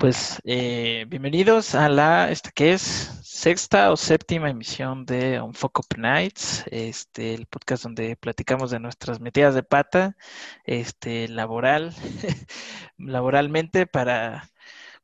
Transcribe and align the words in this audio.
Pues 0.00 0.40
eh, 0.44 1.04
bienvenidos 1.08 1.74
a 1.74 1.90
la, 1.90 2.30
esta 2.30 2.50
que 2.52 2.72
es 2.72 2.80
sexta 3.22 3.92
o 3.92 3.98
séptima 3.98 4.48
emisión 4.48 5.04
de 5.04 5.42
Fuck 5.52 5.80
Up 5.80 5.98
Nights, 5.98 6.64
este, 6.70 7.34
el 7.34 7.44
podcast 7.44 7.82
donde 7.82 8.16
platicamos 8.16 8.70
de 8.70 8.80
nuestras 8.80 9.20
metidas 9.20 9.54
de 9.54 9.62
pata, 9.62 10.16
este, 10.64 11.28
laboral, 11.28 11.92
laboralmente 12.96 13.86
para, 13.86 14.50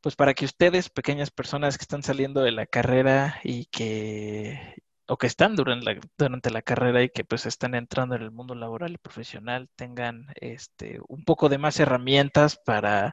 pues 0.01 0.17
para 0.17 0.33
que 0.33 0.47
ustedes, 0.47 0.89
pequeñas 0.89 1.31
personas 1.31 1.77
que 1.77 1.83
están 1.83 2.03
saliendo 2.03 2.41
de 2.43 2.53
la 2.53 2.65
carrera 2.65 3.39
y 3.45 3.67
que, 3.67 4.77
o 5.09 5.19
que 5.19 5.27
están 5.27 5.57
durante 5.57 5.85
la, 5.85 6.01
durante 6.17 6.51
la 6.51 6.63
carrera 6.63 7.03
y 7.03 7.11
que 7.11 7.23
pues 7.23 7.45
están 7.45 7.75
entrando 7.75 8.15
en 8.15 8.23
el 8.23 8.31
mundo 8.31 8.55
laboral 8.55 8.93
y 8.93 8.99
profesional, 8.99 9.69
tengan, 9.77 10.29
este, 10.37 11.01
un 11.07 11.23
poco 11.27 11.51
de 11.51 11.59
más 11.59 11.79
herramientas 11.81 12.57
para 12.57 13.13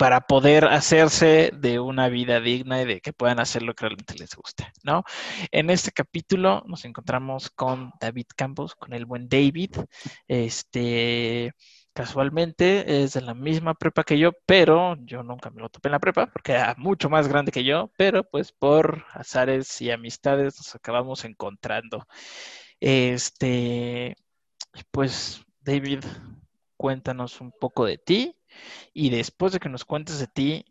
para 0.00 0.22
poder 0.22 0.64
hacerse 0.64 1.50
de 1.54 1.78
una 1.78 2.08
vida 2.08 2.40
digna 2.40 2.80
y 2.80 2.86
de 2.86 3.02
que 3.02 3.12
puedan 3.12 3.38
hacer 3.38 3.60
lo 3.60 3.74
que 3.74 3.84
realmente 3.84 4.14
les 4.14 4.34
gusta, 4.34 4.72
¿no? 4.82 5.04
En 5.50 5.68
este 5.68 5.92
capítulo 5.92 6.64
nos 6.66 6.86
encontramos 6.86 7.50
con 7.50 7.92
David 8.00 8.24
Campos, 8.34 8.74
con 8.74 8.94
el 8.94 9.04
buen 9.04 9.28
David. 9.28 9.76
Este, 10.26 11.52
casualmente 11.92 13.02
es 13.02 13.12
de 13.12 13.20
la 13.20 13.34
misma 13.34 13.74
prepa 13.74 14.02
que 14.02 14.18
yo, 14.18 14.32
pero 14.46 14.96
yo 15.04 15.22
nunca 15.22 15.50
me 15.50 15.60
lo 15.60 15.68
topé 15.68 15.88
en 15.88 15.92
la 15.92 15.98
prepa 15.98 16.28
porque 16.32 16.52
era 16.52 16.74
mucho 16.78 17.10
más 17.10 17.28
grande 17.28 17.52
que 17.52 17.64
yo, 17.64 17.92
pero 17.98 18.24
pues 18.24 18.52
por 18.52 19.04
azares 19.12 19.82
y 19.82 19.90
amistades 19.90 20.56
nos 20.56 20.74
acabamos 20.74 21.26
encontrando. 21.26 22.06
Este, 22.80 24.16
pues 24.90 25.44
David, 25.60 26.04
cuéntanos 26.78 27.42
un 27.42 27.52
poco 27.52 27.84
de 27.84 27.98
ti 27.98 28.39
y 28.92 29.10
después 29.10 29.52
de 29.52 29.60
que 29.60 29.68
nos 29.68 29.84
cuentes 29.84 30.18
de 30.18 30.26
ti, 30.26 30.64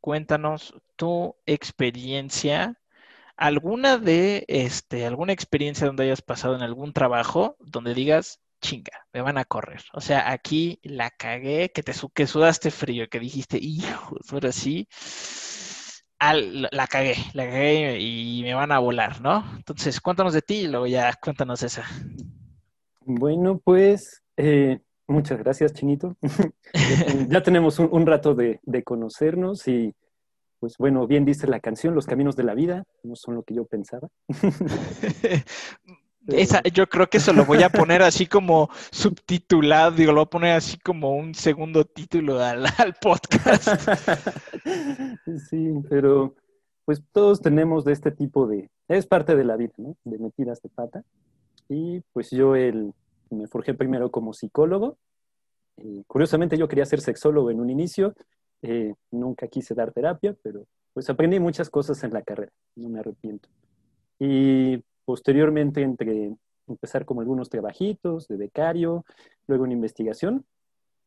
cuéntanos 0.00 0.74
tu 0.96 1.36
experiencia, 1.46 2.78
alguna 3.36 3.98
de 3.98 4.44
este, 4.48 5.06
alguna 5.06 5.32
experiencia 5.32 5.86
donde 5.86 6.04
hayas 6.04 6.22
pasado 6.22 6.56
en 6.56 6.62
algún 6.62 6.92
trabajo 6.92 7.56
donde 7.60 7.94
digas, 7.94 8.40
chinga, 8.60 9.06
me 9.12 9.22
van 9.22 9.38
a 9.38 9.44
correr. 9.44 9.82
O 9.92 10.00
sea, 10.00 10.30
aquí 10.30 10.80
la 10.82 11.10
cagué, 11.10 11.70
que 11.70 11.82
te 11.82 11.94
sudaste 11.94 12.70
frío, 12.70 13.08
que 13.08 13.20
dijiste, 13.20 13.58
hijo, 13.60 14.16
pero 14.30 14.52
sí, 14.52 14.88
la 16.20 16.86
cagué, 16.88 17.16
la 17.32 17.44
cagué 17.44 18.00
y 18.00 18.42
me 18.42 18.54
van 18.54 18.72
a 18.72 18.78
volar, 18.80 19.20
¿no? 19.20 19.44
Entonces, 19.56 20.00
cuéntanos 20.00 20.32
de 20.32 20.42
ti 20.42 20.54
y 20.56 20.68
luego 20.68 20.86
ya 20.86 21.14
cuéntanos 21.14 21.62
esa. 21.62 21.84
Bueno, 23.00 23.60
pues 23.62 24.22
eh, 24.36 24.80
Muchas 25.08 25.38
gracias, 25.38 25.72
Chinito. 25.72 26.16
ya 27.28 27.42
tenemos 27.42 27.78
un, 27.78 28.06
rato 28.06 28.34
de, 28.34 28.60
conocernos 28.84 29.66
y, 29.66 29.94
pues 30.60 30.76
bueno, 30.78 31.06
bien 31.06 31.24
dice 31.24 31.46
la 31.46 31.60
canción, 31.60 31.94
los 31.94 32.06
caminos 32.06 32.36
de 32.36 32.44
la 32.44 32.54
vida 32.54 32.84
no 33.02 33.16
son 33.16 33.34
lo 33.34 33.42
que 33.42 33.54
yo 33.54 33.64
pensaba. 33.64 34.08
Esa, 36.26 36.62
yo 36.62 36.86
creo 36.86 37.06
que 37.06 37.16
eso 37.16 37.32
lo 37.32 37.46
voy 37.46 37.62
a 37.62 37.70
poner 37.70 38.02
así 38.02 38.26
como 38.26 38.68
subtitulado, 38.90 39.92
digo, 39.92 40.12
lo 40.12 40.16
voy 40.16 40.26
a 40.26 40.30
poner 40.30 40.56
así 40.56 40.76
como 40.76 41.16
un 41.16 41.34
segundo 41.34 41.86
título 41.86 42.38
al, 42.38 42.66
al 42.76 42.92
podcast. 43.00 43.66
sí, 45.48 45.72
pero 45.88 46.34
pues 46.84 47.02
todos 47.12 47.40
tenemos 47.40 47.86
de 47.86 47.94
este 47.94 48.10
tipo 48.10 48.46
de, 48.46 48.68
es 48.88 49.06
parte 49.06 49.36
de 49.36 49.44
la 49.44 49.56
vida, 49.56 49.72
¿no? 49.78 49.96
De 50.04 50.18
metidas 50.18 50.60
de 50.60 50.68
pata. 50.68 51.02
Y 51.70 52.00
pues 52.12 52.30
yo 52.30 52.56
el, 52.56 52.92
me 53.30 53.46
forjé 53.46 53.74
primero 53.74 54.10
como 54.10 54.32
psicólogo. 54.32 54.98
Eh, 55.76 56.04
curiosamente 56.06 56.56
yo 56.56 56.68
quería 56.68 56.86
ser 56.86 57.00
sexólogo 57.00 57.50
en 57.50 57.60
un 57.60 57.70
inicio, 57.70 58.14
eh, 58.62 58.94
nunca 59.10 59.46
quise 59.48 59.74
dar 59.74 59.92
terapia, 59.92 60.36
pero 60.42 60.66
pues 60.92 61.08
aprendí 61.08 61.38
muchas 61.38 61.70
cosas 61.70 62.02
en 62.02 62.12
la 62.12 62.22
carrera, 62.22 62.52
no 62.74 62.88
me 62.88 63.00
arrepiento. 63.00 63.48
Y 64.18 64.82
posteriormente 65.04 65.82
entre 65.82 66.34
empezar 66.66 67.04
como 67.04 67.20
algunos 67.20 67.48
trabajitos 67.48 68.28
de 68.28 68.36
becario, 68.36 69.04
luego 69.46 69.64
una 69.64 69.72
investigación, 69.72 70.44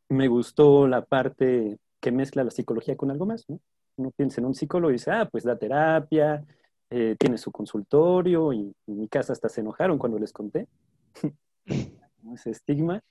me 0.09 0.27
gustó 0.27 0.87
la 0.87 1.03
parte 1.05 1.77
que 1.99 2.11
mezcla 2.11 2.43
la 2.43 2.51
psicología 2.51 2.95
con 2.95 3.11
algo 3.11 3.25
más, 3.25 3.45
¿no? 3.47 3.59
Uno 3.97 4.11
piensa 4.15 4.41
en 4.41 4.47
un 4.47 4.55
psicólogo 4.55 4.89
y 4.89 4.93
dice, 4.93 5.11
ah, 5.11 5.27
pues 5.29 5.43
da 5.43 5.57
terapia, 5.57 6.43
eh, 6.89 7.15
tiene 7.17 7.37
su 7.37 7.51
consultorio, 7.51 8.51
y 8.51 8.73
en 8.87 8.97
mi 8.97 9.07
casa 9.07 9.33
hasta 9.33 9.49
se 9.49 9.61
enojaron 9.61 9.97
cuando 9.97 10.19
les 10.19 10.33
conté. 10.33 10.67
ese 12.33 12.51
estigma, 12.51 13.01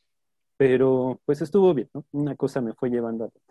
pero 0.56 1.20
pues 1.24 1.40
estuvo 1.42 1.72
bien, 1.74 1.88
¿no? 1.94 2.04
Una 2.12 2.36
cosa 2.36 2.60
me 2.60 2.74
fue 2.74 2.90
llevando 2.90 3.24
a 3.24 3.26
otra. 3.28 3.42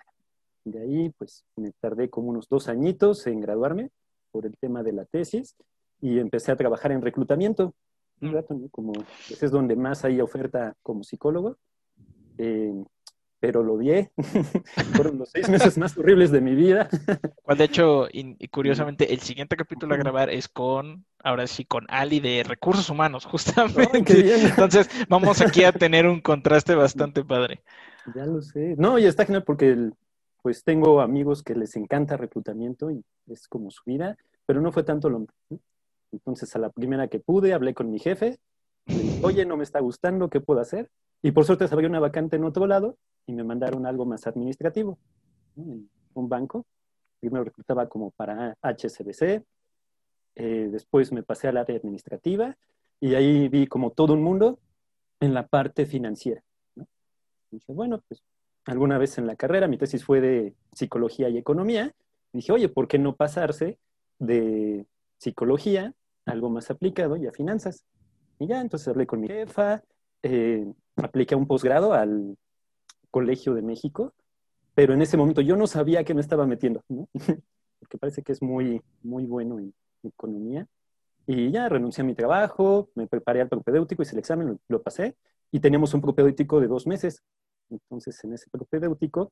De 0.65 0.81
ahí, 0.81 1.09
pues 1.17 1.45
me 1.55 1.71
tardé 1.79 2.09
como 2.09 2.29
unos 2.29 2.47
dos 2.47 2.67
añitos 2.67 3.25
en 3.27 3.41
graduarme 3.41 3.89
por 4.31 4.45
el 4.45 4.55
tema 4.57 4.83
de 4.83 4.93
la 4.93 5.05
tesis 5.05 5.55
y 6.01 6.19
empecé 6.19 6.51
a 6.51 6.55
trabajar 6.55 6.91
en 6.91 7.01
reclutamiento. 7.01 7.73
Un 8.21 8.29
mm. 8.29 8.33
rato, 8.33 8.53
¿no? 8.53 8.69
Como 8.69 8.93
ese 9.29 9.45
es 9.45 9.51
donde 9.51 9.75
más 9.75 10.05
hay 10.05 10.21
oferta 10.21 10.75
como 10.83 11.03
psicólogo. 11.03 11.57
Eh, 12.37 12.73
pero 13.39 13.63
lo 13.63 13.77
vi. 13.77 14.07
Fueron 14.95 15.17
los 15.17 15.29
seis 15.29 15.49
meses 15.49 15.77
más 15.77 15.97
horribles 15.97 16.31
de 16.31 16.41
mi 16.41 16.55
vida. 16.55 16.89
De 17.57 17.63
hecho, 17.63 18.07
y, 18.11 18.47
curiosamente, 18.49 19.13
el 19.13 19.19
siguiente 19.19 19.55
capítulo 19.55 19.95
a 19.95 19.97
grabar 19.97 20.29
es 20.29 20.47
con, 20.47 21.05
ahora 21.23 21.47
sí, 21.47 21.65
con 21.65 21.85
Ali 21.89 22.19
de 22.19 22.43
Recursos 22.43 22.89
Humanos, 22.89 23.25
justamente. 23.31 24.45
Entonces, 24.45 24.89
vamos 25.07 25.41
aquí 25.41 25.63
a 25.63 25.71
tener 25.71 26.05
un 26.07 26.21
contraste 26.21 26.75
bastante 26.75 27.23
padre. 27.23 27.61
Ya 28.15 28.25
lo 28.25 28.41
sé. 28.41 28.75
No, 28.77 28.97
y 28.99 29.05
está 29.05 29.25
genial 29.25 29.43
porque 29.43 29.91
pues 30.41 30.63
tengo 30.63 31.01
amigos 31.01 31.43
que 31.43 31.53
les 31.53 31.75
encanta 31.75 32.15
reclutamiento 32.15 32.91
y 32.91 33.03
es 33.27 33.47
como 33.47 33.71
su 33.71 33.81
vida, 33.85 34.17
pero 34.45 34.61
no 34.61 34.71
fue 34.71 34.83
tanto 34.83 35.09
lo 35.09 35.19
mismo. 35.19 35.59
Entonces, 36.11 36.55
a 36.55 36.59
la 36.59 36.69
primera 36.69 37.07
que 37.07 37.19
pude, 37.19 37.53
hablé 37.53 37.73
con 37.73 37.91
mi 37.91 37.99
jefe. 37.99 38.39
Oye, 39.21 39.45
no 39.45 39.57
me 39.57 39.63
está 39.63 39.79
gustando, 39.79 40.29
¿qué 40.29 40.39
puedo 40.39 40.59
hacer? 40.61 40.89
Y 41.21 41.31
por 41.31 41.45
suerte 41.45 41.67
se 41.67 41.73
abrió 41.73 41.89
una 41.89 41.99
vacante 41.99 42.35
en 42.35 42.45
otro 42.45 42.65
lado 42.65 42.97
y 43.25 43.33
me 43.33 43.43
mandaron 43.43 43.85
algo 43.85 44.05
más 44.05 44.25
administrativo, 44.27 44.97
un 45.55 46.29
banco. 46.29 46.65
Primero 47.19 47.43
reclutaba 47.43 47.89
como 47.89 48.11
para 48.11 48.57
HSBC, 48.61 49.43
eh, 50.35 50.69
después 50.71 51.11
me 51.11 51.21
pasé 51.21 51.49
al 51.49 51.57
área 51.57 51.75
administrativa 51.75 52.57
y 53.01 53.15
ahí 53.15 53.49
vi 53.49 53.67
como 53.67 53.91
todo 53.91 54.13
un 54.13 54.23
mundo 54.23 54.59
en 55.19 55.33
la 55.33 55.47
parte 55.47 55.85
financiera. 55.85 56.41
dije, 57.51 57.73
bueno, 57.73 58.01
pues 58.07 58.23
alguna 58.65 58.97
vez 58.97 59.17
en 59.17 59.27
la 59.27 59.35
carrera, 59.35 59.67
mi 59.67 59.77
tesis 59.77 60.05
fue 60.05 60.21
de 60.21 60.55
psicología 60.73 61.27
y 61.27 61.37
economía, 61.37 61.93
dije, 62.31 62.53
oye, 62.53 62.69
¿por 62.69 62.87
qué 62.87 62.99
no 62.99 63.15
pasarse 63.15 63.79
de 64.17 64.85
psicología 65.17 65.93
algo 66.25 66.49
más 66.49 66.71
aplicado 66.71 67.17
y 67.17 67.27
a 67.27 67.33
finanzas? 67.33 67.85
Y 68.39 68.47
ya, 68.47 68.61
entonces 68.61 68.87
hablé 68.87 69.05
con 69.05 69.19
mi 69.19 69.27
jefa, 69.27 69.83
eh, 70.23 70.71
apliqué 71.03 71.35
un 71.35 71.47
posgrado 71.47 71.93
al 71.93 72.37
Colegio 73.11 73.53
de 73.53 73.61
México, 73.61 74.13
pero 74.75 74.93
en 74.93 75.01
ese 75.01 75.17
momento 75.17 75.41
yo 75.41 75.55
no 75.55 75.67
sabía 75.67 76.03
que 76.03 76.13
me 76.13 76.21
estaba 76.21 76.45
metiendo, 76.45 76.83
porque 77.79 77.97
parece 77.99 78.21
que 78.21 78.31
es 78.31 78.41
muy, 78.41 78.81
muy 79.01 79.25
bueno 79.25 79.59
en 79.59 79.73
economía. 80.03 80.67
Y 81.25 81.51
ya 81.51 81.69
renuncié 81.69 82.01
a 82.01 82.05
mi 82.05 82.15
trabajo, 82.15 82.89
me 82.95 83.07
preparé 83.07 83.41
al 83.41 83.49
propedéutico, 83.49 84.01
hice 84.01 84.13
el 84.13 84.19
examen, 84.19 84.59
lo, 84.67 84.81
pasé, 84.81 85.15
y 85.51 85.59
teníamos 85.59 85.93
un 85.93 86.01
propedéutico 86.01 86.59
de 86.59 86.67
dos 86.67 86.87
meses. 86.87 87.21
Entonces, 87.69 88.23
en 88.23 88.33
ese 88.33 88.49
propedéutico, 88.49 89.31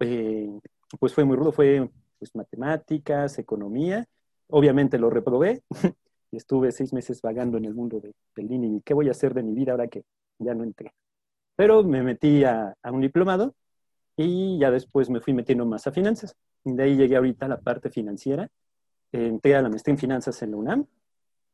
eh, 0.00 0.48
pues 0.98 1.12
fue 1.12 1.24
muy 1.24 1.36
rudo, 1.36 1.52
fue 1.52 1.90
pues, 2.18 2.34
matemáticas, 2.34 3.38
economía. 3.38 4.06
Obviamente 4.48 4.98
lo 4.98 5.10
reprobé 5.10 5.62
y 6.30 6.36
estuve 6.36 6.72
seis 6.72 6.92
meses 6.92 7.20
vagando 7.20 7.58
en 7.58 7.66
el 7.66 7.74
mundo 7.74 8.00
del 8.00 8.14
de 8.34 8.54
y 8.54 8.80
¿qué 8.82 8.94
voy 8.94 9.08
a 9.08 9.12
hacer 9.12 9.34
de 9.34 9.42
mi 9.42 9.52
vida 9.52 9.72
ahora 9.72 9.88
que 9.88 10.04
ya 10.40 10.54
no 10.54 10.64
entré? 10.64 10.92
Pero 11.56 11.84
me 11.84 12.02
metí 12.02 12.42
a, 12.44 12.74
un 12.84 13.00
diplomado 13.00 13.54
y 14.16 14.58
ya 14.58 14.70
después 14.70 15.08
me 15.10 15.20
fui 15.20 15.32
metiendo 15.32 15.66
más 15.66 15.86
a 15.86 15.92
finanzas. 15.92 16.34
De 16.64 16.82
ahí 16.82 16.96
llegué 16.96 17.16
ahorita 17.16 17.46
a 17.46 17.48
la 17.48 17.60
parte 17.60 17.90
financiera. 17.90 18.50
Entré 19.12 19.56
a 19.56 19.62
la 19.62 19.68
maestría 19.68 19.94
en 19.94 19.98
finanzas 19.98 20.42
en 20.42 20.52
la 20.52 20.56
UNAM 20.56 20.86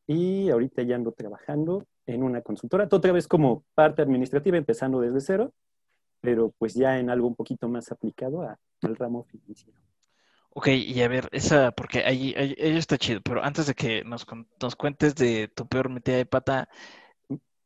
y 0.07 0.51
ahorita 0.51 0.83
ya 0.83 0.97
ando 0.97 1.13
trabajando 1.13 1.85
en 2.07 2.23
una 2.23 2.41
consultora, 2.43 2.89
otra 2.91 3.13
vez 3.13 3.27
como 3.27 3.65
parte 3.75 4.03
administrativa, 4.03 4.57
empezando 4.57 5.01
desde 5.01 5.21
cero, 5.21 5.53
pero 6.21 6.53
pues 6.59 6.75
ya 6.75 6.99
en 6.99 7.11
algo 7.11 7.27
un 7.27 7.35
poquito 7.35 7.69
más 7.69 7.91
aplicado 7.91 8.43
al 8.43 8.97
ramo 8.97 9.25
financiero. 9.25 9.81
Ok, 10.51 10.69
y 10.69 11.03
a 11.03 11.09
ver, 11.09 11.29
esa, 11.33 11.71
porque 11.73 11.99
ahí, 12.05 12.35
ahí, 12.35 12.55
está 12.57 12.97
chido, 12.97 13.21
pero 13.21 13.45
antes 13.45 13.67
de 13.67 13.75
que 13.75 14.05
nos, 14.05 14.27
nos 14.63 14.75
cuentes 14.75 15.15
de 15.15 15.49
tu 15.49 15.69
peor 15.69 15.91
metida 15.91 16.17
de 16.17 16.25
pata, 16.25 16.71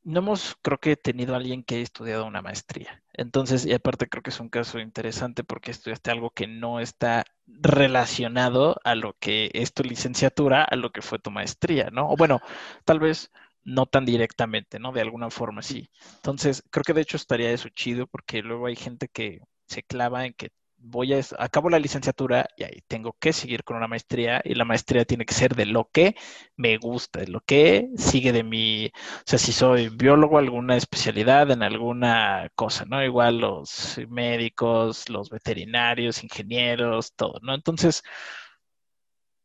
no 0.02 0.20
hemos, 0.20 0.56
creo 0.62 0.78
que, 0.78 0.96
tenido 0.96 1.34
a 1.34 1.36
alguien 1.38 1.62
que 1.62 1.76
haya 1.76 1.84
estudiado 1.84 2.26
una 2.26 2.42
maestría. 2.42 3.02
Entonces, 3.12 3.66
y 3.66 3.72
aparte 3.72 4.08
creo 4.08 4.22
que 4.22 4.30
es 4.30 4.40
un 4.40 4.48
caso 4.48 4.78
interesante 4.78 5.44
porque 5.44 5.70
estudiaste 5.70 6.10
algo 6.10 6.30
que 6.30 6.46
no 6.46 6.80
está 6.80 7.24
relacionado 7.46 8.80
a 8.84 8.94
lo 8.94 9.14
que 9.18 9.50
es 9.54 9.74
tu 9.74 9.82
licenciatura, 9.82 10.64
a 10.64 10.76
lo 10.76 10.90
que 10.90 11.02
fue 11.02 11.18
tu 11.18 11.30
maestría, 11.30 11.90
¿no? 11.90 12.08
O 12.10 12.16
bueno, 12.16 12.40
tal 12.84 13.00
vez 13.00 13.30
no 13.64 13.86
tan 13.86 14.06
directamente, 14.06 14.78
¿no? 14.78 14.92
De 14.92 15.02
alguna 15.02 15.30
forma 15.30 15.62
sí. 15.62 15.90
Entonces, 16.16 16.62
creo 16.70 16.84
que 16.84 16.94
de 16.94 17.02
hecho 17.02 17.16
estaría 17.16 17.50
eso 17.50 17.68
chido 17.68 18.06
porque 18.06 18.42
luego 18.42 18.66
hay 18.66 18.76
gente 18.76 19.08
que 19.08 19.40
se 19.66 19.82
clava 19.82 20.26
en 20.26 20.32
que 20.34 20.50
voy 20.80 21.14
a, 21.14 21.20
acabo 21.38 21.70
la 21.70 21.78
licenciatura 21.78 22.48
y 22.56 22.64
ahí 22.64 22.82
tengo 22.88 23.14
que 23.18 23.32
seguir 23.32 23.64
con 23.64 23.76
una 23.76 23.88
maestría 23.88 24.40
y 24.44 24.54
la 24.54 24.64
maestría 24.64 25.04
tiene 25.04 25.26
que 25.26 25.34
ser 25.34 25.54
de 25.54 25.66
lo 25.66 25.90
que 25.92 26.16
me 26.56 26.78
gusta, 26.78 27.20
de 27.20 27.28
lo 27.28 27.40
que 27.40 27.90
sigue 27.96 28.32
de 28.32 28.42
mi, 28.44 28.86
o 28.86 28.90
sea, 29.26 29.38
si 29.38 29.52
soy 29.52 29.88
biólogo, 29.90 30.38
alguna 30.38 30.76
especialidad 30.76 31.50
en 31.50 31.62
alguna 31.62 32.50
cosa, 32.54 32.84
¿no? 32.86 33.02
Igual 33.04 33.38
los 33.38 34.00
médicos, 34.08 35.08
los 35.08 35.30
veterinarios, 35.30 36.22
ingenieros, 36.24 37.14
todo, 37.14 37.38
¿no? 37.42 37.54
Entonces, 37.54 38.02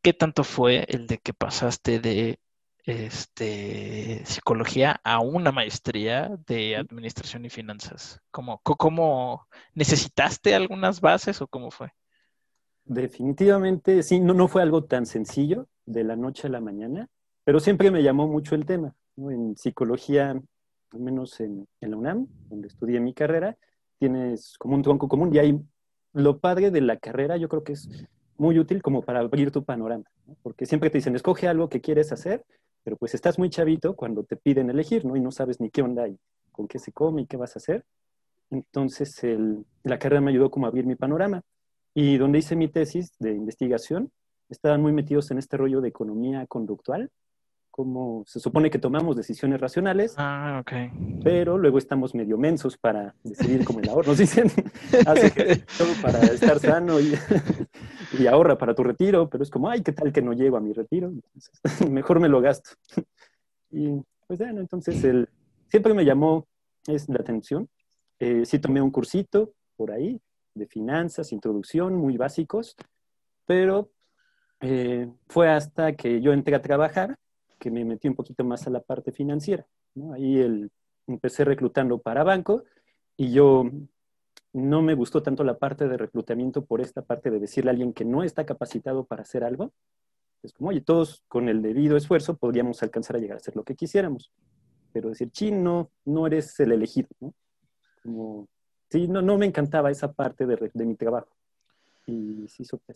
¿qué 0.02 0.14
tanto 0.14 0.44
fue 0.44 0.86
el 0.88 1.08
de 1.08 1.18
que 1.18 1.34
pasaste 1.34 2.00
de 2.00 2.40
este, 2.86 4.22
psicología 4.26 5.00
a 5.04 5.20
una 5.20 5.52
maestría 5.52 6.38
de 6.48 6.76
administración 6.76 7.46
y 7.46 7.50
finanzas? 7.50 8.22
¿Cómo, 8.32 8.62
¿Cómo, 8.64 9.48
necesitaste 9.74 10.54
algunas 10.54 11.02
bases 11.02 11.42
o 11.42 11.48
cómo 11.48 11.72
fue? 11.72 11.92
Definitivamente, 12.84 14.04
sí, 14.04 14.20
no, 14.20 14.34
no 14.34 14.48
fue 14.48 14.62
algo 14.62 14.84
tan 14.84 15.06
sencillo 15.06 15.68
de 15.86 16.04
la 16.04 16.16
noche 16.16 16.48
a 16.48 16.52
la 16.52 16.62
mañana, 16.62 17.08
pero 17.44 17.60
siempre 17.60 17.90
me 17.90 18.04
llamó 18.04 18.28
mucho 18.28 18.54
el 18.54 18.66
tema. 18.66 18.94
En 19.18 19.58
psicología, 19.58 20.32
al 20.92 21.00
menos 21.00 21.40
en, 21.40 21.68
en, 21.82 21.92
la 21.92 21.98
UNAM, 21.98 22.28
donde 22.50 22.68
estudié 22.68 23.00
mi 23.00 23.14
carrera, 23.14 23.58
tienes 23.98 24.58
como 24.60 24.76
un 24.76 24.84
tronco 24.84 25.08
común 25.08 25.34
y 25.34 25.40
hay 25.40 25.60
lo 26.14 26.40
padre 26.40 26.70
de 26.70 26.82
la 26.82 26.98
carrera, 26.98 27.38
yo 27.38 27.50
creo 27.50 27.64
que 27.64 27.74
es 27.74 27.90
muy 28.38 28.60
útil 28.60 28.82
como 28.82 29.02
para 29.02 29.22
abrir 29.22 29.52
tu 29.52 29.64
panorama, 29.64 30.06
porque 30.44 30.66
siempre 30.66 30.90
te 30.90 31.00
dicen, 31.00 31.16
escoge 31.16 31.48
algo 31.48 31.70
que 31.70 31.82
quieres 31.82 32.12
hacer 32.12 32.46
pero 32.86 32.98
pues 32.98 33.16
estás 33.16 33.40
muy 33.40 33.50
chavito 33.50 33.96
cuando 33.96 34.24
te 34.24 34.38
piden 34.38 34.70
elegir, 34.70 35.06
¿no? 35.06 35.16
Y 35.16 35.20
no 35.20 35.32
sabes 35.32 35.60
ni 35.60 35.72
qué 35.72 35.82
onda 35.82 36.08
y 36.08 36.20
con 36.52 36.68
qué 36.68 36.78
se 36.78 36.92
come 36.92 37.24
y 37.24 37.26
qué 37.26 37.36
vas 37.36 37.56
a 37.56 37.60
hacer. 37.60 37.84
Entonces, 38.52 39.20
la 39.82 39.98
carrera 39.98 40.22
me 40.22 40.30
ayudó 40.30 40.52
como 40.52 40.68
a 40.68 40.70
abrir 40.70 40.86
mi 40.86 40.96
panorama. 40.96 41.42
Y 41.96 42.18
donde 42.18 42.38
hice 42.38 42.56
mi 42.56 42.68
tesis 42.68 43.12
de 43.18 43.32
investigación, 43.32 44.12
estaban 44.50 44.84
muy 44.84 44.94
metidos 44.94 45.32
en 45.32 45.40
este 45.40 45.58
rollo 45.58 45.82
de 45.82 45.90
economía 45.90 46.46
conductual, 46.46 47.10
como 47.76 48.24
se 48.26 48.40
supone 48.40 48.70
que 48.70 48.80
tomamos 48.80 49.18
decisiones 49.18 49.60
racionales, 49.60 50.16
ah, 50.16 50.60
okay. 50.62 50.90
pero 51.22 51.58
luego 51.58 51.78
estamos 51.78 52.16
medio 52.16 52.38
mensos 52.38 52.78
para 52.78 53.14
decidir 53.22 53.66
como 53.66 53.82
el 53.82 53.90
ahorro. 53.90 54.08
Nos 54.08 54.18
dicen, 54.18 54.48
todo 55.78 55.90
para 56.02 56.20
estar 56.20 56.58
sano 56.62 57.02
y, 57.02 57.16
y 58.18 58.28
ahorra 58.28 58.58
para 58.58 58.74
tu 58.74 58.82
retiro, 58.82 59.30
pero 59.30 59.44
es 59.44 59.50
como, 59.50 59.70
ay, 59.70 59.82
¿qué 59.82 59.92
tal 59.92 60.14
que 60.14 60.22
no 60.22 60.32
llego 60.32 60.56
a 60.56 60.62
mi 60.62 60.72
retiro? 60.72 61.12
mejor 61.92 62.22
me 62.22 62.30
lo 62.30 62.40
gasto. 62.40 62.70
Y 63.70 64.02
pues 64.26 64.40
bueno, 64.40 64.62
entonces 64.62 65.04
el, 65.04 65.28
siempre 65.68 65.94
me 65.94 66.06
llamó 66.06 66.48
es, 66.88 67.10
la 67.10 67.20
atención. 67.20 67.68
Eh, 68.20 68.46
sí 68.46 68.58
tomé 68.58 68.82
un 68.82 68.90
cursito 68.90 69.52
por 69.76 69.92
ahí 69.92 70.22
de 70.54 70.66
finanzas, 70.66 71.34
introducción, 71.34 71.94
muy 71.96 72.16
básicos, 72.16 72.78
pero 73.46 73.92
eh, 74.62 75.10
fue 75.28 75.50
hasta 75.50 75.92
que 75.98 76.22
yo 76.22 76.32
entré 76.32 76.56
a 76.56 76.62
trabajar 76.62 77.18
me 77.72 77.86
metí 77.86 78.08
un 78.08 78.16
poquito 78.16 78.44
más 78.44 78.68
a 78.68 78.70
la 78.70 78.82
parte 78.82 79.12
financiera. 79.12 79.66
¿no? 79.94 80.14
Ahí 80.14 80.40
el, 80.40 80.72
empecé 81.08 81.46
reclutando 81.46 82.00
para 82.00 82.24
banco 82.24 82.64
y 83.18 83.32
yo 83.32 83.70
no 84.54 84.82
me 84.82 84.94
gustó 84.94 85.22
tanto 85.22 85.44
la 85.44 85.58
parte 85.58 85.88
de 85.88 85.98
reclutamiento 85.98 86.66
por 86.66 86.82
esta 86.82 87.02
parte 87.02 87.30
de 87.30 87.40
decirle 87.40 87.70
a 87.70 87.74
alguien 87.74 87.94
que 87.94 88.06
no 88.06 88.24
está 88.24 88.46
capacitado 88.46 89.06
para 89.06 89.24
hacer 89.24 89.44
algo. 89.44 89.74
Es 90.44 90.54
como, 90.54 90.70
oye, 90.70 90.82
todos 90.82 91.24
con 91.28 91.50
el 91.50 91.62
debido 91.62 91.98
esfuerzo 91.98 92.38
podríamos 92.38 92.82
alcanzar 92.84 93.18
a 93.18 93.20
llegar 93.20 93.36
a 93.36 93.40
hacer 93.40 93.56
lo 93.56 93.64
que 93.64 93.76
quisiéramos. 93.76 94.32
Pero 94.94 95.10
decir, 95.10 95.30
chino, 95.32 95.92
no 96.06 96.28
eres 96.28 96.58
el 96.60 96.72
elegido, 96.72 97.10
¿no? 97.20 98.48
Sí, 98.90 99.08
no, 99.08 99.22
no 99.22 99.38
me 99.38 99.46
encantaba 99.46 99.92
esa 99.92 100.14
parte 100.14 100.46
de, 100.46 100.72
de 100.74 100.86
mi 100.86 100.96
trabajo. 100.96 101.36
Y 102.06 102.48
sí 102.48 102.64
supe 102.64 102.94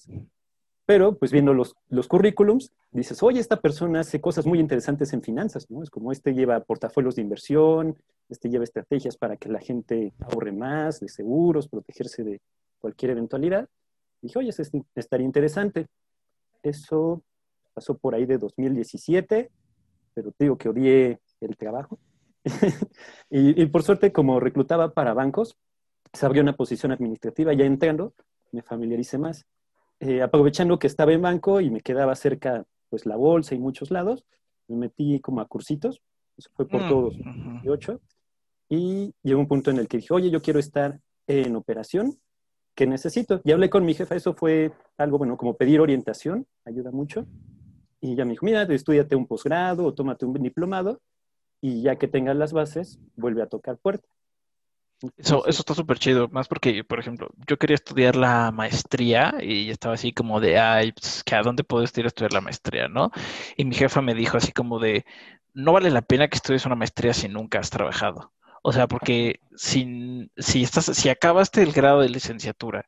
Pero, 0.90 1.20
pues 1.20 1.32
viendo 1.32 1.54
los, 1.54 1.76
los 1.90 2.08
currículums, 2.08 2.74
dices, 2.90 3.22
oye, 3.22 3.40
esta 3.40 3.62
persona 3.62 4.00
hace 4.00 4.20
cosas 4.20 4.48
muy 4.48 4.58
interesantes 4.60 5.14
en 5.14 5.22
finanzas, 5.22 5.70
¿no? 5.70 5.84
Es 5.84 5.92
como 5.92 6.12
este 6.12 6.34
lleva 6.34 6.60
portafolios 6.62 7.16
de 7.16 7.22
inversión, 7.22 7.96
este 8.28 8.50
lleva 8.50 8.64
estrategias 8.64 9.16
para 9.16 9.38
que 9.38 9.50
la 9.50 9.60
gente 9.60 10.16
ahorre 10.20 10.52
más 10.52 11.00
de 11.00 11.08
seguros, 11.08 11.68
protegerse 11.68 12.24
de 12.24 12.42
cualquier 12.80 13.12
eventualidad. 13.12 13.70
dije, 14.20 14.40
oye, 14.40 14.50
eso 14.50 14.64
estaría 14.96 15.28
interesante. 15.28 15.86
Eso 16.64 17.22
pasó 17.76 17.96
por 17.96 18.16
ahí 18.16 18.26
de 18.26 18.40
2017, 18.40 19.52
pero 20.16 20.32
te 20.32 20.44
digo 20.44 20.58
que 20.58 20.70
odié 20.70 21.20
el 21.40 21.56
trabajo. 21.56 22.00
y, 23.30 23.64
por 23.68 23.84
suerte, 23.84 24.12
como 24.12 24.40
reclutaba 24.40 24.92
para 24.96 25.14
bancos, 25.14 25.56
se 26.14 26.26
abrió 26.26 26.42
una 26.42 26.58
posición 26.58 26.92
administrativa, 26.92 27.54
ya 27.54 27.66
entrando, 27.66 28.16
me 28.52 28.64
familiaricé 28.64 29.20
más. 29.20 29.46
Eh, 30.00 30.22
aprovechando 30.22 30.80
que 30.80 30.88
estaba 30.88 31.12
en 31.12 31.22
banco 31.22 31.60
y 31.60 31.70
me 31.70 31.82
quedaba 31.82 32.16
cerca, 32.16 32.66
pues, 32.90 33.06
la 33.06 33.18
bolsa 33.18 33.56
y 33.56 33.60
muchos 33.60 33.92
lados, 33.92 34.26
me 34.68 34.78
metí 34.78 35.20
como 35.20 35.42
a 35.42 35.48
cursitos, 35.48 36.02
eso 36.38 36.50
fue 36.54 36.68
por 36.68 36.84
mm, 36.84 36.90
todos, 36.90 37.18
2018, 37.18 38.00
y 38.70 39.14
llegó 39.24 39.42
un 39.42 39.48
punto 39.48 39.72
en 39.72 39.78
el 39.78 39.88
que 39.88 39.98
dije, 39.98 40.14
oye, 40.14 40.30
yo 40.30 40.42
quiero 40.42 40.60
estar 40.60 41.00
en 41.28 41.56
operación, 41.56 42.18
¿qué 42.76 42.88
necesito? 42.88 43.42
Y 43.44 43.52
hablé 43.52 43.70
con 43.70 43.84
mi 43.84 43.94
jefa, 43.94 44.16
eso 44.16 44.34
fue 44.34 44.72
algo, 44.98 45.18
bueno, 45.18 45.36
como 45.36 45.56
pedir 45.58 45.82
orientación, 45.82 46.48
ayuda 46.64 46.92
mucho. 46.92 47.28
Y 48.00 48.16
ya 48.16 48.24
me 48.24 48.32
dijo, 48.32 48.46
mira, 48.46 48.64
estudiate 48.64 49.16
un 49.18 49.28
posgrado 49.28 49.86
o 49.86 49.94
tómate 49.94 50.26
un 50.26 50.34
diplomado 50.34 51.02
y 51.60 51.82
ya 51.82 51.98
que 51.98 52.08
tengas 52.08 52.38
las 52.38 52.54
bases, 52.54 53.00
vuelve 53.18 53.42
a 53.42 53.48
tocar 53.48 53.78
puerta. 53.78 54.08
Eso, 55.18 55.46
eso 55.48 55.62
está 55.62 55.74
súper 55.74 55.98
chido, 55.98 56.28
más 56.30 56.48
porque, 56.50 56.84
por 56.84 57.00
ejemplo, 57.00 57.30
yo 57.48 57.58
quería 57.58 57.76
estudiar 57.76 58.16
la 58.18 58.52
maestría 58.52 59.36
y 59.42 59.70
estaba 59.70 59.94
así 59.94 60.12
como 60.12 60.42
de, 60.42 60.60
ay, 60.60 60.92
pues, 60.92 61.24
¿a 61.32 61.42
dónde 61.42 61.64
puedo 61.64 61.84
ir 61.84 62.04
a 62.06 62.08
estudiar 62.08 62.34
la 62.34 62.42
maestría, 62.42 62.90
no? 62.90 63.12
Y 63.56 63.64
mi 63.66 63.76
jefa 63.76 64.02
me 64.02 64.14
dijo 64.14 64.38
así 64.38 64.52
como 64.52 64.78
de, 64.80 65.06
no 65.54 65.72
vale 65.74 65.90
la 65.92 66.02
pena 66.02 66.28
que 66.28 66.36
estudies 66.36 66.66
una 66.66 66.76
maestría 66.76 67.14
si 67.14 67.30
nunca 67.30 67.60
has 67.60 67.70
trabajado. 67.70 68.34
O 68.62 68.74
sea, 68.74 68.88
porque 68.88 69.40
si, 69.56 70.30
si, 70.38 70.64
estás, 70.64 70.86
si 70.86 71.10
acabaste 71.10 71.62
el 71.64 71.72
grado 71.72 72.02
de 72.02 72.10
licenciatura 72.10 72.86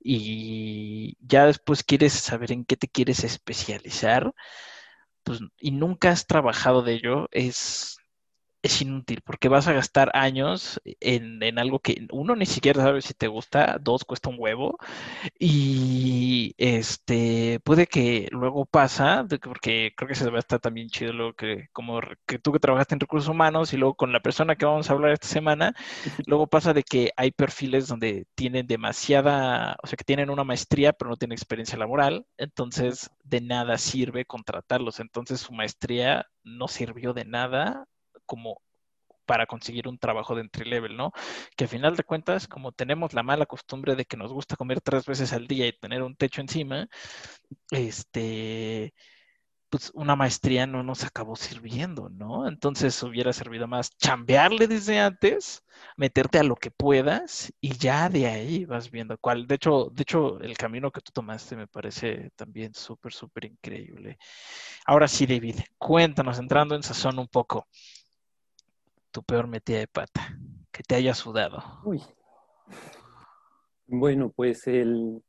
y 0.00 1.16
ya 1.26 1.46
después 1.46 1.82
quieres 1.82 2.12
saber 2.12 2.52
en 2.52 2.64
qué 2.66 2.76
te 2.76 2.88
quieres 2.88 3.24
especializar, 3.24 4.34
pues, 5.24 5.40
y 5.58 5.70
nunca 5.72 6.10
has 6.10 6.26
trabajado 6.26 6.82
de 6.82 6.94
ello, 6.94 7.28
es, 7.32 7.98
es 8.64 8.80
inútil 8.80 9.20
porque 9.22 9.48
vas 9.48 9.68
a 9.68 9.74
gastar 9.74 10.10
años 10.14 10.80
en, 10.84 11.58
algo 11.58 11.80
que 11.80 12.06
uno 12.10 12.34
ni 12.34 12.46
siquiera 12.46 12.82
sabe 12.82 13.02
si 13.02 13.12
te 13.12 13.28
gusta, 13.28 13.78
dos 13.80 14.04
cuesta 14.04 14.30
un 14.30 14.36
huevo 14.38 14.78
y 15.38 16.54
este 16.56 17.60
puede 17.64 17.86
que 17.86 18.28
luego 18.32 18.64
pasa, 18.64 19.26
porque 19.42 19.92
creo 19.94 20.08
que 20.08 20.14
se 20.14 20.30
va 20.30 20.36
a 20.36 20.40
estar 20.40 20.60
también 20.60 20.88
chido 20.88 21.12
lo 21.12 21.34
que 21.34 21.68
como 21.72 22.00
que 22.26 22.38
tú 22.38 22.52
que 22.52 22.58
trabajaste 22.58 22.94
en 22.94 23.00
recursos 23.00 23.28
humanos 23.28 23.72
y 23.74 23.76
luego 23.76 23.94
con 23.96 24.12
la 24.12 24.20
persona 24.20 24.56
que 24.56 24.64
vamos 24.64 24.88
a 24.88 24.94
hablar 24.94 25.12
esta 25.12 25.28
semana, 25.28 25.74
luego 26.26 26.46
pasa 26.46 26.72
de 26.72 26.84
que 26.84 27.12
hay 27.16 27.32
perfiles 27.32 27.86
donde 27.86 28.26
tienen 28.34 28.66
demasiada, 28.66 29.76
o 29.82 29.86
sea, 29.86 29.96
que 29.96 30.04
tienen 30.04 30.30
una 30.30 30.44
maestría 30.44 30.94
pero 30.94 31.10
no 31.10 31.16
tienen 31.16 31.34
experiencia 31.34 31.78
laboral, 31.78 32.26
entonces 32.38 33.10
de 33.24 33.42
nada 33.42 33.76
sirve 33.78 34.24
contratarlos, 34.24 35.00
entonces 35.00 35.40
su 35.40 35.52
maestría 35.52 36.26
no 36.44 36.68
sirvió 36.68 37.12
de 37.12 37.24
nada 37.26 37.86
como 38.26 38.60
para 39.26 39.46
conseguir 39.46 39.88
un 39.88 39.98
trabajo 39.98 40.34
de 40.34 40.42
entry 40.42 40.68
level, 40.68 40.96
¿no? 40.96 41.12
Que 41.56 41.64
al 41.64 41.70
final 41.70 41.96
de 41.96 42.04
cuentas, 42.04 42.48
como 42.48 42.72
tenemos 42.72 43.14
la 43.14 43.22
mala 43.22 43.46
costumbre 43.46 43.96
de 43.96 44.04
que 44.04 44.16
nos 44.16 44.32
gusta 44.32 44.56
comer 44.56 44.80
tres 44.80 45.06
veces 45.06 45.32
al 45.32 45.46
día 45.46 45.66
y 45.66 45.72
tener 45.72 46.02
un 46.02 46.16
techo 46.16 46.40
encima, 46.40 46.88
este, 47.70 48.94
pues 49.70 49.90
una 49.94 50.16
maestría 50.16 50.66
no 50.66 50.82
nos 50.84 51.04
acabó 51.04 51.36
sirviendo, 51.36 52.08
¿no? 52.08 52.48
Entonces 52.48 53.02
hubiera 53.02 53.32
servido 53.32 53.66
más 53.66 53.96
chambearle 53.96 54.68
desde 54.68 55.00
antes, 55.00 55.64
meterte 55.96 56.38
a 56.38 56.44
lo 56.44 56.56
que 56.56 56.70
puedas 56.70 57.52
y 57.60 57.76
ya 57.76 58.08
de 58.08 58.26
ahí 58.28 58.64
vas 58.66 58.90
viendo 58.90 59.18
cuál. 59.18 59.46
De 59.46 59.56
hecho, 59.56 59.90
de 59.92 60.02
hecho, 60.02 60.40
el 60.40 60.56
camino 60.56 60.92
que 60.92 61.00
tú 61.00 61.12
tomaste 61.12 61.56
me 61.56 61.66
parece 61.66 62.30
también 62.36 62.74
súper, 62.74 63.12
súper 63.12 63.46
increíble. 63.46 64.18
Ahora 64.86 65.08
sí, 65.08 65.26
David, 65.26 65.56
cuéntanos, 65.78 66.38
entrando 66.38 66.76
en 66.76 66.82
sazón 66.82 67.18
un 67.18 67.28
poco 67.28 67.66
tu 69.14 69.22
peor 69.22 69.46
metida 69.46 69.78
de 69.78 69.86
pata? 69.86 70.36
Que 70.72 70.82
te 70.82 70.96
haya 70.96 71.14
sudado. 71.14 71.62
Uy. 71.84 72.02
Bueno, 73.86 74.32
pues 74.34 74.66
el, 74.66 75.22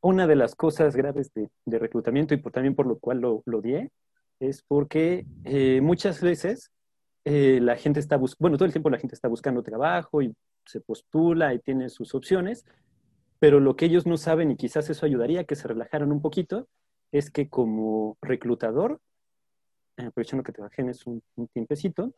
una 0.00 0.28
de 0.28 0.36
las 0.36 0.54
cosas 0.54 0.94
graves 0.94 1.32
de, 1.34 1.78
reclutamiento 1.78 2.32
y 2.32 2.42
también 2.42 2.76
por 2.76 2.86
lo 2.86 2.98
cual 2.98 3.18
lo, 3.18 3.42
lo 3.44 3.60
es 4.38 4.62
porque 4.62 5.26
eh, 5.44 5.80
muchas 5.80 6.20
veces 6.20 6.70
eh, 7.24 7.58
la 7.60 7.76
gente 7.76 7.98
está 7.98 8.16
buscando, 8.16 8.42
bueno, 8.42 8.56
todo 8.56 8.66
el 8.66 8.72
tiempo 8.72 8.88
la 8.88 8.98
gente 8.98 9.16
está 9.16 9.26
buscando 9.26 9.64
trabajo 9.64 10.22
y 10.22 10.32
se 10.64 10.80
postula 10.80 11.54
y 11.54 11.58
tiene 11.58 11.88
sus 11.88 12.14
opciones, 12.14 12.64
pero 13.40 13.58
lo 13.58 13.74
que 13.74 13.86
ellos 13.86 14.06
no 14.06 14.16
saben 14.16 14.52
y 14.52 14.56
quizás 14.56 14.88
eso 14.90 15.06
ayudaría 15.06 15.40
a 15.40 15.44
que 15.44 15.56
se 15.56 15.66
relajaran 15.66 16.12
un 16.12 16.22
poquito 16.22 16.68
es 17.10 17.30
que 17.30 17.48
como 17.48 18.16
reclutador, 18.22 19.00
aprovechando 19.96 20.44
que 20.44 20.52
te 20.52 20.62
bajenes 20.62 21.04
un, 21.06 21.22
un 21.34 21.48
tiempecito, 21.48 22.14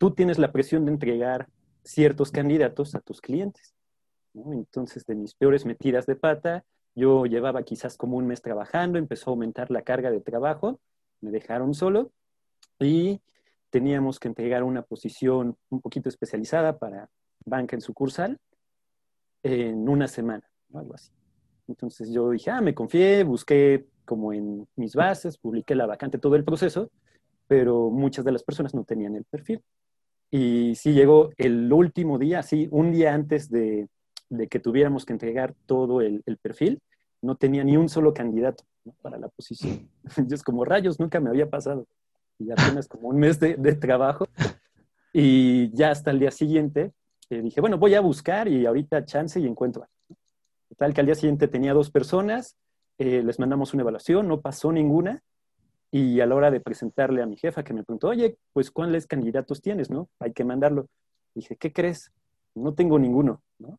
tú 0.00 0.12
tienes 0.12 0.38
la 0.38 0.50
presión 0.50 0.86
de 0.86 0.92
entregar 0.92 1.46
ciertos 1.84 2.30
candidatos 2.30 2.94
a 2.94 3.00
tus 3.00 3.20
clientes. 3.20 3.74
Entonces, 4.34 5.04
de 5.04 5.14
mis 5.14 5.34
peores 5.34 5.66
metidas 5.66 6.06
de 6.06 6.16
pata, 6.16 6.64
yo 6.94 7.26
llevaba 7.26 7.62
quizás 7.64 7.98
como 7.98 8.16
un 8.16 8.26
mes 8.26 8.40
trabajando, 8.40 8.98
empezó 8.98 9.28
a 9.28 9.32
aumentar 9.32 9.70
la 9.70 9.82
carga 9.82 10.10
de 10.10 10.22
trabajo, 10.22 10.80
me 11.20 11.30
dejaron 11.30 11.74
solo 11.74 12.12
y 12.78 13.20
teníamos 13.68 14.18
que 14.18 14.28
entregar 14.28 14.62
una 14.62 14.80
posición 14.80 15.58
un 15.68 15.82
poquito 15.82 16.08
especializada 16.08 16.78
para 16.78 17.10
banca 17.44 17.76
en 17.76 17.82
sucursal 17.82 18.38
en 19.42 19.86
una 19.86 20.08
semana, 20.08 20.50
algo 20.72 20.94
así. 20.94 21.12
Entonces 21.68 22.10
yo 22.10 22.30
dije, 22.30 22.50
ah, 22.50 22.62
me 22.62 22.74
confié, 22.74 23.22
busqué 23.22 23.86
como 24.06 24.32
en 24.32 24.66
mis 24.76 24.94
bases, 24.94 25.36
publiqué 25.36 25.74
la 25.74 25.84
vacante, 25.84 26.16
todo 26.16 26.36
el 26.36 26.44
proceso, 26.44 26.90
pero 27.46 27.90
muchas 27.90 28.24
de 28.24 28.32
las 28.32 28.42
personas 28.42 28.74
no 28.74 28.84
tenían 28.84 29.14
el 29.14 29.24
perfil. 29.24 29.62
Y 30.30 30.74
sí 30.76 30.92
llegó 30.92 31.30
el 31.36 31.72
último 31.72 32.18
día, 32.18 32.42
sí, 32.42 32.68
un 32.70 32.92
día 32.92 33.14
antes 33.14 33.50
de, 33.50 33.88
que 34.48 34.60
tuviéramos 34.60 35.04
que 35.04 35.12
entregar 35.12 35.54
todo 35.66 36.00
el, 36.00 36.22
perfil, 36.40 36.80
no 37.20 37.36
tenía 37.36 37.64
ni 37.64 37.76
un 37.76 37.88
solo 37.88 38.14
candidato 38.14 38.64
para 39.02 39.18
la 39.18 39.28
posición. 39.28 39.88
Yo 40.28 40.36
como 40.44 40.64
rayos, 40.64 41.00
nunca 41.00 41.20
me 41.20 41.30
había 41.30 41.50
pasado. 41.50 41.86
Y 42.38 42.50
apenas 42.50 42.88
como 42.88 43.08
un 43.08 43.18
mes 43.18 43.38
de, 43.38 43.56
de 43.56 43.74
trabajo. 43.74 44.26
Y 45.12 45.70
ya 45.76 45.90
hasta 45.90 46.10
el 46.10 46.20
día 46.20 46.30
siguiente 46.30 46.92
eh, 47.30 47.42
dije, 47.42 47.60
bueno, 47.60 47.78
voy 47.78 47.94
a 47.94 48.00
buscar 48.00 48.48
y 48.48 48.66
ahorita 48.66 49.04
chance 49.04 49.38
y 49.38 49.46
encuentro. 49.46 49.86
Tal 50.76 50.92
que 50.92 51.00
al 51.00 51.06
día 51.06 51.14
siguiente 51.14 51.46
tenía 51.46 51.72
dos 51.72 51.90
personas, 51.90 52.56
eh, 52.98 53.22
les 53.22 53.38
mandamos 53.38 53.72
una 53.72 53.82
evaluación, 53.82 54.26
no 54.26 54.40
pasó 54.40 54.72
ninguna. 54.72 55.22
Y 55.90 56.20
a 56.20 56.26
la 56.26 56.34
hora 56.34 56.50
de 56.50 56.60
presentarle 56.60 57.22
a 57.22 57.26
mi 57.26 57.36
jefa, 57.36 57.64
que 57.64 57.74
me 57.74 57.82
preguntó, 57.82 58.08
oye, 58.08 58.36
pues 58.52 58.70
¿cuáles 58.70 59.06
candidatos 59.06 59.60
tienes, 59.60 59.90
no? 59.90 60.08
Hay 60.20 60.32
que 60.32 60.44
mandarlo. 60.44 60.86
Dije, 61.34 61.56
¿qué 61.56 61.72
crees? 61.72 62.12
No 62.54 62.74
tengo 62.74 62.98
ninguno, 62.98 63.42
¿no? 63.58 63.78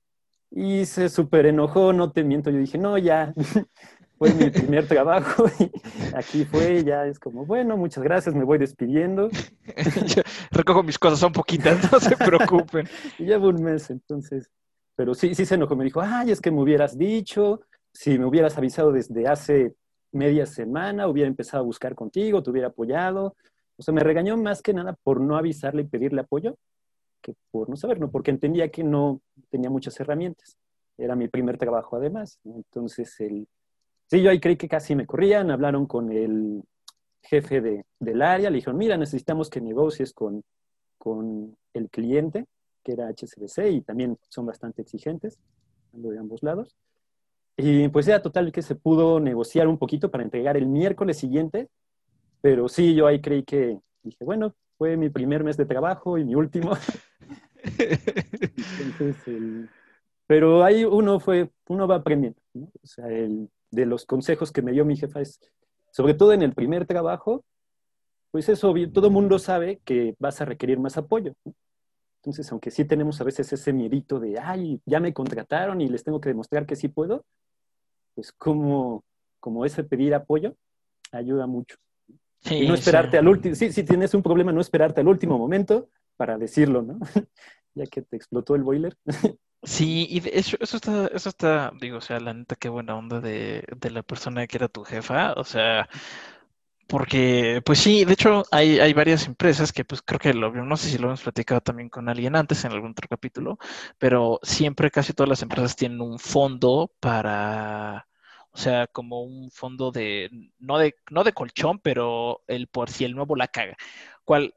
Y 0.50 0.86
se 0.86 1.08
súper 1.08 1.46
enojó, 1.46 1.94
no 1.94 2.12
te 2.12 2.24
miento. 2.24 2.50
Yo 2.50 2.60
dije, 2.60 2.78
no, 2.78 2.98
ya, 2.98 3.34
fue 4.22 4.36
mi 4.36 4.52
primer 4.52 4.88
trabajo 4.88 5.46
y 5.60 5.72
aquí 6.16 6.46
fue, 6.46 6.84
ya 6.84 7.08
es 7.08 7.18
como, 7.18 7.44
bueno, 7.44 7.76
muchas 7.76 8.04
gracias, 8.04 8.36
me 8.36 8.44
voy 8.44 8.60
despidiendo. 8.60 9.30
recojo 10.52 10.84
mis 10.84 11.00
cosas, 11.00 11.18
son 11.18 11.32
poquitas, 11.32 11.92
no 11.92 12.00
se 12.00 12.16
preocupen. 12.16 12.88
y 13.18 13.24
llevo 13.24 13.48
un 13.48 13.64
mes, 13.64 13.90
entonces, 13.90 14.52
pero 14.96 15.16
sí, 15.16 15.34
sí 15.34 15.44
se 15.44 15.56
enojó, 15.56 15.76
me 15.76 15.86
dijo, 15.86 16.02
ay, 16.02 16.30
es 16.30 16.40
que 16.40 16.52
me 16.52 16.62
hubieras 16.62 17.00
dicho, 17.00 17.62
si 17.92 18.20
me 18.20 18.26
hubieras 18.26 18.56
avisado 18.60 18.92
desde 18.92 19.28
hace 19.28 19.74
media 20.12 20.46
semana, 20.46 21.08
hubiera 21.08 21.28
empezado 21.28 21.64
a 21.64 21.66
buscar 21.66 21.96
contigo, 21.96 22.44
te 22.44 22.50
hubiera 22.50 22.70
apoyado. 22.70 23.36
O 23.78 23.84
sea, 23.84 23.94
me 23.94 24.02
regañó 24.02 24.38
más 24.38 24.62
que 24.62 24.74
nada 24.74 24.98
por 25.04 25.22
no 25.22 25.38
avisarle 25.38 25.84
y 25.84 25.88
pedirle 25.88 26.22
apoyo, 26.22 26.56
que 27.22 27.34
por 27.52 27.70
no 27.70 27.76
saber, 27.76 28.00
¿no? 28.00 28.12
Porque 28.12 28.32
entendía 28.32 28.70
que 28.70 28.84
no 28.84 29.22
tenía 29.50 29.70
muchas 29.70 30.00
herramientas. 30.00 30.58
Era 30.98 31.16
mi 31.16 31.28
primer 31.28 31.58
trabajo 31.58 31.96
además. 31.96 32.40
Entonces, 32.44 33.20
el... 33.22 33.48
sí, 34.08 34.22
yo 34.22 34.30
ahí 34.30 34.40
creí 34.40 34.58
que 34.58 34.68
casi 34.68 34.96
me 34.96 35.06
corrían, 35.06 35.52
hablaron 35.52 35.86
con 35.86 36.12
el 36.12 36.64
jefe 37.24 37.62
de, 37.62 37.86
del 38.00 38.22
área, 38.22 38.50
le 38.50 38.58
dijeron, 38.58 38.78
mira, 38.78 38.98
necesitamos 38.98 39.50
que 39.50 39.62
negocies 39.62 40.14
con, 40.14 40.44
con 40.98 41.56
el 41.74 41.90
cliente, 41.90 42.46
que 42.84 42.94
era 42.94 43.10
HSBC, 43.10 43.72
y 43.72 43.82
también 43.82 44.18
son 44.30 44.46
bastante 44.46 44.82
exigentes, 44.82 45.40
de 45.92 46.18
ambos 46.18 46.42
lados. 46.44 46.76
Y 47.64 47.90
pues 47.90 48.08
ya 48.08 48.24
total 48.24 48.52
que 48.52 48.64
se 48.64 48.74
pudo 48.74 49.20
negociar 49.20 49.68
un 49.68 49.78
poquito 49.78 50.10
para 50.10 50.24
entregar 50.24 50.58
el 50.58 50.66
miércoles 50.66 51.18
siguiente, 51.18 51.70
pero 52.42 52.68
sí, 52.68 52.96
yo 52.96 53.06
ahí 53.06 53.22
creí 53.22 53.44
que, 53.44 53.80
dije, 54.02 54.26
bueno, 54.26 54.56
fue 54.80 54.98
mi 54.98 55.10
primer 55.10 55.44
mes 55.44 55.58
de 55.58 55.68
trabajo 55.68 56.18
y 56.18 56.26
mi 56.26 56.34
último. 56.34 56.72
pero 60.26 60.64
ahí 60.64 60.86
uno 60.86 61.20
fue, 61.20 61.52
uno 61.68 61.88
va 61.88 61.98
aprendiendo, 61.98 62.40
O 62.56 62.88
sea, 62.88 63.08
el, 63.10 63.48
de 63.70 63.86
los 63.86 64.08
consejos 64.08 64.52
que 64.52 64.64
me 64.64 64.72
dio 64.72 64.84
mi 64.84 64.98
jefa 64.98 65.22
es, 65.22 65.40
sobre 65.92 66.16
todo 66.16 66.34
en 66.34 66.42
el 66.42 66.54
primer 66.54 66.88
trabajo, 66.88 67.46
pues 68.32 68.50
es 68.50 68.64
obvio, 68.64 68.92
todo 68.92 69.08
el 69.08 69.14
mundo 69.14 69.38
sabe 69.38 69.80
que 69.86 70.16
vas 70.18 70.42
a 70.42 70.46
requerir 70.46 70.80
más 70.80 70.98
apoyo. 70.98 71.36
Entonces, 72.22 72.52
aunque 72.52 72.72
sí 72.72 72.86
tenemos 72.86 73.22
a 73.22 73.24
veces 73.24 73.54
ese 73.54 73.72
miedito 73.72 74.20
de, 74.20 74.40
ay, 74.40 74.82
ya 74.88 75.00
me 75.00 75.14
contrataron 75.14 75.80
y 75.80 75.90
les 75.90 76.04
tengo 76.04 76.20
que 76.20 76.30
demostrar 76.30 76.66
que 76.66 76.76
sí 76.76 76.88
puedo, 76.88 77.24
pues 78.16 78.32
como, 78.32 79.04
como 79.40 79.66
ese 79.66 79.84
pedir 79.84 80.14
apoyo 80.14 80.56
ayuda 81.12 81.48
mucho. 81.48 81.76
y 82.50 82.68
no 82.68 82.74
esperarte 82.74 83.18
al 83.18 83.28
último, 83.28 83.56
sí, 83.56 83.72
si 83.72 83.84
tienes 83.84 84.14
un 84.14 84.24
problema, 84.24 84.52
no 84.52 84.62
esperarte 84.62 85.02
al 85.02 85.08
último 85.08 85.38
momento 85.38 85.90
para 86.18 86.38
decirlo, 86.38 86.82
¿no? 86.82 87.00
ya 87.76 87.86
que 87.86 88.02
te 88.02 88.16
explotó 88.16 88.56
el 88.56 88.64
boiler. 88.64 88.96
Sí, 89.64 90.08
y 90.10 90.22
de 90.22 90.32
hecho, 90.34 90.58
eso 90.60 90.78
está, 90.78 91.06
eso 91.08 91.30
está, 91.30 91.72
digo, 91.80 91.98
o 91.98 92.02
sea, 92.02 92.20
la 92.20 92.34
neta, 92.34 92.56
qué 92.56 92.68
buena 92.68 92.96
onda 92.96 93.22
de, 93.22 93.64
de 93.78 93.92
la 93.92 94.02
persona 94.02 94.48
que 94.48 94.58
era 94.58 94.68
tu 94.68 94.84
jefa, 94.84 95.34
o 95.34 95.44
sea, 95.44 95.88
porque, 96.92 97.62
pues 97.66 97.80
sí, 97.80 98.04
de 98.04 98.12
hecho, 98.12 98.44
hay, 98.52 98.78
hay 98.82 98.92
varias 98.92 99.26
empresas 99.26 99.72
que, 99.72 99.86
pues 99.86 100.02
creo 100.02 100.20
que 100.20 100.34
lo 100.34 100.52
no 100.52 100.76
sé 100.76 100.90
si 100.90 100.98
lo 100.98 101.08
hemos 101.08 101.22
platicado 101.22 101.62
también 101.62 101.88
con 101.88 102.10
alguien 102.10 102.36
antes 102.36 102.66
en 102.66 102.74
algún 102.74 102.92
otro 102.92 103.08
capítulo, 103.08 103.58
pero 103.98 104.42
siempre 104.44 104.92
casi 104.92 105.14
todas 105.14 105.30
las 105.30 105.42
empresas 105.42 105.78
tienen 105.78 106.02
un 106.02 106.20
fondo 106.20 106.92
para, 107.00 108.08
o 108.52 108.58
sea, 108.58 108.88
como 108.88 109.24
un 109.24 109.50
fondo 109.52 109.92
de, 109.92 110.30
no 110.60 110.78
de, 110.80 110.96
no 111.10 111.24
de 111.24 111.32
colchón, 111.32 111.80
pero 111.80 112.44
el 112.48 112.68
por 112.68 112.90
si 112.90 113.06
el 113.06 113.16
nuevo 113.16 113.38
la 113.38 113.48
caga. 113.48 113.78
¿Cuál, 114.26 114.54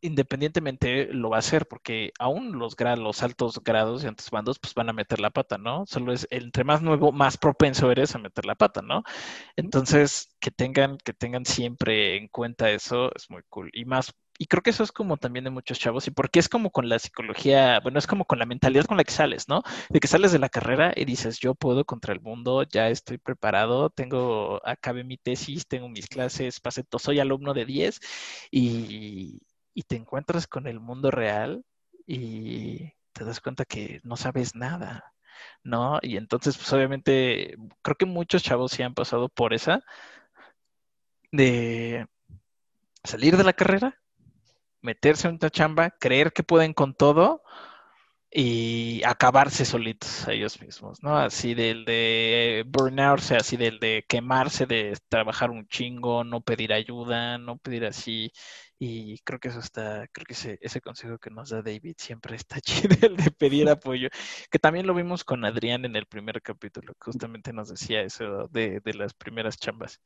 independientemente 0.00 1.12
lo 1.12 1.30
va 1.30 1.36
a 1.36 1.40
hacer, 1.40 1.66
porque 1.66 2.12
aún 2.18 2.58
los, 2.58 2.76
grados, 2.76 2.98
los 3.00 3.22
altos 3.22 3.62
grados 3.64 4.04
y 4.04 4.06
altos 4.06 4.30
bandos 4.30 4.58
pues 4.58 4.74
van 4.74 4.88
a 4.90 4.92
meter 4.92 5.20
la 5.20 5.30
pata, 5.30 5.58
¿no? 5.58 5.84
Solo 5.86 6.12
es 6.12 6.26
entre 6.30 6.64
más 6.64 6.82
nuevo, 6.82 7.12
más 7.12 7.36
propenso 7.38 7.90
eres 7.90 8.14
a 8.14 8.18
meter 8.18 8.44
la 8.46 8.54
pata, 8.54 8.82
¿no? 8.82 9.02
Entonces, 9.56 10.36
que 10.40 10.50
tengan, 10.50 10.98
que 10.98 11.12
tengan 11.12 11.44
siempre 11.44 12.16
en 12.16 12.28
cuenta 12.28 12.70
eso 12.70 13.10
es 13.14 13.30
muy 13.30 13.42
cool. 13.48 13.70
Y 13.74 13.84
más, 13.84 14.14
y 14.38 14.46
creo 14.46 14.62
que 14.62 14.70
eso 14.70 14.84
es 14.84 14.92
como 14.92 15.16
también 15.16 15.44
de 15.44 15.50
muchos 15.50 15.78
chavos, 15.80 16.06
y 16.06 16.12
porque 16.12 16.38
es 16.38 16.48
como 16.48 16.70
con 16.70 16.88
la 16.88 16.98
psicología, 17.00 17.80
bueno, 17.80 17.98
es 17.98 18.06
como 18.06 18.24
con 18.24 18.38
la 18.38 18.46
mentalidad 18.46 18.84
con 18.86 18.96
la 18.96 19.04
que 19.04 19.12
sales, 19.12 19.48
¿no? 19.48 19.62
De 19.90 20.00
que 20.00 20.06
sales 20.08 20.30
de 20.32 20.38
la 20.38 20.48
carrera 20.48 20.92
y 20.94 21.04
dices, 21.04 21.40
yo 21.40 21.54
puedo 21.54 21.84
contra 21.84 22.12
el 22.14 22.20
mundo, 22.20 22.62
ya 22.62 22.88
estoy 22.88 23.18
preparado, 23.18 23.90
tengo, 23.90 24.60
acabé 24.64 25.02
mi 25.04 25.18
tesis, 25.18 25.66
tengo 25.66 25.88
mis 25.88 26.06
clases, 26.06 26.60
pasé, 26.60 26.84
soy 26.98 27.18
alumno 27.20 27.52
de 27.54 27.64
10 27.66 28.00
y, 28.52 29.40
y 29.78 29.84
te 29.84 29.94
encuentras 29.94 30.48
con 30.48 30.66
el 30.66 30.80
mundo 30.80 31.12
real 31.12 31.64
y 32.04 32.94
te 33.12 33.24
das 33.24 33.40
cuenta 33.40 33.64
que 33.64 34.00
no 34.02 34.16
sabes 34.16 34.56
nada, 34.56 35.14
¿no? 35.62 36.00
Y 36.02 36.16
entonces, 36.16 36.56
pues 36.56 36.72
obviamente, 36.72 37.56
creo 37.80 37.94
que 37.96 38.04
muchos 38.04 38.42
chavos 38.42 38.72
sí 38.72 38.82
han 38.82 38.94
pasado 38.94 39.28
por 39.28 39.54
esa 39.54 39.84
de 41.30 42.08
salir 43.04 43.36
de 43.36 43.44
la 43.44 43.52
carrera, 43.52 44.02
meterse 44.80 45.28
en 45.28 45.38
una 45.40 45.48
chamba, 45.48 45.90
creer 45.90 46.32
que 46.32 46.42
pueden 46.42 46.74
con 46.74 46.94
todo 46.94 47.44
y 48.32 49.00
acabarse 49.04 49.64
solitos 49.64 50.26
a 50.26 50.32
ellos 50.32 50.60
mismos, 50.60 51.04
¿no? 51.04 51.16
Así 51.16 51.54
del 51.54 51.84
de 51.84 52.64
burnout, 52.66 53.20
o 53.20 53.22
sea, 53.22 53.36
así 53.38 53.56
del 53.56 53.78
de 53.78 54.04
quemarse, 54.08 54.66
de 54.66 54.98
trabajar 55.08 55.50
un 55.50 55.68
chingo, 55.68 56.24
no 56.24 56.40
pedir 56.40 56.72
ayuda, 56.72 57.38
no 57.38 57.58
pedir 57.58 57.86
así 57.86 58.32
y 58.78 59.18
creo 59.20 59.40
que 59.40 59.48
eso 59.48 59.58
está, 59.58 60.06
creo 60.12 60.24
que 60.24 60.34
ese, 60.34 60.58
ese 60.62 60.80
consejo 60.80 61.18
que 61.18 61.30
nos 61.30 61.50
da 61.50 61.62
David 61.62 61.96
siempre 61.98 62.36
está 62.36 62.60
chido, 62.60 62.96
el 63.02 63.16
de 63.16 63.30
pedir 63.32 63.68
apoyo, 63.70 64.08
que 64.50 64.58
también 64.58 64.86
lo 64.86 64.94
vimos 64.94 65.24
con 65.24 65.44
Adrián 65.44 65.84
en 65.84 65.96
el 65.96 66.06
primer 66.06 66.40
capítulo, 66.42 66.94
que 66.94 67.10
justamente 67.10 67.52
nos 67.52 67.68
decía 67.68 68.02
eso 68.02 68.48
de, 68.48 68.80
de 68.80 68.94
las 68.94 69.14
primeras 69.14 69.56
chambas. 69.58 70.00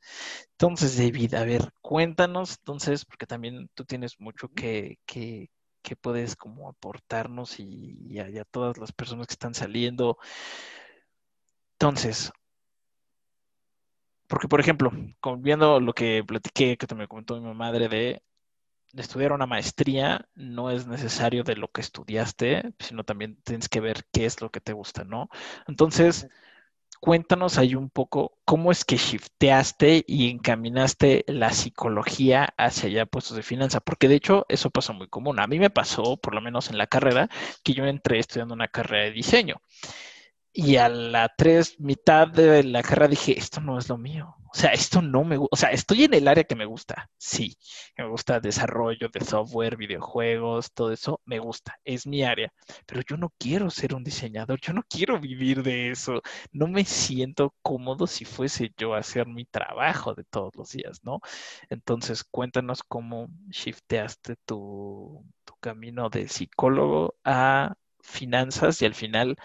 Entonces, 0.52 0.96
David, 0.96 1.34
a 1.34 1.44
ver, 1.44 1.72
cuéntanos, 1.82 2.58
entonces, 2.58 3.04
porque 3.04 3.26
también 3.26 3.68
tú 3.74 3.84
tienes 3.84 4.18
mucho 4.20 4.48
que, 4.48 4.98
que, 5.06 5.50
que 5.82 5.96
puedes 5.96 6.36
como 6.36 6.68
aportarnos 6.68 7.60
y, 7.60 7.98
y, 8.08 8.18
a, 8.20 8.30
y 8.30 8.38
a 8.38 8.44
todas 8.44 8.78
las 8.78 8.92
personas 8.92 9.26
que 9.26 9.34
están 9.34 9.54
saliendo. 9.54 10.18
Entonces, 11.74 12.32
porque, 14.28 14.48
por 14.48 14.60
ejemplo, 14.60 14.90
viendo 15.38 15.78
lo 15.78 15.92
que 15.92 16.24
platiqué, 16.26 16.78
que 16.78 16.86
te 16.86 16.94
me 16.94 17.06
comentó 17.06 17.38
mi 17.38 17.52
madre 17.54 17.88
de 17.88 18.22
estudiar 18.94 19.32
una 19.32 19.46
maestría 19.46 20.28
no 20.34 20.70
es 20.70 20.86
necesario 20.86 21.44
de 21.44 21.56
lo 21.56 21.68
que 21.68 21.80
estudiaste, 21.80 22.74
sino 22.78 23.04
también 23.04 23.38
tienes 23.44 23.68
que 23.68 23.80
ver 23.80 24.04
qué 24.12 24.26
es 24.26 24.40
lo 24.40 24.50
que 24.50 24.60
te 24.60 24.72
gusta, 24.72 25.04
¿no? 25.04 25.28
Entonces, 25.66 26.28
cuéntanos 27.00 27.58
ahí 27.58 27.74
un 27.74 27.90
poco 27.90 28.38
cómo 28.44 28.70
es 28.70 28.84
que 28.84 28.96
shifteaste 28.96 30.04
y 30.06 30.30
encaminaste 30.30 31.24
la 31.28 31.52
psicología 31.52 32.54
hacia 32.56 32.88
allá 32.88 33.06
puestos 33.06 33.36
de 33.36 33.42
finanza, 33.42 33.80
porque 33.80 34.08
de 34.08 34.16
hecho 34.16 34.46
eso 34.48 34.70
pasa 34.70 34.92
muy 34.92 35.08
común. 35.08 35.40
A 35.40 35.46
mí 35.48 35.58
me 35.58 35.70
pasó, 35.70 36.16
por 36.16 36.34
lo 36.34 36.40
menos 36.40 36.70
en 36.70 36.78
la 36.78 36.86
carrera, 36.86 37.28
que 37.64 37.74
yo 37.74 37.86
entré 37.86 38.18
estudiando 38.20 38.54
una 38.54 38.68
carrera 38.68 39.04
de 39.04 39.12
diseño. 39.12 39.60
Y 40.52 40.76
a 40.76 40.88
la 40.88 41.34
tres, 41.36 41.80
mitad 41.80 42.28
de 42.28 42.62
la 42.64 42.82
carrera 42.82 43.08
dije, 43.08 43.38
esto 43.38 43.60
no 43.60 43.78
es 43.78 43.88
lo 43.88 43.98
mío. 43.98 44.36
O 44.54 44.58
sea, 44.58 44.70
esto 44.72 45.00
no 45.00 45.24
me 45.24 45.36
gusta. 45.38 45.48
O 45.52 45.56
sea, 45.56 45.70
estoy 45.70 46.04
en 46.04 46.14
el 46.14 46.28
área 46.28 46.44
que 46.44 46.54
me 46.54 46.66
gusta. 46.66 47.10
Sí, 47.16 47.56
me 47.96 48.06
gusta 48.06 48.38
desarrollo 48.40 49.08
de 49.08 49.24
software, 49.24 49.76
videojuegos, 49.76 50.72
todo 50.72 50.92
eso. 50.92 51.20
Me 51.24 51.38
gusta. 51.38 51.78
Es 51.84 52.06
mi 52.06 52.22
área. 52.22 52.52
Pero 52.86 53.02
yo 53.08 53.16
no 53.16 53.32
quiero 53.38 53.70
ser 53.70 53.94
un 53.94 54.04
diseñador. 54.04 54.60
Yo 54.60 54.74
no 54.74 54.82
quiero 54.88 55.18
vivir 55.18 55.62
de 55.62 55.90
eso. 55.90 56.20
No 56.52 56.66
me 56.68 56.84
siento 56.84 57.54
cómodo 57.62 58.06
si 58.06 58.24
fuese 58.26 58.72
yo 58.76 58.94
a 58.94 58.98
hacer 58.98 59.26
mi 59.26 59.44
trabajo 59.46 60.14
de 60.14 60.24
todos 60.24 60.54
los 60.56 60.70
días, 60.72 61.00
¿no? 61.02 61.20
Entonces, 61.70 62.24
cuéntanos 62.24 62.82
cómo 62.82 63.28
shifteaste 63.50 64.36
tu, 64.44 65.24
camino 65.60 66.10
de 66.10 66.28
psicólogo 66.28 67.14
a 67.24 67.74
finanzas 68.00 68.82
y 68.82 68.86
al 68.86 68.94
final, 68.94 69.36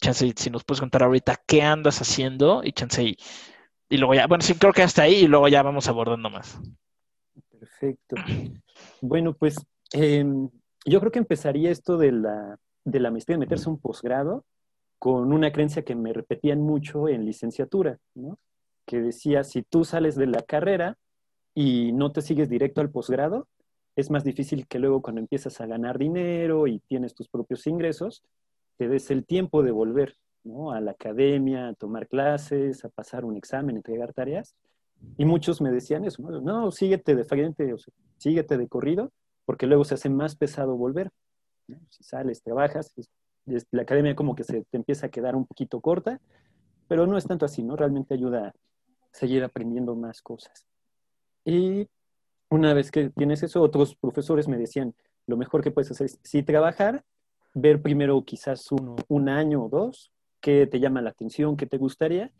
chance, 0.00 0.32
si 0.36 0.50
nos 0.50 0.64
puedes 0.64 0.80
contar 0.80 1.02
ahorita 1.02 1.42
qué 1.46 1.62
andas 1.62 2.00
haciendo 2.02 2.62
y 2.64 2.72
chance, 2.72 3.16
y, 3.88 3.96
luego 3.96 4.14
ya, 4.14 4.26
bueno, 4.26 4.42
sí, 4.42 4.54
creo 4.54 4.72
que 4.72 4.82
hasta 4.82 5.02
ahí 5.02 5.24
y 5.24 5.28
luego 5.28 5.48
ya 5.48 5.62
vamos 5.62 5.88
abordando 5.88 6.30
más. 6.30 6.60
Perfecto. 7.50 8.16
Bueno, 9.00 9.34
pues 9.34 9.56
em, 9.92 10.48
yo 10.84 11.00
creo 11.00 11.12
que 11.12 11.18
empezaría 11.18 11.70
esto 11.70 11.96
de 11.96 12.12
la, 12.12 12.58
de 12.84 13.00
la 13.00 13.10
maestría, 13.10 13.36
de 13.36 13.40
meterse 13.40 13.68
un 13.68 13.78
posgrado, 13.78 14.44
con 14.98 15.32
una 15.32 15.52
creencia 15.52 15.82
que 15.82 15.94
me 15.94 16.12
repetían 16.12 16.60
mucho 16.60 17.08
en 17.08 17.24
licenciatura, 17.24 17.98
¿no? 18.14 18.38
que 18.88 19.00
decía, 19.00 19.44
si 19.44 19.62
tú 19.62 19.84
sales 19.84 20.16
de 20.16 20.26
la 20.26 20.42
carrera 20.42 20.96
y 21.54 21.92
no 21.92 22.10
te 22.10 22.22
sigues 22.22 22.48
directo 22.48 22.80
al 22.80 22.90
posgrado, 22.90 23.46
es 23.94 24.10
más 24.10 24.24
difícil 24.24 24.66
que 24.66 24.78
luego 24.78 25.02
cuando 25.02 25.20
empiezas 25.20 25.60
a 25.60 25.66
ganar 25.66 25.98
dinero 25.98 26.66
y 26.66 26.80
tienes 26.80 27.14
tus 27.14 27.28
propios 27.28 27.66
ingresos, 27.66 28.22
te 28.76 28.88
des 28.88 29.10
el 29.10 29.26
tiempo 29.26 29.62
de 29.62 29.72
volver 29.72 30.16
a 30.72 30.80
la 30.80 30.92
academia, 30.92 31.68
a 31.68 31.74
tomar 31.74 32.08
clases, 32.08 32.84
a 32.84 32.88
pasar 32.88 33.24
un 33.24 33.36
examen, 33.36 33.76
entregar 33.76 34.12
tareas. 34.12 34.54
Y 35.16 35.24
muchos 35.24 35.60
me 35.60 35.70
decían 35.70 36.04
eso, 36.04 36.22
no, 36.22 36.40
no 36.40 36.70
síguete 36.70 37.14
de 37.14 37.24
frente, 37.24 37.72
o 37.72 37.76
síguete 38.16 38.56
de 38.56 38.68
corrido, 38.68 39.12
porque 39.44 39.66
luego 39.66 39.84
se 39.84 39.94
hace 39.94 40.08
más 40.08 40.36
pesado 40.36 40.76
volver. 40.76 41.10
Si 41.90 42.02
sales, 42.02 42.42
trabajas, 42.42 42.92
la 43.70 43.82
academia 43.82 44.14
como 44.14 44.34
que 44.34 44.44
se 44.44 44.64
te 44.64 44.76
empieza 44.76 45.06
a 45.06 45.10
quedar 45.10 45.36
un 45.36 45.46
poquito 45.46 45.80
corta, 45.80 46.20
pero 46.88 47.06
no 47.06 47.16
es 47.16 47.26
tanto 47.26 47.44
así, 47.44 47.62
¿no? 47.62 47.76
Realmente 47.76 48.14
ayuda 48.14 48.48
a 48.48 48.54
seguir 49.12 49.44
aprendiendo 49.44 49.94
más 49.94 50.22
cosas. 50.22 50.66
Y 51.44 51.88
una 52.50 52.74
vez 52.74 52.90
que 52.90 53.10
tienes 53.10 53.42
eso, 53.42 53.62
otros 53.62 53.94
profesores 53.94 54.48
me 54.48 54.58
decían, 54.58 54.94
lo 55.26 55.36
mejor 55.36 55.62
que 55.62 55.70
puedes 55.70 55.90
hacer 55.90 56.06
es, 56.06 56.18
sí 56.22 56.42
trabajar, 56.42 57.04
ver 57.54 57.82
primero 57.82 58.22
quizás 58.24 58.70
uno, 58.72 58.96
un 59.08 59.28
año 59.28 59.64
o 59.64 59.68
dos, 59.68 60.10
qué 60.40 60.66
te 60.66 60.80
llama 60.80 61.02
la 61.02 61.10
atención, 61.10 61.56
qué 61.56 61.66
te 61.66 61.78
gustaría, 61.78 62.32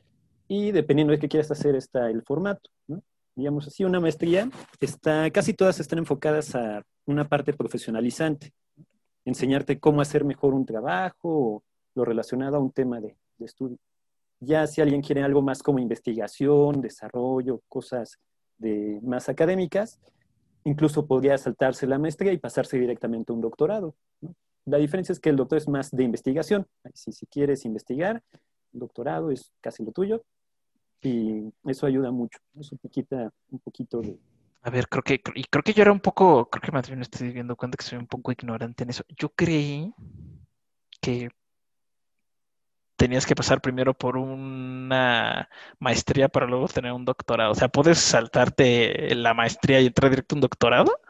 y 0.48 0.72
dependiendo 0.72 1.12
de 1.12 1.18
qué 1.18 1.28
quieras 1.28 1.50
hacer 1.50 1.76
está 1.76 2.10
el 2.10 2.22
formato, 2.22 2.70
¿no? 2.86 3.02
Digamos 3.34 3.68
así, 3.68 3.84
una 3.84 4.00
maestría, 4.00 4.50
está, 4.80 5.30
casi 5.30 5.54
todas 5.54 5.78
están 5.78 6.00
enfocadas 6.00 6.56
a 6.56 6.82
una 7.06 7.28
parte 7.28 7.52
profesionalizante, 7.52 8.52
enseñarte 9.24 9.78
cómo 9.78 10.00
hacer 10.00 10.24
mejor 10.24 10.54
un 10.54 10.66
trabajo 10.66 11.28
o 11.28 11.62
lo 11.94 12.04
relacionado 12.04 12.56
a 12.56 12.60
un 12.60 12.72
tema 12.72 13.00
de, 13.00 13.16
estudio. 13.38 13.78
Ya 14.40 14.66
si 14.66 14.80
alguien 14.80 15.02
quiere 15.02 15.22
algo 15.22 15.40
más 15.40 15.62
como 15.62 15.78
investigación, 15.78 16.80
desarrollo, 16.80 17.62
cosas 17.68 18.18
de 18.56 18.98
más 19.02 19.28
académicas, 19.28 20.00
incluso 20.64 21.06
podría 21.06 21.38
saltarse 21.38 21.86
la 21.86 22.00
maestría 22.00 22.32
y 22.32 22.38
pasarse 22.38 22.76
directamente 22.78 23.30
a 23.30 23.36
un 23.36 23.40
doctorado. 23.40 23.94
La 24.64 24.78
diferencia 24.78 25.12
es 25.12 25.20
que 25.20 25.30
el 25.30 25.36
doctor 25.36 25.58
es 25.58 25.68
más 25.68 25.90
de 25.90 26.04
investigación. 26.04 26.66
Si, 26.94 27.12
si 27.12 27.26
quieres 27.26 27.64
investigar, 27.64 28.22
el 28.72 28.80
doctorado 28.80 29.30
es 29.30 29.52
casi 29.60 29.84
lo 29.84 29.92
tuyo 29.92 30.24
y 31.02 31.52
eso 31.64 31.86
ayuda 31.86 32.10
mucho. 32.10 32.38
Eso 32.58 32.76
te 32.80 32.88
quita 32.88 33.30
un 33.50 33.58
poquito 33.60 34.00
de... 34.00 34.18
A 34.62 34.70
ver, 34.70 34.88
creo 34.88 35.02
que, 35.02 35.20
y 35.34 35.44
creo 35.44 35.62
que 35.62 35.72
yo 35.72 35.82
era 35.82 35.92
un 35.92 36.00
poco, 36.00 36.50
creo 36.50 36.60
que 36.60 36.72
más 36.72 36.88
bien 36.88 37.00
estoy 37.00 37.30
viendo 37.30 37.56
cuenta 37.56 37.76
que 37.76 37.84
soy 37.84 37.98
un 37.98 38.06
poco 38.06 38.32
ignorante 38.32 38.82
en 38.82 38.90
eso. 38.90 39.04
Yo 39.16 39.30
creí 39.30 39.94
que 41.00 41.30
tenías 42.98 43.24
que 43.24 43.36
pasar 43.36 43.60
primero 43.60 43.94
por 43.94 44.16
una 44.16 45.48
maestría 45.78 46.28
para 46.28 46.46
luego 46.46 46.66
tener 46.66 46.92
un 46.92 47.04
doctorado. 47.04 47.52
O 47.52 47.54
sea, 47.54 47.68
¿puedes 47.68 47.98
saltarte 47.98 49.14
la 49.14 49.32
maestría 49.32 49.80
y 49.80 49.86
entrar 49.86 50.10
directo 50.10 50.34
a 50.34 50.36
un 50.36 50.40
doctorado? 50.40 51.00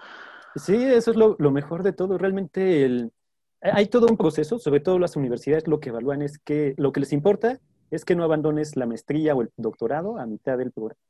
Sí, 0.55 0.77
eso 0.77 1.11
es 1.11 1.17
lo, 1.17 1.51
mejor 1.51 1.83
de 1.83 1.95
todo. 1.95 2.19
Realmente 2.19 2.85
el, 2.85 3.13
hay 3.61 3.87
todo 3.87 4.07
un 4.07 4.17
proceso, 4.17 4.59
sobre 4.59 4.81
todo 4.81 4.99
las 4.99 5.17
universidades 5.17 5.67
lo 5.67 5.81
que 5.81 5.89
evalúan 5.89 6.23
es 6.23 6.39
que 6.39 6.75
lo 6.77 6.93
que 6.93 7.01
les 7.01 7.13
importa 7.13 7.61
es 7.91 8.05
que 8.05 8.15
no 8.15 8.25
abandones 8.25 8.77
la 8.77 8.87
maestría 8.87 9.35
o 9.35 9.43
el 9.43 9.51
doctorado 9.57 10.19
a 10.19 10.27
mitad 10.27 10.59
del 10.59 10.73
programa. 10.73 11.01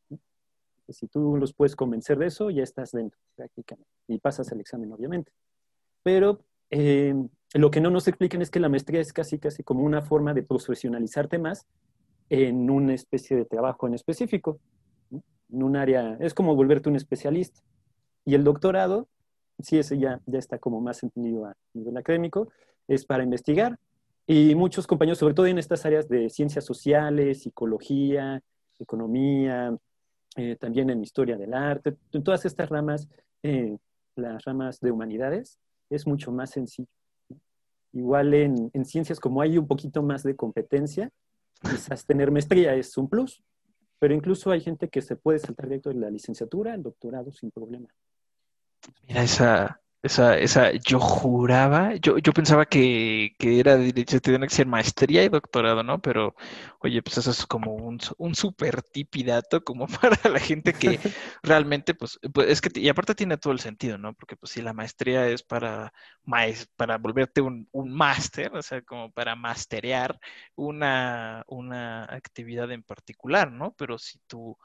Si 0.88 1.06
tú 1.06 1.36
los 1.36 1.52
puedes 1.52 1.76
convencer 1.76 2.18
de 2.18 2.26
eso, 2.26 2.50
ya 2.50 2.62
estás 2.62 2.92
dentro 2.92 3.18
prácticamente 3.36 3.90
y 4.06 4.18
pasas 4.18 4.50
el 4.52 4.60
examen, 4.60 4.92
obviamente. 4.92 5.32
Pero 6.02 6.40
eh, 6.70 7.14
lo 7.54 7.70
que 7.70 7.80
no 7.80 7.90
nos 7.90 8.08
explican 8.08 8.40
es 8.40 8.50
que 8.50 8.60
la 8.60 8.68
maestría 8.68 9.00
es 9.00 9.12
casi, 9.12 9.38
casi 9.38 9.62
como 9.62 9.84
una 9.84 10.02
forma 10.02 10.32
de 10.32 10.42
profesionalizarte 10.42 11.38
más 11.38 11.66
en 12.30 12.70
una 12.70 12.94
especie 12.94 13.36
de 13.36 13.44
trabajo 13.44 13.86
en 13.86 13.94
específico, 13.94 14.60
en 15.10 15.62
un 15.62 15.76
área, 15.76 16.16
es 16.20 16.34
como 16.34 16.54
volverte 16.54 16.88
un 16.88 16.96
especialista. 16.96 17.60
Y 18.24 18.34
el 18.34 18.44
doctorado, 18.44 19.08
sí, 19.62 19.78
ese 19.78 19.98
ya, 19.98 20.20
ya 20.26 20.38
está 20.38 20.58
como 20.58 20.80
más 20.80 21.02
entendido 21.02 21.46
a 21.46 21.56
nivel 21.74 21.96
académico, 21.96 22.50
es 22.86 23.04
para 23.04 23.22
investigar. 23.22 23.78
Y 24.26 24.54
muchos 24.54 24.86
compañeros, 24.86 25.18
sobre 25.18 25.34
todo 25.34 25.46
en 25.46 25.58
estas 25.58 25.86
áreas 25.86 26.08
de 26.08 26.28
ciencias 26.28 26.64
sociales, 26.64 27.42
psicología, 27.42 28.42
economía, 28.78 29.76
eh, 30.36 30.56
también 30.56 30.90
en 30.90 31.02
historia 31.02 31.36
del 31.36 31.54
arte, 31.54 31.96
en 32.12 32.22
todas 32.22 32.44
estas 32.44 32.68
ramas, 32.68 33.08
eh, 33.42 33.76
las 34.14 34.44
ramas 34.44 34.80
de 34.80 34.90
humanidades, 34.90 35.58
es 35.90 36.06
mucho 36.06 36.30
más 36.30 36.50
sencillo. 36.50 36.88
Igual 37.92 38.34
en, 38.34 38.84
ciencias, 38.84 39.18
como 39.18 39.40
hay 39.40 39.56
un 39.56 39.66
poquito 39.66 40.02
más 40.02 40.22
de 40.22 40.36
competencia, 40.36 41.10
quizás 41.62 42.04
tener 42.04 42.30
maestría 42.30 42.74
es 42.74 42.96
un 42.98 43.08
plus, 43.08 43.42
pero 43.98 44.14
incluso 44.14 44.50
hay 44.50 44.60
gente 44.60 44.88
que 44.88 45.00
se 45.00 45.16
puede 45.16 45.38
saltar 45.38 45.66
directo 45.66 45.88
de 45.88 45.96
la 45.96 46.10
licenciatura 46.10 46.74
al 46.74 46.82
doctorado 46.82 47.32
sin 47.32 47.50
problema. 47.50 47.88
Mira, 49.06 49.22
esa, 49.22 49.80
esa, 50.02 50.38
esa, 50.38 50.72
yo 50.72 51.00
juraba, 51.00 51.94
yo, 51.96 52.18
yo 52.18 52.32
pensaba 52.32 52.66
que, 52.66 53.34
que 53.38 53.58
era 53.58 53.76
derecho, 53.76 54.20
tenía 54.20 54.46
que 54.46 54.54
ser 54.54 54.66
maestría 54.66 55.24
y 55.24 55.28
doctorado, 55.28 55.82
¿no? 55.82 56.00
Pero, 56.00 56.34
oye, 56.80 57.02
pues 57.02 57.18
eso 57.18 57.30
es 57.30 57.46
como 57.46 57.74
un, 57.74 57.98
un 58.18 58.34
súper 58.34 58.82
tipidato 58.82 59.64
como 59.64 59.86
para 60.00 60.18
la 60.30 60.38
gente 60.40 60.74
que 60.74 61.00
realmente, 61.42 61.94
pues, 61.94 62.18
pues, 62.32 62.48
es 62.50 62.60
que, 62.60 62.78
y 62.80 62.88
aparte 62.88 63.14
tiene 63.14 63.38
todo 63.38 63.52
el 63.52 63.60
sentido, 63.60 63.98
¿no? 63.98 64.14
Porque, 64.14 64.36
pues, 64.36 64.52
si 64.52 64.62
la 64.62 64.72
maestría 64.74 65.26
es 65.28 65.42
para, 65.42 65.92
para 66.76 66.98
volverte 66.98 67.40
un, 67.40 67.68
un 67.72 67.92
máster, 67.92 68.54
o 68.54 68.62
sea, 68.62 68.82
como 68.82 69.10
para 69.12 69.34
masterear 69.36 70.18
una, 70.54 71.44
una 71.48 72.04
actividad 72.04 72.70
en 72.72 72.82
particular, 72.82 73.50
¿no? 73.50 73.74
Pero 73.76 73.98
si 73.98 74.18
tú 74.26 74.56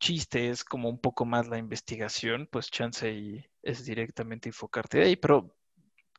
chiste 0.00 0.50
es 0.50 0.64
como 0.64 0.88
un 0.88 0.98
poco 0.98 1.24
más 1.24 1.48
la 1.48 1.58
investigación, 1.58 2.48
pues 2.50 2.70
chance 2.70 3.12
y 3.12 3.44
es 3.62 3.84
directamente 3.84 4.48
enfocarte 4.48 5.02
ahí, 5.02 5.16
pero 5.16 5.56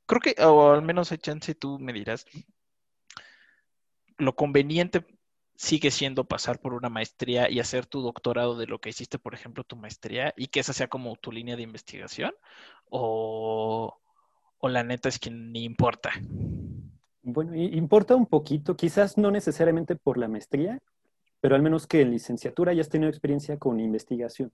creo 0.05 0.21
que, 0.21 0.35
o 0.43 0.71
al 0.71 0.81
menos 0.81 1.11
hay 1.11 1.17
chance, 1.17 1.55
tú 1.55 1.79
me 1.79 1.93
dirás, 1.93 2.25
lo 4.17 4.35
conveniente 4.35 5.05
sigue 5.55 5.89
siendo 5.91 6.25
pasar 6.25 6.59
por 6.59 6.73
una 6.73 6.89
maestría 6.89 7.49
y 7.49 7.59
hacer 7.59 7.85
tu 7.85 8.01
doctorado 8.01 8.57
de 8.57 8.67
lo 8.67 8.79
que 8.79 8.89
hiciste, 8.89 9.19
por 9.19 9.33
ejemplo, 9.33 9.63
tu 9.63 9.75
maestría, 9.75 10.33
y 10.35 10.47
que 10.47 10.59
esa 10.59 10.73
sea 10.73 10.87
como 10.87 11.15
tu 11.15 11.31
línea 11.31 11.55
de 11.55 11.63
investigación, 11.63 12.33
o, 12.89 13.97
o 14.57 14.69
la 14.69 14.83
neta 14.83 15.09
es 15.09 15.19
que 15.19 15.31
ni 15.31 15.63
importa. 15.63 16.11
Bueno, 17.23 17.55
importa 17.55 18.15
un 18.15 18.25
poquito, 18.25 18.75
quizás 18.75 19.17
no 19.17 19.31
necesariamente 19.31 19.95
por 19.95 20.17
la 20.17 20.27
maestría, 20.27 20.81
pero 21.45 21.55
al 21.55 21.61
menos 21.61 21.85
que 21.85 22.01
en 22.01 22.09
licenciatura 22.09 22.71
hayas 22.71 22.89
tenido 22.89 23.07
experiencia 23.07 23.55
con 23.59 23.79
investigación. 23.79 24.51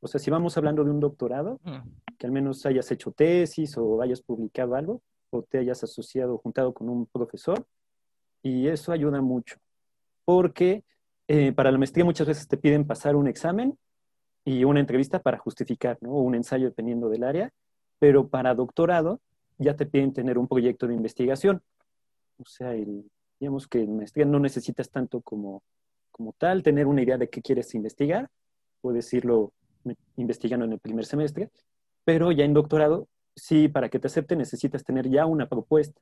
o 0.00 0.06
sea, 0.06 0.20
si 0.20 0.30
vamos 0.30 0.54
hablando 0.58 0.84
de 0.84 0.90
un 0.90 1.00
doctorado, 1.00 1.58
mm. 1.64 1.78
que 2.18 2.26
al 2.26 2.30
menos 2.30 2.66
hayas 2.66 2.92
hecho 2.92 3.10
tesis 3.10 3.78
o 3.78 4.02
hayas 4.02 4.20
publicado 4.20 4.74
algo, 4.74 5.00
o 5.30 5.42
te 5.44 5.56
hayas 5.56 5.82
asociado, 5.82 6.36
juntado 6.36 6.74
con 6.74 6.90
un 6.90 7.06
profesor, 7.06 7.66
y 8.42 8.68
eso 8.68 8.92
ayuda 8.92 9.22
mucho, 9.22 9.56
porque 10.26 10.84
eh, 11.26 11.52
para 11.52 11.70
la 11.72 11.78
maestría 11.78 12.04
muchas 12.04 12.26
veces 12.26 12.48
te 12.48 12.58
piden 12.58 12.86
pasar 12.86 13.16
un 13.16 13.26
examen 13.26 13.78
y 14.44 14.64
una 14.64 14.80
entrevista 14.80 15.22
para 15.22 15.38
justificar, 15.38 15.96
¿no? 16.02 16.10
O 16.10 16.20
un 16.20 16.34
ensayo 16.34 16.66
dependiendo 16.66 17.08
del 17.08 17.24
área, 17.24 17.50
pero 17.98 18.28
para 18.28 18.54
doctorado 18.54 19.22
ya 19.56 19.74
te 19.74 19.86
piden 19.86 20.12
tener 20.12 20.36
un 20.36 20.48
proyecto 20.48 20.86
de 20.86 20.96
investigación. 20.96 21.62
O 22.36 22.44
sea, 22.44 22.74
digamos 23.40 23.66
que 23.66 23.80
en 23.80 23.96
maestría 23.96 24.26
no 24.26 24.38
necesitas 24.38 24.90
tanto 24.90 25.22
como 25.22 25.62
como 26.14 26.32
tal, 26.32 26.62
tener 26.62 26.86
una 26.86 27.02
idea 27.02 27.18
de 27.18 27.28
qué 27.28 27.42
quieres 27.42 27.74
investigar, 27.74 28.30
puedes 28.80 29.12
irlo 29.12 29.52
investigando 30.16 30.64
en 30.64 30.72
el 30.72 30.78
primer 30.78 31.04
semestre, 31.04 31.50
pero 32.04 32.30
ya 32.30 32.44
en 32.44 32.54
doctorado, 32.54 33.08
sí, 33.34 33.66
para 33.68 33.88
que 33.88 33.98
te 33.98 34.06
acepte 34.06 34.36
necesitas 34.36 34.84
tener 34.84 35.10
ya 35.10 35.26
una 35.26 35.48
propuesta. 35.48 36.00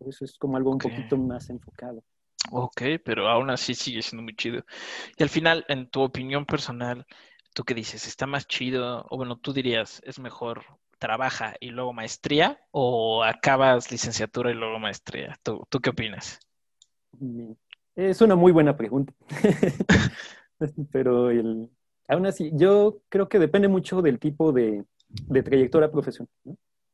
Eso 0.00 0.24
es 0.24 0.38
como 0.38 0.56
algo 0.56 0.70
un 0.70 0.78
poquito 0.78 1.18
más 1.18 1.50
enfocado. 1.50 2.02
Ok, 2.50 2.82
pero 3.04 3.28
aún 3.28 3.50
así 3.50 3.74
sigue 3.74 4.00
siendo 4.00 4.22
muy 4.22 4.34
chido. 4.34 4.64
Y 5.18 5.22
al 5.22 5.28
final, 5.28 5.66
en 5.68 5.90
tu 5.90 6.00
opinión 6.00 6.46
personal, 6.46 7.06
¿tú 7.52 7.64
qué 7.64 7.74
dices? 7.74 8.06
¿Está 8.06 8.26
más 8.26 8.46
chido? 8.46 9.06
O 9.10 9.18
bueno, 9.18 9.36
tú 9.36 9.52
dirías, 9.52 10.00
¿es 10.06 10.18
mejor 10.18 10.64
trabaja 10.98 11.54
y 11.60 11.70
luego 11.70 11.92
maestría 11.92 12.58
o 12.70 13.22
acabas 13.22 13.90
licenciatura 13.90 14.50
y 14.50 14.54
luego 14.54 14.78
maestría? 14.78 15.38
¿Tú, 15.42 15.62
tú 15.68 15.80
qué 15.80 15.90
opinas? 15.90 16.40
Es 17.96 18.20
una 18.20 18.34
muy 18.34 18.52
buena 18.52 18.76
pregunta. 18.76 19.12
Pero 20.92 21.30
el, 21.30 21.68
aún 22.08 22.26
así, 22.26 22.50
yo 22.54 22.98
creo 23.08 23.28
que 23.28 23.38
depende 23.38 23.68
mucho 23.68 24.02
del 24.02 24.18
tipo 24.18 24.52
de, 24.52 24.84
trayectoria 25.44 25.90
profesional. 25.90 26.30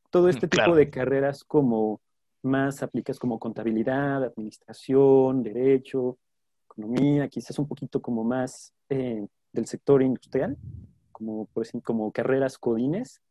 Todo 0.09 0.29
este 0.29 0.47
mm, 0.47 0.49
tipo 0.49 0.75
de 0.75 0.89
carreras 0.89 1.43
como 1.43 2.01
más 2.43 2.83
aplicas 2.83 3.17
como 3.17 3.39
contabilidad, 3.39 4.23
administración, 4.23 5.43
derecho, 5.43 6.17
economía, 6.65 7.27
quizás 7.27 7.57
un 7.59 7.67
poquito 7.67 8.01
como 8.01 8.23
más 8.23 8.73
eh, 8.89 9.25
del 9.53 9.65
sector 9.65 10.01
industrial, 10.01 10.57
como, 11.11 11.45
por 11.47 11.65
ejemplo, 11.65 11.85
como 11.85 12.11
carreras 12.11 12.57
codines, 12.57 13.21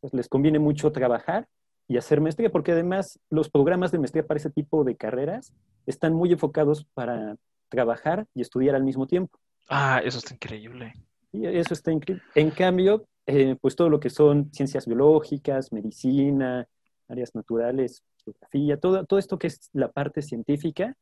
pues 0.00 0.14
les 0.14 0.28
conviene 0.28 0.58
mucho 0.58 0.92
trabajar 0.92 1.48
y 1.88 1.96
hacer 1.96 2.20
maestría, 2.20 2.50
porque 2.50 2.72
además 2.72 3.18
los 3.30 3.48
programas 3.48 3.92
de 3.92 3.98
maestría 3.98 4.26
para 4.26 4.38
ese 4.38 4.50
tipo 4.50 4.84
de 4.84 4.96
carreras 4.96 5.52
están 5.86 6.14
muy 6.14 6.32
enfocados 6.32 6.84
para 6.94 7.36
trabajar 7.68 8.26
y 8.34 8.40
estudiar 8.40 8.74
al 8.74 8.84
mismo 8.84 9.06
tiempo. 9.06 9.38
Ah, 9.68 10.00
eso 10.04 10.18
está 10.18 10.34
increíble. 10.34 10.92
Y 11.32 11.46
eso 11.46 11.74
está 11.74 11.92
increíble. 11.92 12.24
En 12.34 12.50
cambio, 12.50 13.06
eh, 13.26 13.56
pues 13.60 13.76
todo 13.76 13.88
lo 13.88 14.00
que 14.00 14.10
son 14.10 14.52
ciencias 14.52 14.86
biológicas, 14.86 15.72
medicina, 15.72 16.66
áreas 17.08 17.34
naturales, 17.34 18.02
geografía, 18.24 18.78
todo, 18.78 19.04
todo 19.04 19.18
esto 19.18 19.38
que 19.38 19.48
es 19.48 19.70
la 19.72 19.90
parte 19.90 20.22
científica, 20.22 20.96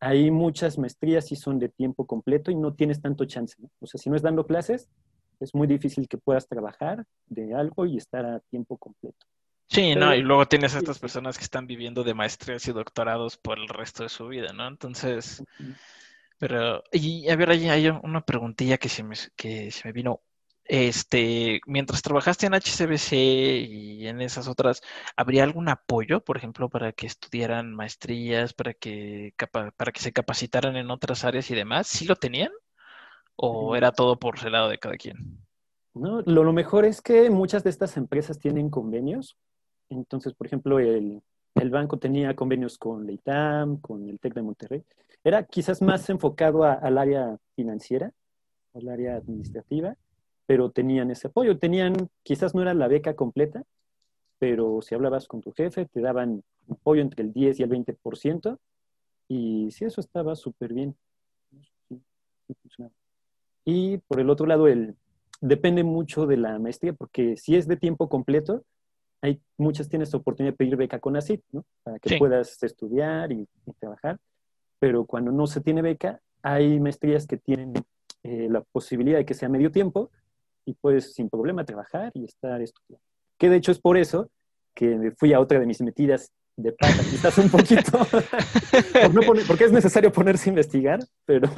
hay 0.00 0.30
muchas 0.30 0.78
maestrías 0.78 1.32
y 1.32 1.36
son 1.36 1.58
de 1.58 1.68
tiempo 1.68 2.06
completo 2.06 2.50
y 2.50 2.56
no 2.56 2.74
tienes 2.74 3.00
tanto 3.00 3.24
chance. 3.24 3.56
O 3.80 3.86
sea, 3.86 3.98
si 3.98 4.10
no 4.10 4.16
es 4.16 4.22
dando 4.22 4.46
clases, 4.46 4.88
es 5.40 5.54
muy 5.54 5.66
difícil 5.66 6.08
que 6.08 6.18
puedas 6.18 6.46
trabajar 6.46 7.04
de 7.26 7.54
algo 7.54 7.86
y 7.86 7.96
estar 7.96 8.24
a 8.26 8.40
tiempo 8.40 8.76
completo. 8.76 9.26
Sí, 9.68 9.94
no, 9.94 10.14
y 10.14 10.22
luego 10.22 10.46
tienes 10.46 10.74
a 10.74 10.78
estas 10.78 10.98
personas 10.98 11.38
que 11.38 11.44
están 11.44 11.66
viviendo 11.66 12.04
de 12.04 12.14
maestrías 12.14 12.66
y 12.68 12.72
doctorados 12.72 13.36
por 13.36 13.58
el 13.58 13.68
resto 13.68 14.02
de 14.02 14.08
su 14.08 14.28
vida, 14.28 14.52
¿no? 14.52 14.68
Entonces, 14.68 15.42
pero, 16.38 16.82
y 16.92 17.28
a 17.28 17.36
ver, 17.36 17.50
hay, 17.50 17.68
hay 17.68 17.88
una 17.88 18.24
preguntilla 18.24 18.78
que 18.78 18.88
se 18.88 19.02
me, 19.02 19.16
que 19.36 19.70
se 19.70 19.88
me 19.88 19.92
vino. 19.92 20.20
Este, 20.66 21.60
mientras 21.66 22.00
trabajaste 22.00 22.46
en 22.46 22.54
HCBC 22.54 23.12
y 23.12 24.06
en 24.06 24.22
esas 24.22 24.48
otras, 24.48 24.80
¿habría 25.14 25.44
algún 25.44 25.68
apoyo, 25.68 26.24
por 26.24 26.38
ejemplo, 26.38 26.70
para 26.70 26.92
que 26.92 27.06
estudiaran 27.06 27.74
maestrías, 27.74 28.54
para 28.54 28.72
que, 28.72 29.34
para 29.76 29.92
que 29.92 30.00
se 30.00 30.12
capacitaran 30.12 30.76
en 30.76 30.90
otras 30.90 31.24
áreas 31.24 31.50
y 31.50 31.54
demás? 31.54 31.86
¿Sí 31.86 32.06
lo 32.06 32.16
tenían? 32.16 32.50
¿O 33.36 33.76
era 33.76 33.92
todo 33.92 34.18
por 34.18 34.38
el 34.44 34.52
lado 34.52 34.68
de 34.68 34.78
cada 34.78 34.96
quien? 34.96 35.38
No, 35.92 36.22
lo, 36.22 36.44
lo 36.44 36.52
mejor 36.52 36.84
es 36.84 37.02
que 37.02 37.28
muchas 37.28 37.62
de 37.62 37.70
estas 37.70 37.96
empresas 37.96 38.38
tienen 38.38 38.70
convenios 38.70 39.36
entonces, 39.88 40.34
por 40.34 40.46
ejemplo, 40.46 40.78
el, 40.78 41.22
banco 41.70 41.98
tenía 41.98 42.34
convenios 42.34 42.78
con 42.78 43.06
Leitam, 43.06 43.78
con 43.78 44.08
el 44.08 44.18
TEC 44.18 44.34
de 44.34 44.42
Monterrey. 44.42 44.84
Era 45.22 45.44
quizás 45.44 45.80
más 45.80 46.08
enfocado 46.10 46.64
al 46.64 46.98
área 46.98 47.38
financiera, 47.56 48.12
al 48.74 48.88
área 48.88 49.16
administrativa, 49.16 49.96
pero 50.46 50.70
tenían 50.70 51.10
ese 51.10 51.28
apoyo. 51.28 51.58
Tenían, 51.58 52.10
quizás 52.22 52.54
no 52.54 52.62
era 52.62 52.74
la 52.74 52.88
beca 52.88 53.14
completa, 53.14 53.64
pero 54.38 54.82
si 54.82 54.94
hablabas 54.94 55.26
con 55.26 55.40
tu 55.40 55.52
jefe, 55.52 55.86
te 55.86 56.00
daban 56.00 56.42
apoyo 56.68 57.00
entre 57.00 57.22
el 57.22 57.32
10 57.32 57.60
y 57.60 57.62
el 57.62 57.70
20%, 57.70 58.58
y 59.28 59.70
sí, 59.70 59.84
eso 59.84 60.00
estaba 60.00 60.34
súper 60.34 60.74
bien. 60.74 60.96
Y 63.64 63.98
por 63.98 64.20
el 64.20 64.28
otro 64.28 64.46
lado, 64.46 64.68
el, 64.68 64.96
depende 65.40 65.82
mucho 65.82 66.26
de 66.26 66.36
la 66.36 66.58
maestría, 66.58 66.92
porque 66.92 67.36
si 67.36 67.56
es 67.56 67.66
de 67.66 67.76
tiempo 67.76 68.08
completo, 68.08 68.64
hay 69.24 69.40
muchas 69.56 69.88
tienes 69.88 70.12
oportunidad 70.12 70.52
de 70.52 70.56
pedir 70.58 70.76
beca 70.76 70.98
con 70.98 71.16
ACID, 71.16 71.40
¿no? 71.52 71.64
Para 71.82 71.98
que 71.98 72.18
puedas 72.18 72.62
estudiar 72.62 73.32
y, 73.32 73.48
trabajar. 73.80 74.18
Pero 74.78 75.06
cuando 75.06 75.32
no 75.32 75.46
se 75.46 75.62
tiene 75.62 75.80
beca, 75.80 76.20
hay 76.42 76.78
maestrías 76.78 77.26
que 77.26 77.38
tienen 77.38 77.72
eh, 78.22 78.48
la 78.50 78.60
posibilidad 78.60 79.16
de 79.16 79.24
que 79.24 79.32
sea 79.32 79.48
medio 79.48 79.72
tiempo 79.72 80.10
y 80.66 80.74
puedes 80.74 81.14
sin 81.14 81.30
problema 81.30 81.64
trabajar 81.64 82.12
y 82.14 82.26
estar 82.26 82.60
estudiando. 82.60 83.02
Que 83.38 83.48
de 83.48 83.56
hecho 83.56 83.72
es 83.72 83.78
por 83.78 83.96
eso 83.96 84.28
que 84.74 85.14
fui 85.16 85.32
a 85.32 85.40
otra 85.40 85.58
de 85.58 85.64
mis 85.64 85.80
metidas 85.80 86.30
de 86.56 86.72
pata, 86.72 87.02
quizás 87.10 87.36
un 87.38 87.50
poquito, 87.50 87.92
porque 89.48 89.64
es 89.64 89.72
necesario 89.72 90.12
ponerse 90.12 90.48
a 90.48 90.52
investigar, 90.52 91.00
pero 91.24 91.50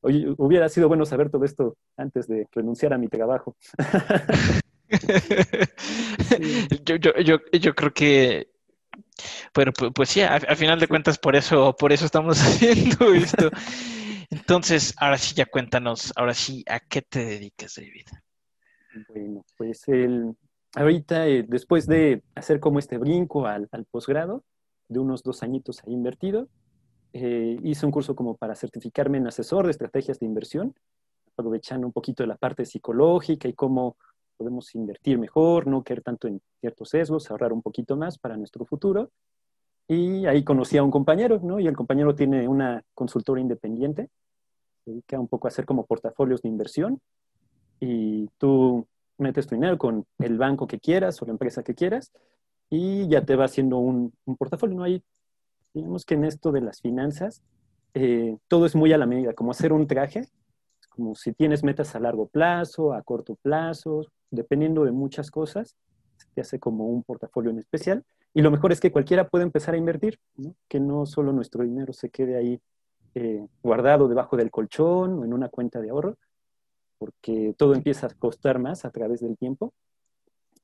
hubiera 0.00 0.68
sido 0.68 0.88
bueno 0.88 1.04
saber 1.04 1.30
todo 1.30 1.44
esto 1.44 1.76
antes 1.96 2.28
de 2.28 2.46
renunciar 2.52 2.92
a 2.92 2.98
mi 2.98 3.08
trabajo. 3.08 3.56
yo, 6.84 6.96
yo, 6.96 7.14
yo, 7.16 7.38
yo 7.52 7.74
creo 7.74 7.92
que 7.92 8.52
pero 9.52 9.72
pues, 9.72 10.08
sí, 10.08 10.20
al 10.20 10.56
final 10.56 10.80
de 10.80 10.88
cuentas 10.88 11.18
por 11.18 11.36
eso, 11.36 11.76
por 11.76 11.92
eso 11.92 12.06
estamos 12.06 12.38
haciendo 12.40 13.12
esto. 13.14 13.50
Entonces, 14.30 14.94
ahora 14.96 15.18
sí 15.18 15.34
ya 15.34 15.46
cuéntanos, 15.46 16.12
ahora 16.16 16.34
sí, 16.34 16.64
¿a 16.66 16.80
qué 16.80 17.02
te 17.02 17.24
dedicas, 17.24 17.74
David? 17.76 18.06
Bueno, 19.08 19.44
pues 19.56 19.86
el, 19.88 20.34
ahorita, 20.74 21.26
eh, 21.28 21.44
después 21.46 21.86
de 21.86 22.22
hacer 22.34 22.60
como 22.60 22.78
este 22.78 22.98
brinco 22.98 23.46
al, 23.46 23.68
posgrado, 23.90 24.44
de 24.88 24.98
unos 24.98 25.22
dos 25.22 25.42
añitos 25.42 25.82
ahí 25.84 25.92
invertido, 25.92 26.48
eh, 27.12 27.58
hice 27.62 27.86
un 27.86 27.92
curso 27.92 28.14
como 28.14 28.36
para 28.36 28.54
certificarme 28.54 29.18
en 29.18 29.26
asesor 29.26 29.66
de 29.66 29.70
estrategias 29.70 30.18
de 30.18 30.26
inversión, 30.26 30.74
aprovechando 31.36 31.86
un 31.86 31.92
poquito 31.92 32.22
de 32.22 32.28
la 32.28 32.36
parte 32.36 32.64
psicológica 32.64 33.48
y 33.48 33.54
cómo 33.54 33.96
podemos 34.36 34.74
invertir 34.74 35.18
mejor, 35.18 35.66
no 35.66 35.82
caer 35.82 36.02
tanto 36.02 36.28
en 36.28 36.40
ciertos 36.60 36.90
sesgos, 36.90 37.30
ahorrar 37.30 37.52
un 37.52 37.62
poquito 37.62 37.96
más 37.96 38.18
para 38.18 38.36
nuestro 38.36 38.64
futuro. 38.64 39.10
Y 39.88 40.26
ahí 40.26 40.42
conocí 40.44 40.76
a 40.78 40.82
un 40.82 40.90
compañero, 40.90 41.40
¿no? 41.42 41.60
Y 41.60 41.66
el 41.66 41.76
compañero 41.76 42.14
tiene 42.14 42.48
una 42.48 42.82
consultora 42.94 43.40
independiente, 43.40 44.08
se 44.84 44.90
dedica 44.90 45.20
un 45.20 45.28
poco 45.28 45.46
a 45.46 45.50
hacer 45.50 45.64
como 45.64 45.86
portafolios 45.86 46.42
de 46.42 46.48
inversión. 46.48 47.00
Y 47.80 48.28
tú 48.38 48.86
metes 49.18 49.46
tu 49.46 49.54
dinero 49.54 49.78
con 49.78 50.04
el 50.18 50.38
banco 50.38 50.66
que 50.66 50.78
quieras 50.78 51.20
o 51.22 51.26
la 51.26 51.32
empresa 51.32 51.62
que 51.62 51.74
quieras 51.74 52.12
y 52.70 53.06
ya 53.08 53.24
te 53.24 53.36
va 53.36 53.44
haciendo 53.44 53.78
un, 53.78 54.14
portafolio, 54.38 54.76
¿no? 54.76 54.84
Ahí, 54.84 55.02
digamos 55.74 56.04
que 56.04 56.14
en 56.14 56.24
esto 56.24 56.52
de 56.52 56.62
las 56.62 56.80
finanzas, 56.80 57.42
eh, 57.94 58.36
todo 58.48 58.64
es 58.66 58.74
muy 58.74 58.92
a 58.92 58.98
la 58.98 59.06
medida, 59.06 59.34
como 59.34 59.50
hacer 59.50 59.72
un 59.72 59.86
traje, 59.86 60.26
como 60.88 61.14
si 61.14 61.32
tienes 61.32 61.62
metas 61.64 61.94
a 61.94 62.00
largo 62.00 62.28
plazo, 62.28 62.94
a 62.94 63.02
corto 63.02 63.36
plazo, 63.36 64.06
dependiendo 64.30 64.84
de 64.84 64.92
muchas 64.92 65.30
cosas, 65.30 65.76
se 66.16 66.26
te 66.34 66.40
hace 66.40 66.58
como 66.58 66.86
un 66.86 67.02
portafolio 67.02 67.50
en 67.50 67.58
especial. 67.58 68.04
Y 68.34 68.40
lo 68.40 68.50
mejor 68.50 68.72
es 68.72 68.80
que 68.80 68.90
cualquiera 68.90 69.28
puede 69.28 69.44
empezar 69.44 69.74
a 69.74 69.78
invertir, 69.78 70.18
que 70.68 70.80
no 70.80 71.04
solo 71.04 71.32
nuestro 71.32 71.64
dinero 71.64 71.92
se 71.92 72.08
quede 72.08 72.36
ahí 72.36 72.60
eh, 73.14 73.46
guardado 73.62 74.08
debajo 74.08 74.36
del 74.38 74.50
colchón 74.50 75.18
o 75.18 75.24
en 75.24 75.34
una 75.34 75.50
cuenta 75.50 75.80
de 75.80 75.90
ahorro, 75.90 76.16
porque 77.02 77.52
todo 77.58 77.74
empieza 77.74 78.06
a 78.06 78.10
costar 78.10 78.60
más 78.60 78.84
a 78.84 78.90
través 78.92 79.22
del 79.22 79.36
tiempo. 79.36 79.74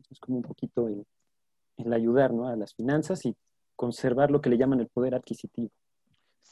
Es 0.09 0.21
como 0.21 0.37
un 0.37 0.45
poquito 0.45 0.87
el, 0.87 1.05
el 1.79 1.93
ayudar 1.93 2.31
a 2.31 2.55
las 2.55 2.77
finanzas 2.77 3.27
y 3.27 3.35
conservar 3.75 4.31
lo 4.31 4.41
que 4.41 4.49
le 4.49 4.57
llaman 4.57 4.79
el 4.79 4.87
poder 4.87 5.17
adquisitivo. 5.17 5.73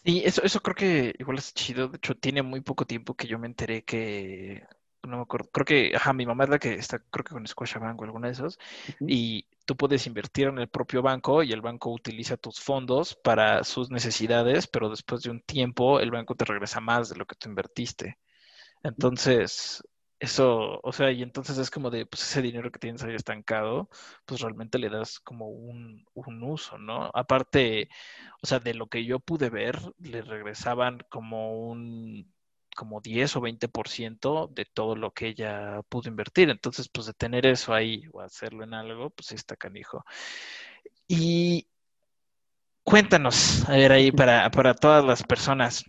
Sí, 0.04 0.22
eso, 0.24 0.42
eso 0.42 0.60
creo 0.60 0.74
que 0.74 1.14
igual 1.16 1.38
es 1.38 1.54
chido. 1.54 1.86
De 1.86 1.98
hecho, 1.98 2.16
tiene 2.16 2.42
muy 2.42 2.62
poco 2.62 2.84
tiempo 2.84 3.14
que 3.14 3.28
yo 3.28 3.38
me 3.38 3.46
enteré 3.46 3.84
que, 3.84 4.64
no 5.04 5.18
me 5.18 5.22
acuerdo, 5.22 5.50
creo 5.52 5.64
que, 5.64 5.94
ajá, 5.94 6.12
mi 6.12 6.26
mamá 6.26 6.42
es 6.42 6.50
la 6.50 6.58
que 6.58 6.74
está, 6.74 6.98
creo 6.98 7.22
que 7.22 7.34
con 7.34 7.46
Scotiabank 7.46 8.00
o 8.00 8.04
alguna 8.04 8.26
de 8.26 8.32
esos, 8.32 8.58
y 9.06 9.46
tú 9.66 9.76
puedes 9.76 10.04
invertir 10.08 10.48
en 10.48 10.58
el 10.58 10.68
propio 10.68 11.00
banco 11.00 11.44
y 11.44 11.52
el 11.52 11.60
banco 11.60 11.92
utiliza 11.92 12.36
tus 12.36 12.58
fondos 12.58 13.14
para 13.14 13.62
sus 13.62 13.88
necesidades, 13.92 14.66
pero 14.66 14.90
después 14.90 15.22
de 15.22 15.30
un 15.30 15.42
tiempo 15.42 16.00
el 16.00 16.10
banco 16.10 16.34
te 16.34 16.44
regresa 16.44 16.80
más 16.80 17.08
de 17.08 17.16
lo 17.18 17.24
que 17.24 17.36
tú 17.36 17.48
invertiste. 17.48 18.18
Entonces, 18.82 19.82
eso, 20.18 20.80
o 20.82 20.92
sea, 20.92 21.10
y 21.12 21.22
entonces 21.22 21.58
es 21.58 21.70
como 21.70 21.90
de, 21.90 22.06
pues 22.06 22.22
ese 22.22 22.42
dinero 22.42 22.70
que 22.70 22.78
tienes 22.78 23.02
ahí 23.02 23.14
estancado, 23.14 23.88
pues 24.24 24.40
realmente 24.40 24.78
le 24.78 24.88
das 24.88 25.20
como 25.20 25.48
un, 25.48 26.06
un, 26.14 26.42
uso, 26.42 26.78
¿no? 26.78 27.10
Aparte, 27.14 27.88
o 28.42 28.46
sea, 28.46 28.58
de 28.60 28.74
lo 28.74 28.88
que 28.88 29.04
yo 29.04 29.20
pude 29.20 29.50
ver, 29.50 29.78
le 29.98 30.22
regresaban 30.22 31.00
como 31.10 31.68
un, 31.68 32.32
como 32.76 33.00
10 33.00 33.36
o 33.36 33.40
20% 33.40 34.48
de 34.48 34.64
todo 34.66 34.96
lo 34.96 35.12
que 35.12 35.28
ella 35.28 35.82
pudo 35.88 36.08
invertir. 36.08 36.50
Entonces, 36.50 36.88
pues 36.88 37.06
de 37.06 37.14
tener 37.14 37.46
eso 37.46 37.74
ahí 37.74 38.04
o 38.12 38.20
hacerlo 38.20 38.64
en 38.64 38.74
algo, 38.74 39.10
pues 39.10 39.32
está 39.32 39.56
canijo. 39.56 40.04
Y 41.08 41.68
cuéntanos, 42.84 43.68
a 43.68 43.72
ver 43.72 43.92
ahí 43.92 44.12
para, 44.12 44.50
para 44.50 44.74
todas 44.74 45.04
las 45.04 45.22
personas, 45.24 45.84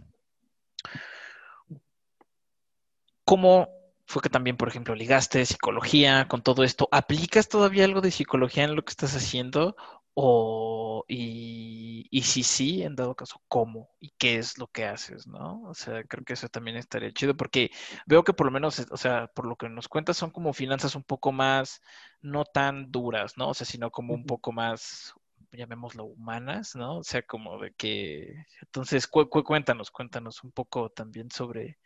¿cómo 3.27 3.69
fue 4.05 4.21
que 4.21 4.29
también, 4.29 4.55
por 4.57 4.69
ejemplo, 4.69 4.95
ligaste 4.95 5.45
psicología 5.45 6.27
con 6.29 6.41
todo 6.41 6.63
esto. 6.63 6.87
¿Aplicas 6.91 7.49
todavía 7.49 7.83
algo 7.85 7.99
de 8.01 8.11
psicología 8.11 8.63
en 8.63 8.75
lo 8.75 8.85
que 8.85 8.91
estás 8.91 9.15
haciendo? 9.15 9.75
O, 10.13 11.03
y, 11.09 12.07
y 12.09 12.21
si 12.23 12.41
sí, 12.43 12.83
en 12.83 12.95
dado 12.95 13.15
caso, 13.15 13.41
¿cómo? 13.49 13.89
¿Y 13.99 14.11
qué 14.17 14.37
es 14.37 14.57
lo 14.57 14.67
que 14.67 14.85
haces, 14.85 15.27
no? 15.27 15.61
O 15.63 15.73
sea, 15.73 16.03
creo 16.05 16.23
que 16.23 16.33
eso 16.33 16.47
también 16.47 16.77
estaría 16.77 17.11
chido 17.11 17.35
porque 17.35 17.69
veo 18.05 18.23
que 18.23 18.33
por 18.33 18.45
lo 18.47 18.51
menos, 18.51 18.79
o 18.91 18.97
sea, 18.97 19.27
por 19.27 19.45
lo 19.45 19.57
que 19.57 19.67
nos 19.69 19.89
cuentas 19.89 20.17
son 20.17 20.31
como 20.31 20.53
finanzas 20.53 20.95
un 20.95 21.03
poco 21.03 21.31
más, 21.33 21.81
no 22.21 22.45
tan 22.45 22.91
duras, 22.91 23.37
¿no? 23.37 23.49
O 23.49 23.53
sea, 23.53 23.67
sino 23.67 23.91
como 23.91 24.13
un 24.13 24.25
poco 24.25 24.53
más, 24.53 25.13
llamémoslo, 25.51 26.05
humanas, 26.05 26.75
¿no? 26.75 26.99
O 26.99 27.03
sea, 27.03 27.21
como 27.23 27.59
de 27.59 27.73
que... 27.73 28.45
Entonces, 28.61 29.07
cuéntanos, 29.07 29.91
cuéntanos 29.91 30.43
un 30.43 30.51
poco 30.51 30.89
también 30.89 31.29
sobre 31.31 31.77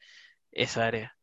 esa 0.52 0.86
área. 0.88 1.18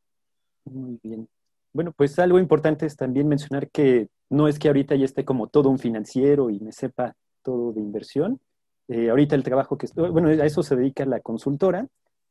Muy 0.70 0.98
bien. 1.02 1.28
Bueno, 1.72 1.92
pues 1.92 2.18
algo 2.18 2.38
importante 2.38 2.86
es 2.86 2.96
también 2.96 3.28
mencionar 3.28 3.70
que 3.70 4.08
no 4.30 4.48
es 4.48 4.58
que 4.58 4.68
ahorita 4.68 4.94
ya 4.96 5.04
esté 5.04 5.24
como 5.24 5.48
todo 5.48 5.70
un 5.70 5.78
financiero 5.78 6.50
y 6.50 6.60
me 6.60 6.72
sepa 6.72 7.14
todo 7.42 7.72
de 7.72 7.80
inversión. 7.80 8.40
Eh, 8.88 9.10
ahorita 9.10 9.34
el 9.34 9.42
trabajo 9.42 9.76
que 9.76 9.86
estoy, 9.86 10.10
bueno, 10.10 10.28
a 10.28 10.46
eso 10.46 10.62
se 10.62 10.76
dedica 10.76 11.04
la 11.04 11.20
consultora 11.20 11.86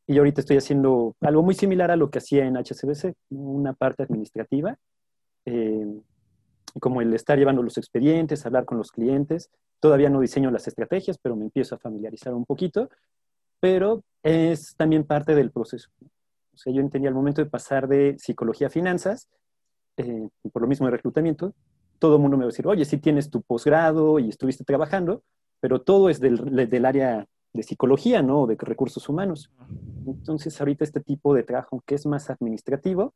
y 0.08 0.18
ahorita 0.18 0.42
estoy 0.42 0.58
haciendo 0.58 1.16
algo 1.22 1.44
muy 1.44 1.54
similar 1.54 1.92
a 1.92 1.96
lo 1.96 2.10
que 2.10 2.20
hacía 2.20 2.46
en 2.46 2.56
HCBC, 2.56 3.14
una 3.30 3.74
parte 3.74 4.04
administrativa, 4.04 4.78
eh, 5.46 5.86
como 6.80 7.02
el 7.02 7.14
estar 7.14 7.38
llevando 7.38 7.62
los 7.62 7.78
expedientes, 7.78 8.46
hablar 8.46 8.66
con 8.66 8.78
los 8.78 8.92
clientes. 8.92 9.50
Todavía 9.80 10.10
no 10.10 10.22
diseño 10.22 10.50
las 10.50 10.68
estrategias, 10.68 11.18
pero 11.18 11.36
me 11.36 11.46
empiezo 11.46 11.76
a 11.76 11.80
familiarizar 11.80 12.34
un 12.34 12.46
poquito, 12.46 12.90
pero 13.60 14.04
es 14.24 14.76
también 14.76 15.04
parte 15.04 15.36
del 15.36 15.52
proceso. 15.52 15.90
O 16.58 16.60
sea, 16.60 16.74
yo 16.74 16.82
entendía 16.82 17.10
al 17.10 17.16
momento 17.16 17.44
de 17.44 17.52
pasar 17.52 17.88
de 17.88 18.16
psicología 18.18 18.66
a 18.66 18.72
finanzas, 18.72 19.30
eh, 19.98 20.28
por 20.52 20.64
lo 20.64 20.68
mismo 20.68 20.88
de 20.88 20.92
reclutamiento, 20.92 21.54
todo 22.00 22.16
el 22.16 22.22
mundo 22.24 22.36
me 22.36 22.46
va 22.46 22.48
a 22.48 22.52
decir, 22.52 22.66
oye, 22.66 22.84
sí 22.84 22.98
tienes 22.98 23.30
tu 23.30 23.44
posgrado 23.44 24.18
y 24.18 24.30
estuviste 24.30 24.64
trabajando, 24.64 25.22
pero 25.60 25.84
todo 25.84 26.10
es 26.10 26.20
del, 26.20 26.68
del 26.68 26.86
área 26.86 27.28
de 27.54 27.62
psicología, 27.62 28.24
¿no? 28.24 28.48
De 28.48 28.56
recursos 28.56 29.08
humanos. 29.08 29.52
Entonces, 30.08 30.60
ahorita 30.60 30.84
este 30.84 31.00
tipo 31.00 31.36
de 31.36 31.44
trabajo 31.44 31.84
que 31.86 31.94
es 31.94 32.08
más 32.08 32.32
administrativo, 32.32 33.14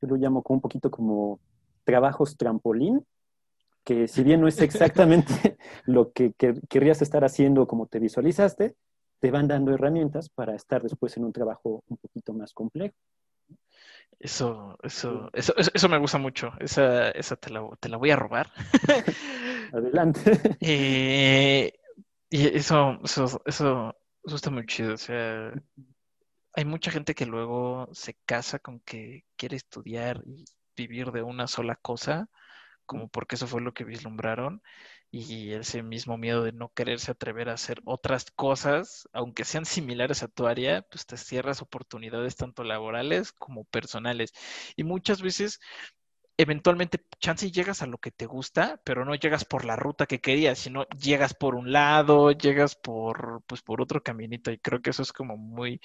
yo 0.00 0.08
lo 0.08 0.16
llamo 0.16 0.42
como 0.42 0.56
un 0.56 0.60
poquito 0.60 0.90
como 0.90 1.38
trabajos 1.84 2.36
trampolín, 2.36 3.06
que 3.84 4.08
si 4.08 4.24
bien 4.24 4.40
no 4.40 4.48
es 4.48 4.60
exactamente 4.60 5.56
lo 5.84 6.10
que, 6.10 6.32
que 6.32 6.60
querrías 6.68 7.00
estar 7.00 7.24
haciendo 7.24 7.68
como 7.68 7.86
te 7.86 8.00
visualizaste, 8.00 8.74
te 9.22 9.30
van 9.30 9.46
dando 9.46 9.72
herramientas 9.72 10.28
para 10.28 10.56
estar 10.56 10.82
después 10.82 11.16
en 11.16 11.24
un 11.24 11.32
trabajo 11.32 11.84
un 11.86 11.96
poquito 11.96 12.34
más 12.34 12.52
complejo. 12.52 12.96
Eso, 14.18 14.76
eso, 14.82 15.30
eso, 15.32 15.54
eso, 15.56 15.88
me 15.88 15.98
gusta 15.98 16.18
mucho. 16.18 16.50
Esa, 16.58 17.10
esa 17.10 17.36
te, 17.36 17.50
la, 17.50 17.68
te 17.78 17.88
la 17.88 17.98
voy 17.98 18.10
a 18.10 18.16
robar. 18.16 18.50
Adelante. 19.72 20.20
Eh, 20.60 21.72
y 22.30 22.56
eso, 22.56 22.98
eso, 23.04 23.40
eso, 23.46 23.96
eso 24.24 24.36
está 24.36 24.50
muy 24.50 24.66
chido. 24.66 24.94
O 24.94 24.98
sea, 24.98 25.52
hay 26.54 26.64
mucha 26.64 26.90
gente 26.90 27.14
que 27.14 27.26
luego 27.26 27.88
se 27.92 28.16
casa 28.26 28.58
con 28.58 28.80
que 28.80 29.24
quiere 29.36 29.54
estudiar 29.54 30.20
y 30.26 30.44
vivir 30.76 31.12
de 31.12 31.22
una 31.22 31.46
sola 31.46 31.76
cosa, 31.76 32.28
como 32.86 33.08
porque 33.08 33.36
eso 33.36 33.46
fue 33.46 33.60
lo 33.60 33.72
que 33.72 33.84
vislumbraron, 33.84 34.62
y 35.12 35.52
ese 35.52 35.82
mismo 35.82 36.18
miedo 36.18 36.42
de 36.44 36.52
no 36.52 36.70
quererse 36.74 37.12
atrever 37.12 37.50
a 37.50 37.54
hacer 37.54 37.80
otras 37.84 38.30
cosas, 38.32 39.08
aunque 39.12 39.44
sean 39.44 39.66
similares 39.66 40.22
a 40.22 40.28
tu 40.28 40.46
área, 40.48 40.82
pues 40.82 41.06
te 41.06 41.18
cierras 41.18 41.62
oportunidades 41.62 42.36
tanto 42.36 42.64
laborales 42.64 43.32
como 43.32 43.64
personales. 43.64 44.32
Y 44.76 44.84
muchas 44.84 45.22
veces 45.22 45.60
eventualmente 46.38 47.04
chance 47.20 47.50
llegas 47.52 47.82
a 47.82 47.86
lo 47.86 47.98
que 47.98 48.10
te 48.10 48.26
gusta, 48.26 48.80
pero 48.84 49.04
no 49.04 49.14
llegas 49.14 49.44
por 49.44 49.64
la 49.64 49.76
ruta 49.76 50.06
que 50.06 50.20
querías, 50.20 50.58
sino 50.58 50.86
llegas 50.90 51.34
por 51.34 51.54
un 51.54 51.72
lado, 51.72 52.32
llegas 52.32 52.74
por 52.76 53.42
pues 53.46 53.62
por 53.62 53.80
otro 53.82 54.02
caminito 54.02 54.50
y 54.50 54.58
creo 54.58 54.80
que 54.82 54.90
eso 54.90 55.02
es 55.02 55.12
como 55.12 55.36
muy 55.36 55.80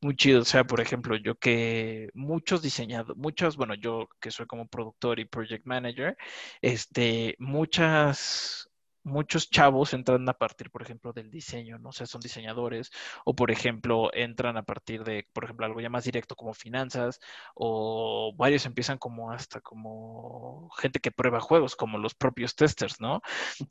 muy 0.00 0.16
chido, 0.16 0.42
o 0.42 0.44
sea, 0.44 0.64
por 0.64 0.80
ejemplo, 0.80 1.16
yo 1.16 1.36
que 1.36 2.10
muchos 2.14 2.62
diseñados, 2.62 3.16
muchos, 3.16 3.56
bueno, 3.56 3.74
yo 3.74 4.08
que 4.20 4.30
soy 4.30 4.46
como 4.46 4.68
productor 4.68 5.20
y 5.20 5.24
project 5.26 5.66
manager, 5.66 6.16
este 6.62 7.36
muchas 7.38 8.67
muchos 9.08 9.50
chavos 9.50 9.94
entran 9.94 10.28
a 10.28 10.34
partir, 10.34 10.70
por 10.70 10.82
ejemplo, 10.82 11.12
del 11.12 11.30
diseño, 11.30 11.78
no 11.78 11.92
sé, 11.92 12.06
son 12.06 12.20
diseñadores, 12.20 12.90
o 13.24 13.34
por 13.34 13.50
ejemplo, 13.50 14.10
entran 14.14 14.56
a 14.56 14.62
partir 14.62 15.04
de, 15.04 15.26
por 15.32 15.44
ejemplo, 15.44 15.66
algo 15.66 15.80
ya 15.80 15.90
más 15.90 16.04
directo 16.04 16.36
como 16.36 16.54
finanzas, 16.54 17.20
o 17.54 18.32
varios 18.36 18.66
empiezan 18.66 18.98
como 18.98 19.30
hasta 19.32 19.60
como 19.60 20.70
gente 20.78 21.00
que 21.00 21.10
prueba 21.10 21.40
juegos, 21.40 21.76
como 21.76 21.98
los 21.98 22.14
propios 22.14 22.54
testers, 22.54 23.00
¿no? 23.00 23.22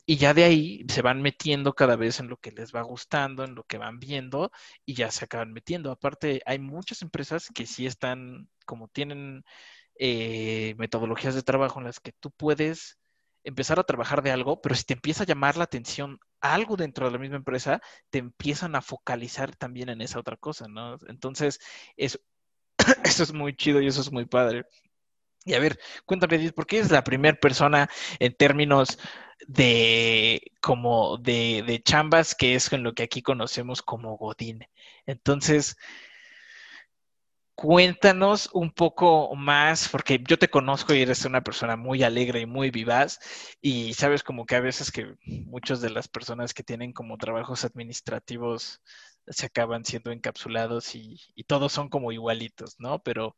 Y 0.05 0.17
ya 0.17 0.33
de 0.33 0.43
ahí 0.43 0.85
se 0.89 1.01
van 1.01 1.21
metiendo 1.21 1.73
cada 1.73 1.95
vez 1.95 2.19
en 2.19 2.27
lo 2.29 2.37
que 2.37 2.51
les 2.51 2.73
va 2.73 2.81
gustando, 2.81 3.43
en 3.43 3.55
lo 3.55 3.63
que 3.63 3.77
van 3.77 3.99
viendo, 3.99 4.51
y 4.85 4.95
ya 4.95 5.11
se 5.11 5.25
acaban 5.25 5.53
metiendo. 5.53 5.91
Aparte, 5.91 6.41
hay 6.45 6.59
muchas 6.59 7.01
empresas 7.01 7.49
que 7.53 7.65
sí 7.65 7.85
están, 7.85 8.49
como 8.65 8.87
tienen 8.89 9.43
eh, 9.99 10.75
metodologías 10.77 11.35
de 11.35 11.43
trabajo 11.43 11.79
en 11.79 11.85
las 11.85 11.99
que 11.99 12.11
tú 12.13 12.31
puedes 12.31 12.97
empezar 13.47 13.79
a 13.79 13.83
trabajar 13.83 14.21
de 14.21 14.31
algo, 14.31 14.61
pero 14.61 14.75
si 14.75 14.83
te 14.83 14.93
empieza 14.93 15.23
a 15.23 15.25
llamar 15.25 15.55
la 15.55 15.63
atención 15.63 16.19
algo 16.41 16.75
dentro 16.75 17.05
de 17.05 17.13
la 17.13 17.17
misma 17.17 17.37
empresa, 17.37 17.81
te 18.09 18.19
empiezan 18.19 18.75
a 18.75 18.81
focalizar 18.81 19.55
también 19.55 19.87
en 19.89 20.01
esa 20.01 20.19
otra 20.19 20.35
cosa, 20.35 20.67
¿no? 20.67 20.97
Entonces, 21.07 21.59
eso, 21.95 22.19
es 23.05 23.33
muy 23.33 23.55
chido 23.55 23.81
y 23.81 23.87
eso 23.87 24.01
es 24.01 24.11
muy 24.11 24.25
padre. 24.25 24.65
Y 25.45 25.53
a 25.53 25.59
ver, 25.59 25.79
cuéntame, 26.05 26.51
¿por 26.51 26.67
qué 26.67 26.79
es 26.79 26.91
la 26.91 27.05
primera 27.05 27.37
persona 27.39 27.89
en 28.19 28.35
términos 28.35 28.99
de 29.47 30.41
como 30.61 31.17
de, 31.17 31.63
de 31.65 31.81
chambas 31.81 32.35
que 32.35 32.55
es 32.55 32.73
en 32.73 32.83
lo 32.83 32.93
que 32.93 33.03
aquí 33.03 33.21
conocemos 33.21 33.81
como 33.81 34.17
Godín? 34.17 34.67
Entonces, 35.05 35.77
Cuéntanos 37.57 38.51
un 38.53 38.71
poco 38.71 39.35
más, 39.35 39.89
porque 39.89 40.23
yo 40.27 40.37
te 40.37 40.47
conozco 40.47 40.93
y 40.93 41.01
eres 41.01 41.25
una 41.25 41.41
persona 41.41 41.75
muy 41.75 42.03
alegre 42.03 42.41
y 42.41 42.45
muy 42.45 42.69
vivaz, 42.69 43.19
y 43.61 43.95
sabes 43.95 44.21
como 44.21 44.45
que 44.45 44.55
a 44.55 44.59
veces 44.59 44.91
que 44.91 45.15
muchas 45.25 45.81
de 45.81 45.89
las 45.89 46.07
personas 46.07 46.53
que 46.53 46.61
tienen 46.61 46.93
como 46.93 47.17
trabajos 47.17 47.65
administrativos 47.65 48.83
se 49.27 49.47
acaban 49.47 49.85
siendo 49.85 50.11
encapsulados 50.11 50.93
y, 50.93 51.19
todos 51.47 51.73
son 51.73 51.89
como 51.89 52.11
igualitos, 52.11 52.75
¿no? 52.77 52.99
Pero 53.01 53.35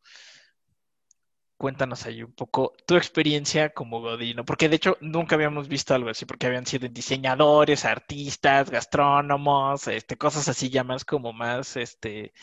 cuéntanos 1.58 2.06
ahí 2.06 2.22
un 2.22 2.34
poco 2.34 2.74
tu 2.86 2.98
experiencia 2.98 3.70
como 3.70 4.02
Godino, 4.02 4.44
porque 4.44 4.68
de 4.68 4.76
hecho 4.78 4.98
nunca 5.00 5.36
habíamos 5.36 5.70
visto 5.70 5.94
algo 5.94 6.10
así, 6.10 6.26
porque 6.26 6.48
habían 6.48 6.66
sido 6.66 6.90
diseñadores, 6.90 7.86
artistas, 7.86 8.70
gastrónomos, 8.70 9.88
este, 9.88 10.18
cosas 10.18 10.50
así 10.50 10.70
ya 10.70 10.84
más 10.84 11.06
como 11.06 11.32
más, 11.32 11.78
este, 11.78 12.34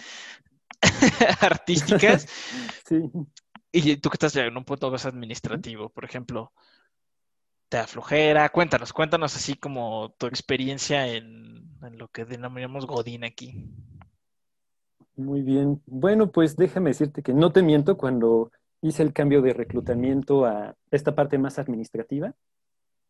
artísticas. 1.40 2.26
Y 3.72 3.96
tú 3.98 4.08
que 4.08 4.14
estás 4.14 4.34
en 4.36 4.56
un 4.56 4.64
punto 4.64 4.90
más 4.90 5.04
administrativo, 5.04 5.90
por 5.90 6.06
ejemplo, 6.06 6.50
te 7.68 7.76
aflojera. 7.76 8.48
Cuéntanos, 8.48 8.90
cuéntanos 8.94 9.36
así 9.36 9.54
como 9.54 10.14
tu 10.16 10.26
experiencia 10.28 11.06
en, 11.08 11.68
lo 11.92 12.08
que 12.08 12.24
denominamos 12.24 12.86
Godín 12.86 13.24
aquí. 13.24 13.68
Muy 15.14 15.42
bien. 15.42 15.82
Bueno, 15.84 16.30
pues 16.30 16.56
déjame 16.56 16.90
decirte 16.90 17.22
que 17.22 17.34
no 17.34 17.52
te 17.52 17.62
miento 17.62 17.98
cuando 17.98 18.50
hice 18.80 19.02
el 19.02 19.12
cambio 19.12 19.42
de 19.42 19.52
reclutamiento 19.52 20.46
a 20.46 20.74
esta 20.90 21.14
parte 21.14 21.36
más 21.36 21.58
administrativa 21.58 22.34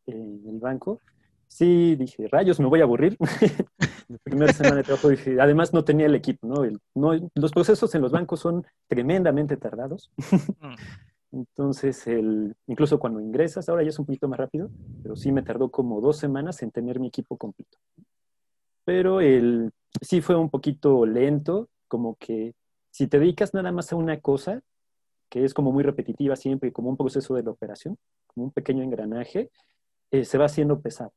en 0.07 0.43
el 0.49 0.59
banco 0.59 1.01
sí 1.49 1.97
dije, 1.97 2.29
rayos, 2.29 2.61
me 2.61 2.67
voy 2.67 2.81
a 2.81 2.85
aburrir. 2.85 3.17
la 4.09 4.19
primera 4.19 4.53
semana 4.53 4.77
de 4.77 4.83
trabajo 4.85 5.09
dije, 5.09 5.41
además 5.41 5.73
no 5.73 5.85
tenía 5.85 6.07
el 6.07 6.15
equipo, 6.15 6.47
¿no? 6.47 6.65
no 6.95 7.31
los 7.35 7.53
procesos 7.53 7.95
en 7.95 8.03
los 8.03 8.13
bancos 8.13 8.41
son 8.41 8.65
tremendamente 8.89 9.57
tardados. 9.57 10.11
Mm. 10.61 10.75
Entonces, 11.33 12.07
el, 12.07 12.55
incluso 12.67 12.99
cuando 12.99 13.21
ingresas, 13.21 13.69
ahora 13.69 13.83
ya 13.83 13.91
es 13.91 13.99
un 13.99 14.07
poquito 14.07 14.29
más 14.29 14.39
rápido, 14.39 14.71
pero 15.03 15.17
sí 15.17 15.33
me 15.33 15.43
tardó 15.43 15.71
como 15.71 16.01
dos 16.01 16.17
semanas 16.17 16.63
en 16.63 16.71
tener 16.71 16.99
mi 16.99 17.09
equipo 17.09 17.37
completo. 17.37 17.79
Pero 18.85 19.21
el, 19.21 19.73
sí 20.01 20.21
fue 20.21 20.37
un 20.37 20.49
poquito 20.49 21.05
lento, 21.05 21.69
como 21.89 22.15
que 22.17 22.55
si 22.91 23.07
te 23.07 23.19
dedicas 23.19 23.53
nada 23.53 23.73
más 23.73 23.93
a 23.93 23.97
una 23.97 24.21
cosa, 24.21 24.63
que 25.29 25.45
es 25.45 25.53
como 25.53 25.73
muy 25.73 25.83
repetitiva 25.83 26.37
siempre, 26.37 26.73
como 26.73 26.89
un 26.89 26.97
proceso 26.97 27.35
de 27.35 27.43
la 27.43 27.51
operación, 27.51 27.99
como 28.29 28.47
un 28.47 28.53
pequeño 28.53 28.83
engranaje, 28.83 29.51
eh, 30.11 30.25
se 30.25 30.39
va 30.39 30.47
haciendo 30.47 30.81
pesado. 30.81 31.13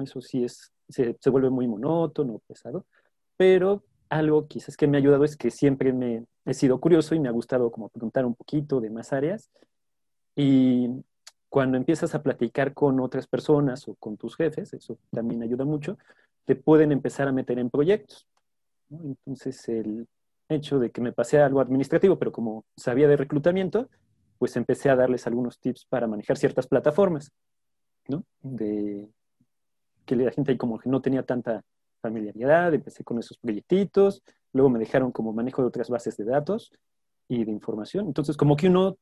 Eso 0.00 0.20
sí 0.20 0.44
es, 0.44 0.72
se, 0.88 1.14
vuelve 1.30 1.50
muy 1.50 1.68
monótono, 1.68 2.40
pesado, 2.46 2.86
pero 3.36 3.84
algo 4.08 4.46
quizás 4.48 4.76
que 4.76 4.86
me 4.86 4.96
ha 4.96 5.00
ayudado 5.00 5.24
es 5.24 5.36
que 5.36 5.50
siempre 5.50 5.92
me 5.92 6.24
he 6.44 6.54
sido 6.54 6.80
curioso 6.80 7.14
y 7.14 7.20
me 7.20 7.28
ha 7.28 7.32
gustado 7.32 7.70
como 7.70 7.88
preguntar 7.88 8.24
un 8.26 8.34
poquito 8.34 8.80
de 8.80 8.90
más 8.90 9.12
áreas. 9.12 9.50
Y 10.34 10.88
cuando 11.48 11.76
empiezas 11.76 12.14
a 12.14 12.22
platicar 12.22 12.74
con 12.74 13.00
otras 13.00 13.26
personas 13.26 13.86
o 13.88 13.94
con 13.94 14.16
tus 14.16 14.36
jefes, 14.36 14.72
eso 14.72 14.98
también 15.10 15.42
ayuda 15.42 15.64
mucho, 15.64 15.98
te 16.44 16.56
pueden 16.56 16.92
empezar 16.92 17.28
a 17.28 17.32
meter 17.32 17.58
en 17.58 17.70
proyectos. 17.70 18.26
Entonces, 18.90 19.68
el 19.68 20.08
hecho 20.48 20.78
de 20.78 20.90
que 20.90 21.00
me 21.00 21.12
pasé 21.12 21.40
a 21.40 21.46
algo 21.46 21.60
administrativo, 21.60 22.18
pero 22.18 22.32
como 22.32 22.64
sabía 22.76 23.06
de 23.08 23.16
reclutamiento, 23.16 23.88
pues 24.38 24.56
empecé 24.56 24.90
a 24.90 24.96
darles 24.96 25.26
algunos 25.26 25.58
tips 25.60 25.84
para 25.84 26.06
manejar 26.06 26.36
ciertas 26.36 26.66
plataformas, 26.66 27.30
¿no? 28.08 28.24
De, 28.40 29.08
que 30.16 30.24
la 30.24 30.32
gente 30.32 30.50
ahí 30.50 30.58
como 30.58 30.78
que 30.78 30.88
no 30.88 31.00
tenía 31.00 31.22
tanta 31.22 31.62
familiaridad, 32.02 32.74
empecé 32.74 33.04
con 33.04 33.18
esos 33.18 33.38
proyectitos, 33.38 34.22
luego 34.52 34.68
me 34.68 34.78
dejaron 34.78 35.12
como 35.12 35.32
manejo 35.32 35.62
de 35.62 35.68
otras 35.68 35.88
bases 35.88 36.16
de 36.16 36.24
datos 36.24 36.72
y 37.28 37.44
de 37.44 37.52
información. 37.52 38.06
Entonces, 38.06 38.36
como 38.36 38.56
que 38.56 38.68
uno, 38.68 38.96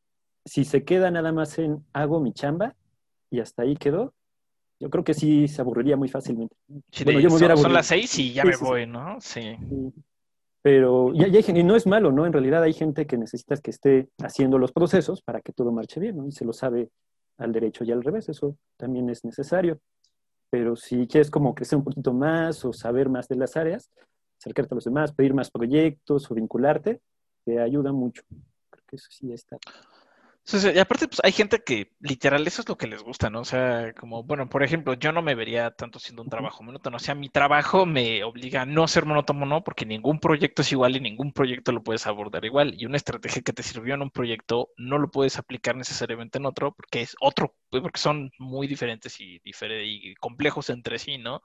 si 0.45 0.65
se 0.65 0.85
queda 0.85 1.11
nada 1.11 1.33
más 1.33 1.59
en 1.59 1.85
hago 1.93 2.21
mi 2.21 2.33
chamba 2.33 2.75
y 3.31 3.41
hasta 3.41 3.63
ahí 3.63 3.77
quedó, 3.77 4.13
yo 4.81 4.91
creo 4.91 5.03
que 5.03 5.15
sí 5.15 5.49
se 5.49 5.61
aburriría 5.63 5.97
muy 5.97 6.09
fácilmente. 6.09 6.55
bueno, 7.05 7.21
yo 7.21 7.31
me 7.31 7.39
son, 7.39 7.57
son, 7.57 7.73
las 7.73 7.87
seis 7.87 8.17
y 8.19 8.33
ya 8.33 8.45
me 8.45 8.57
voy, 8.57 8.87
¿no? 8.87 9.17
Sí. 9.21 9.57
Pero, 10.63 11.13
y, 11.15 11.25
y, 11.25 11.65
no 11.65 11.75
es 11.75 11.87
malo, 11.87 12.13
¿no? 12.13 12.27
En 12.27 12.33
realidad 12.33 12.63
hay 12.63 12.75
gente 12.75 13.07
que 13.07 13.17
necesitas 13.17 13.61
que 13.61 13.71
esté 13.71 14.09
haciendo 14.19 14.59
los 14.59 14.73
procesos 14.73 15.23
para 15.23 15.41
que 15.41 15.53
todo 15.53 15.73
marche 15.73 16.01
bien, 16.01 16.19
¿no? 16.19 16.27
Y 16.27 16.33
se 16.33 16.45
lo 16.45 16.53
sabe 16.53 16.91
al 17.39 17.53
derecho 17.53 17.85
y 17.85 17.93
al 17.93 18.05
revés, 18.05 18.29
eso 18.29 18.57
también 18.77 19.09
es 19.09 19.25
necesario. 19.25 19.81
Pero 20.51 20.77
si 20.77 21.07
quieres 21.07 21.31
como 21.31 21.55
crecer 21.55 21.79
un 21.79 21.85
poquito 21.85 22.13
más 22.13 22.65
o 22.65 22.73
saber 22.73 23.09
más 23.09 23.29
de 23.29 23.37
las 23.37 23.57
áreas, 23.57 23.91
acercarte 24.41 24.75
a 24.75 24.77
los 24.77 24.85
demás, 24.85 25.13
pedir 25.13 25.35
más 25.35 25.51
proyectos 25.51 26.31
o 26.31 26.35
vincularte, 26.35 27.01
te 27.45 27.61
ayuda 27.61 27.93
mucho. 27.93 28.23
Creo 28.71 28.85
que 28.87 28.97
eso 28.97 29.09
sí 29.11 29.33
está 29.33 29.59
y 30.53 30.79
aparte, 30.79 31.09
pues 31.09 31.21
hay 31.23 31.33
gente 31.33 31.63
que 31.63 31.93
literal 32.01 32.47
eso 32.47 32.63
es 32.63 32.69
lo 32.69 32.79
que 32.79 32.87
les 32.87 33.03
gusta, 33.03 33.29
¿no? 33.29 33.41
O 33.41 33.45
sea, 33.45 33.93
como, 33.95 34.23
bueno, 34.25 34.49
por 34.49 34.63
ejemplo, 34.63 34.95
yo 34.95 35.13
no 35.13 35.21
me 35.21 35.35
vería 35.35 35.71
tanto 35.73 35.99
siendo 35.99 36.23
un 36.23 36.29
trabajo 36.31 36.63
monótono. 36.63 36.97
O 36.97 37.01
sea, 37.01 37.15
mi 37.15 37.29
trabajo 37.29 37.85
me 37.87 38.25
obliga 38.25 38.63
a 38.63 38.67
no 38.67 38.89
ser 38.89 39.05
monótono, 39.05 39.45
¿no? 39.47 39.63
Porque 39.63 39.85
ningún 39.85 40.21
proyecto 40.21 40.63
es 40.63 40.73
igual 40.73 40.97
y 40.97 41.01
ningún 41.01 41.33
proyecto 41.33 41.73
lo 41.73 41.83
puedes 41.83 42.07
abordar 42.07 42.45
igual. 42.45 42.75
Y 42.81 42.87
una 42.87 42.97
estrategia 42.97 43.43
que 43.43 43.53
te 43.53 43.63
sirvió 43.63 43.95
en 43.95 44.03
un 44.03 44.11
proyecto 44.11 44.71
no 44.79 44.99
lo 44.99 45.11
puedes 45.11 45.39
aplicar 45.39 45.77
necesariamente 45.77 46.39
en 46.39 46.47
otro 46.47 46.73
porque 46.73 47.03
es 47.03 47.15
otro, 47.21 47.55
porque 47.71 48.01
son 48.01 48.31
muy 48.39 48.67
diferentes 48.67 49.17
y 49.21 49.41
complejos 50.17 50.71
entre 50.71 50.99
sí, 50.99 51.19
¿no? 51.19 51.43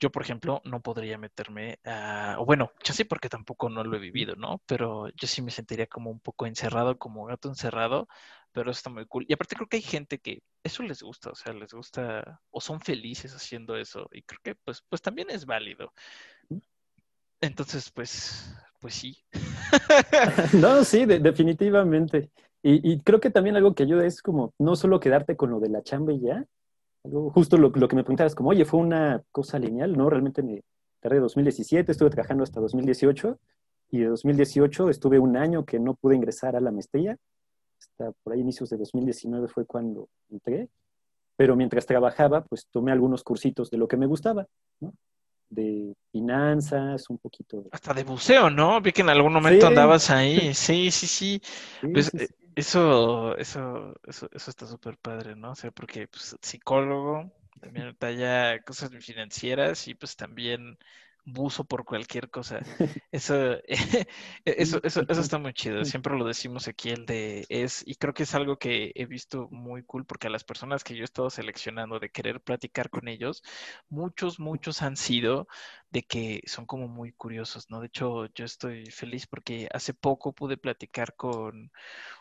Yo, 0.00 0.10
por 0.10 0.22
ejemplo, 0.22 0.60
no 0.64 0.82
podría 0.82 1.18
meterme 1.18 1.78
a, 1.84 2.36
o 2.38 2.44
bueno, 2.44 2.72
ya 2.82 2.92
sé 2.92 3.04
porque 3.04 3.28
tampoco 3.28 3.68
no 3.70 3.84
lo 3.84 3.96
he 3.96 4.00
vivido, 4.00 4.36
¿no? 4.36 4.60
Pero 4.66 5.08
yo 5.10 5.28
sí 5.28 5.40
me 5.42 5.50
sentiría 5.50 5.86
como 5.86 6.10
un 6.10 6.20
poco 6.20 6.46
encerrado, 6.46 6.98
como 6.98 7.24
gato 7.26 7.48
encerrado, 7.48 8.08
pero 8.52 8.70
eso 8.70 8.78
está 8.78 8.90
muy 8.90 9.06
cool. 9.06 9.24
Y 9.28 9.32
aparte 9.32 9.56
creo 9.56 9.68
que 9.68 9.76
hay 9.76 9.82
gente 9.82 10.18
que 10.18 10.42
eso 10.62 10.82
les 10.82 11.02
gusta, 11.02 11.30
o 11.30 11.34
sea, 11.34 11.52
les 11.52 11.72
gusta, 11.72 12.40
o 12.50 12.60
son 12.60 12.80
felices 12.80 13.34
haciendo 13.34 13.76
eso, 13.76 14.08
y 14.12 14.22
creo 14.22 14.40
que 14.42 14.54
pues, 14.56 14.82
pues 14.88 15.02
también 15.02 15.30
es 15.30 15.46
válido. 15.46 15.92
Entonces, 17.40 17.90
pues, 17.90 18.54
pues 18.80 18.94
sí. 18.94 19.18
no, 20.54 20.84
sí, 20.84 21.04
definitivamente. 21.04 22.30
Y, 22.62 22.92
y, 22.92 23.00
creo 23.00 23.20
que 23.20 23.30
también 23.30 23.56
algo 23.56 23.74
que 23.74 23.82
ayuda 23.82 24.06
es 24.06 24.22
como 24.22 24.54
no 24.58 24.74
solo 24.74 24.98
quedarte 24.98 25.36
con 25.36 25.50
lo 25.50 25.60
de 25.60 25.68
la 25.68 25.82
chamba 25.82 26.14
y 26.14 26.20
ya, 26.20 26.46
justo 27.10 27.58
lo, 27.58 27.70
que 27.70 27.96
me 27.96 28.02
preguntabas, 28.02 28.34
como, 28.34 28.50
oye, 28.50 28.64
fue 28.64 28.80
una 28.80 29.22
cosa 29.30 29.58
lineal, 29.58 29.96
¿no? 29.96 30.08
Realmente 30.08 30.42
me 30.42 30.62
tardé 31.00 31.20
2017, 31.20 31.92
estuve 31.92 32.10
trabajando 32.10 32.44
hasta 32.44 32.60
2018 32.60 33.38
y 33.90 33.98
de 33.98 34.06
2018 34.06 34.88
estuve 34.88 35.18
un 35.18 35.36
año 35.36 35.64
que 35.64 35.78
no 35.78 35.94
pude 35.94 36.16
ingresar 36.16 36.56
a 36.56 36.60
la 36.60 36.70
maestría. 36.70 37.16
Hasta 37.78 38.12
por 38.22 38.32
ahí 38.32 38.40
inicios 38.40 38.70
de 38.70 38.78
2019 38.78 39.48
fue 39.48 39.66
cuando 39.66 40.08
entré. 40.30 40.68
Pero 41.36 41.56
mientras 41.56 41.84
trabajaba, 41.84 42.44
pues 42.44 42.66
tomé 42.70 42.92
algunos 42.92 43.22
cursitos 43.22 43.70
de 43.70 43.76
lo 43.76 43.88
que 43.88 43.96
me 43.96 44.06
gustaba, 44.06 44.46
¿no? 44.80 44.94
De 45.50 45.94
finanzas, 46.10 47.10
un 47.10 47.18
poquito. 47.18 47.64
Hasta 47.70 47.92
de 47.92 48.04
buceo, 48.04 48.50
¿no? 48.50 48.80
Vi 48.80 48.92
que 48.92 49.02
en 49.02 49.10
algún 49.10 49.32
momento 49.32 49.66
andabas 49.66 50.10
ahí. 50.10 50.36
Sí, 50.54 50.90
sí, 50.90 51.06
sí. 51.06 51.42
Pues, 51.92 52.14
eh, 52.14 52.28
eso, 52.54 53.36
eso, 53.36 53.94
eso, 54.06 54.28
eso 54.32 54.50
está 54.50 54.66
súper 54.66 54.98
padre, 54.98 55.36
¿no? 55.36 55.52
O 55.52 55.54
sea, 55.54 55.70
porque 55.70 56.08
pues, 56.08 56.36
psicólogo, 56.42 57.32
también 57.60 57.96
talla 57.96 58.62
cosas 58.62 58.90
financieras 59.04 59.88
y 59.88 59.94
pues 59.94 60.16
también 60.16 60.78
buzo 61.24 61.64
por 61.64 61.84
cualquier 61.84 62.30
cosa. 62.30 62.60
Eso, 63.12 63.56
eso, 64.44 64.80
eso, 64.82 65.02
eso 65.08 65.20
está 65.20 65.38
muy 65.38 65.52
chido. 65.54 65.84
Siempre 65.84 66.16
lo 66.16 66.24
decimos 66.26 66.68
aquí, 66.68 66.90
el 66.90 67.06
de 67.06 67.46
es, 67.48 67.82
y 67.86 67.94
creo 67.94 68.12
que 68.12 68.24
es 68.24 68.34
algo 68.34 68.58
que 68.58 68.92
he 68.94 69.06
visto 69.06 69.48
muy 69.50 69.84
cool, 69.84 70.04
porque 70.04 70.26
a 70.26 70.30
las 70.30 70.44
personas 70.44 70.82
que 70.84 70.94
yo 70.96 71.02
he 71.02 71.04
estado 71.04 71.30
seleccionando 71.30 72.00
de 72.00 72.10
querer 72.10 72.40
platicar 72.42 72.90
con 72.90 73.08
ellos, 73.08 73.42
muchos, 73.88 74.40
muchos 74.40 74.82
han 74.82 74.96
sido 74.96 75.46
de 75.90 76.02
que 76.02 76.42
son 76.46 76.66
como 76.66 76.88
muy 76.88 77.12
curiosos, 77.12 77.70
¿no? 77.70 77.80
De 77.80 77.86
hecho, 77.86 78.26
yo 78.34 78.44
estoy 78.44 78.86
feliz 78.86 79.26
porque 79.26 79.68
hace 79.72 79.94
poco 79.94 80.32
pude 80.32 80.56
platicar 80.56 81.14
con 81.14 81.70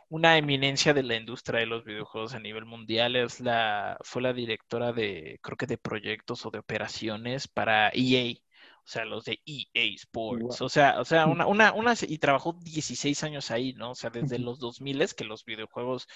una 0.10 0.38
eminencia 0.38 0.94
de 0.94 1.04
la 1.04 1.16
industria 1.16 1.60
de 1.62 1.66
los 1.66 1.84
videojuegos 1.84 2.34
a 2.34 2.40
nivel 2.40 2.66
mundial. 2.66 3.16
Es 3.16 3.40
la, 3.40 3.98
fue 4.04 4.22
la 4.22 4.34
directora 4.34 4.94
de, 4.94 5.40
creo 5.42 5.58
que 5.58 5.66
de 5.68 5.78
proyectos 5.78 6.46
o 6.46 6.52
de 6.52 6.60
operaciones 6.60 7.48
para 7.48 7.90
EA 7.94 8.36
o 8.86 8.88
sea, 8.88 9.06
los 9.06 9.24
de 9.26 9.40
EA 9.46 9.96
Sports, 9.96 10.62
o 10.62 10.68
sea, 10.68 11.00
o 11.00 11.06
sea, 11.06 11.26
una, 11.26 11.48
una, 11.48 11.72
una, 11.74 11.96
y 12.02 12.18
trabajó 12.18 12.54
16 12.62 13.24
años 13.24 13.50
ahí, 13.52 13.74
¿no? 13.74 13.92
O 13.92 13.96
sea, 13.96 14.10
desde 14.10 14.40
los 14.40 14.60
2000 14.60 15.16
que 15.16 15.24
los 15.24 15.46
videojuegos, 15.46 16.08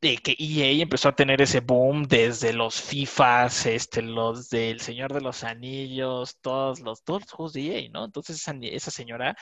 de 0.00 0.16
que 0.18 0.34
EA 0.38 0.82
empezó 0.82 1.10
a 1.10 1.14
tener 1.14 1.40
ese 1.42 1.60
boom 1.60 2.04
desde 2.04 2.52
los 2.52 2.80
FIFAs, 2.80 3.66
este, 3.66 4.02
los 4.02 4.48
del 4.50 4.80
Señor 4.80 5.12
de 5.12 5.20
los 5.20 5.44
Anillos, 5.44 6.38
todos 6.40 6.80
los, 6.80 7.04
todos 7.04 7.22
los 7.22 7.30
juegos 7.32 7.52
de 7.52 7.84
EA, 7.84 7.90
¿no? 7.90 8.04
Entonces 8.04 8.36
esa, 8.36 8.52
esa 8.62 8.90
señora 8.90 9.36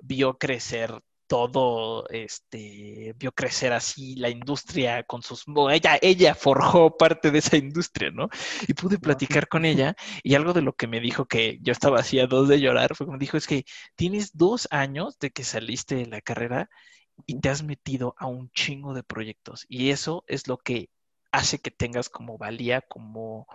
vio 0.00 0.36
crecer 0.38 1.00
todo 1.30 2.08
este 2.08 3.14
vio 3.16 3.30
crecer 3.30 3.72
así 3.72 4.16
la 4.16 4.30
industria 4.30 5.04
con 5.04 5.22
sus 5.22 5.44
ella 5.70 5.96
ella 6.02 6.34
forjó 6.34 6.96
parte 6.96 7.30
de 7.30 7.38
esa 7.38 7.56
industria 7.56 8.10
no 8.10 8.28
y 8.66 8.74
pude 8.74 8.98
platicar 8.98 9.46
con 9.46 9.64
ella 9.64 9.94
y 10.24 10.34
algo 10.34 10.52
de 10.52 10.62
lo 10.62 10.72
que 10.72 10.88
me 10.88 10.98
dijo 10.98 11.26
que 11.26 11.60
yo 11.62 11.70
estaba 11.70 12.00
así 12.00 12.18
a 12.18 12.26
dos 12.26 12.48
de 12.48 12.58
llorar 12.58 12.96
fue 12.96 13.06
como 13.06 13.16
dijo 13.16 13.36
es 13.36 13.46
que 13.46 13.64
tienes 13.94 14.36
dos 14.36 14.66
años 14.72 15.20
de 15.20 15.30
que 15.30 15.44
saliste 15.44 15.94
de 15.94 16.06
la 16.06 16.20
carrera 16.20 16.68
y 17.26 17.38
te 17.38 17.48
has 17.48 17.62
metido 17.62 18.16
a 18.18 18.26
un 18.26 18.50
chingo 18.50 18.92
de 18.92 19.04
proyectos 19.04 19.66
y 19.68 19.90
eso 19.90 20.24
es 20.26 20.48
lo 20.48 20.58
que 20.58 20.90
hace 21.30 21.60
que 21.60 21.70
tengas 21.70 22.08
como 22.08 22.38
valía 22.38 22.80
como 22.80 23.46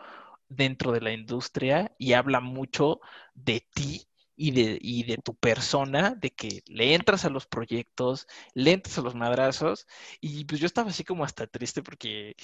dentro 0.48 0.94
de 0.94 1.02
la 1.02 1.12
industria 1.12 1.94
y 1.98 2.14
habla 2.14 2.40
mucho 2.40 3.02
de 3.34 3.68
ti 3.74 4.08
y 4.36 4.52
de, 4.52 4.78
y 4.82 5.04
de 5.04 5.18
tu 5.18 5.36
persona, 5.36 6.16
de 6.16 6.32
que 6.32 6.62
le 6.68 6.94
entras 6.96 7.26
a 7.26 7.30
los 7.30 7.48
proyectos, 7.48 8.28
le 8.54 8.74
entras 8.74 8.98
a 8.98 9.02
los 9.02 9.16
madrazos, 9.16 9.88
y 10.22 10.46
pues 10.46 10.60
yo 10.62 10.68
estaba 10.68 10.90
así 10.90 11.04
como 11.04 11.24
hasta 11.24 11.48
triste 11.48 11.82
porque 11.84 12.36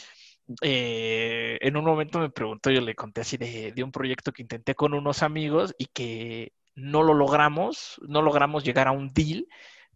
eh, 0.62 1.58
en 1.62 1.78
un 1.78 1.86
momento 1.86 2.20
me 2.20 2.30
preguntó, 2.30 2.72
yo 2.72 2.82
le 2.82 2.96
conté 2.96 3.22
así 3.22 3.38
de, 3.38 3.72
de, 3.74 3.84
un 3.84 3.92
proyecto 3.92 4.32
que 4.34 4.42
intenté 4.44 4.76
con 4.76 4.94
unos 4.94 5.24
amigos 5.24 5.76
y 5.78 5.88
que 5.88 6.54
no 6.76 7.04
lo 7.04 7.14
logramos, 7.14 8.00
no 8.08 8.22
logramos 8.22 8.64
llegar 8.64 8.88
a 8.88 8.92
un 8.92 9.14
deal, 9.14 9.48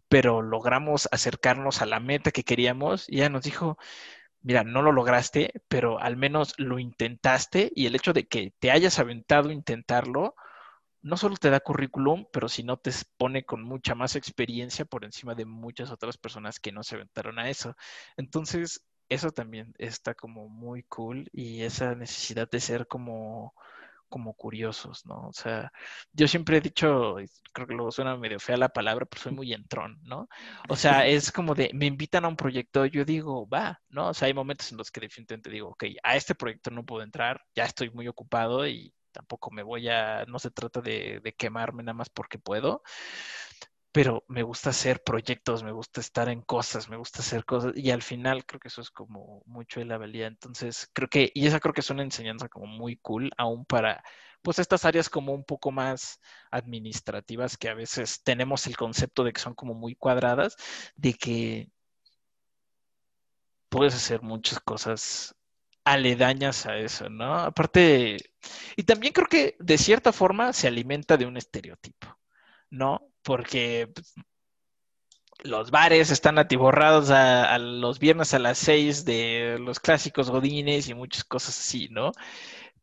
pero 0.08 0.42
logramos 0.42 1.08
acercarnos 1.12 1.82
a 1.82 1.86
la 1.86 2.00
meta 2.00 2.30
que 2.30 2.44
queríamos, 2.44 3.06
y 3.08 3.16
ella 3.18 3.30
nos 3.30 3.42
dijo, 3.44 3.78
mira, 4.42 4.64
no 4.64 4.82
lo 4.82 4.92
lograste, 4.92 5.52
pero 5.68 5.98
al 6.00 6.16
menos 6.16 6.54
lo 6.58 6.78
intentaste, 6.78 7.72
y 7.74 7.86
el 7.86 7.96
hecho 7.96 8.12
de 8.12 8.26
que 8.28 8.52
te 8.58 8.70
hayas 8.70 8.98
aventado 8.98 9.50
a 9.50 9.52
intentarlo, 9.52 10.34
no 11.06 11.16
solo 11.16 11.36
te 11.36 11.50
da 11.50 11.60
currículum, 11.60 12.26
pero 12.32 12.48
si 12.48 12.64
no 12.64 12.78
te 12.78 12.90
pone 13.16 13.44
con 13.44 13.62
mucha 13.62 13.94
más 13.94 14.16
experiencia 14.16 14.84
por 14.84 15.04
encima 15.04 15.36
de 15.36 15.44
muchas 15.44 15.92
otras 15.92 16.18
personas 16.18 16.58
que 16.58 16.72
no 16.72 16.82
se 16.82 16.96
aventaron 16.96 17.38
a 17.38 17.48
eso. 17.48 17.76
Entonces, 18.16 18.84
eso 19.08 19.30
también 19.30 19.72
está 19.78 20.14
como 20.14 20.48
muy 20.48 20.82
cool 20.84 21.28
y 21.32 21.62
esa 21.62 21.94
necesidad 21.94 22.50
de 22.50 22.60
ser 22.60 22.88
como 22.88 23.54
como 24.08 24.34
curiosos, 24.34 25.04
¿no? 25.06 25.28
O 25.28 25.32
sea, 25.32 25.72
yo 26.12 26.28
siempre 26.28 26.58
he 26.58 26.60
dicho, 26.60 27.16
creo 27.52 27.66
que 27.66 27.74
luego 27.74 27.90
suena 27.90 28.16
medio 28.16 28.38
fea 28.40 28.56
la 28.56 28.68
palabra, 28.68 29.04
pero 29.06 29.22
soy 29.22 29.32
muy 29.32 29.52
entrón, 29.52 29.98
¿no? 30.04 30.28
O 30.68 30.76
sea, 30.76 31.06
es 31.06 31.32
como 31.32 31.54
de, 31.54 31.70
me 31.74 31.86
invitan 31.86 32.24
a 32.24 32.28
un 32.28 32.36
proyecto, 32.36 32.86
yo 32.86 33.04
digo, 33.04 33.48
va, 33.48 33.80
¿no? 33.88 34.08
O 34.10 34.14
sea, 34.14 34.26
hay 34.26 34.34
momentos 34.34 34.70
en 34.72 34.78
los 34.78 34.90
que 34.90 35.00
definitivamente 35.00 35.50
digo, 35.50 35.70
ok, 35.70 35.84
a 36.02 36.16
este 36.16 36.34
proyecto 36.34 36.70
no 36.70 36.84
puedo 36.84 37.02
entrar, 37.02 37.42
ya 37.54 37.64
estoy 37.64 37.90
muy 37.90 38.08
ocupado 38.08 38.66
y 38.66 38.94
tampoco 39.16 39.50
me 39.50 39.62
voy 39.62 39.88
a, 39.88 40.26
no 40.26 40.38
se 40.38 40.50
trata 40.50 40.82
de, 40.82 41.34
quemarme 41.38 41.82
nada 41.82 41.94
más 41.94 42.10
porque 42.10 42.38
puedo, 42.38 42.82
pero 43.92 44.24
me 44.28 44.42
gusta 44.42 44.70
hacer 44.70 45.02
proyectos, 45.02 45.62
me 45.62 45.72
gusta 45.72 46.00
estar 46.02 46.28
en 46.28 46.42
cosas, 46.42 46.90
me 46.90 46.98
gusta 46.98 47.20
hacer 47.20 47.46
cosas 47.46 47.72
y 47.74 47.90
al 47.90 48.02
final 48.02 48.44
creo 48.44 48.60
que 48.60 48.68
eso 48.68 48.82
es 48.82 48.90
como 48.90 49.42
mucho 49.46 49.80
de 49.80 49.86
la 49.86 49.96
valía. 49.96 50.26
Entonces, 50.26 50.90
creo 50.92 51.08
que, 51.08 51.32
y 51.34 51.46
esa 51.46 51.60
creo 51.60 51.72
que 51.72 51.80
es 51.80 51.88
una 51.90 52.02
enseñanza 52.02 52.48
como 52.50 52.66
muy 52.66 52.96
cool, 52.98 53.30
aún 53.38 53.64
para, 53.64 54.04
pues 54.42 54.58
estas 54.58 54.84
áreas 54.84 55.08
como 55.08 55.32
un 55.32 55.44
poco 55.44 55.70
más 55.72 56.20
administrativas 56.50 57.56
que 57.56 57.70
a 57.70 57.74
veces 57.74 58.22
tenemos 58.22 58.66
el 58.66 58.76
concepto 58.76 59.24
de 59.24 59.32
que 59.32 59.40
son 59.40 59.54
como 59.54 59.72
muy 59.74 59.94
cuadradas, 59.94 60.56
de 60.96 61.14
que 61.14 61.70
puedes 63.70 63.94
hacer 63.94 64.22
muchas 64.22 64.60
cosas 64.60 65.35
aledañas 65.86 66.66
a 66.66 66.76
eso, 66.78 67.08
¿no? 67.08 67.34
Aparte, 67.38 68.16
y 68.76 68.82
también 68.82 69.12
creo 69.12 69.28
que 69.28 69.56
de 69.60 69.78
cierta 69.78 70.12
forma 70.12 70.52
se 70.52 70.66
alimenta 70.66 71.16
de 71.16 71.26
un 71.26 71.36
estereotipo, 71.36 72.18
¿no? 72.70 73.12
Porque 73.22 73.88
pues, 73.94 74.14
los 75.44 75.70
bares 75.70 76.10
están 76.10 76.38
atiborrados 76.38 77.10
a, 77.10 77.56
los 77.58 78.00
viernes 78.00 78.34
a 78.34 78.40
las 78.40 78.58
seis 78.58 79.04
de 79.04 79.58
los 79.60 79.78
clásicos 79.78 80.28
godines 80.28 80.88
y 80.88 80.94
muchas 80.94 81.24
cosas 81.24 81.56
así, 81.58 81.88
¿no? 81.90 82.12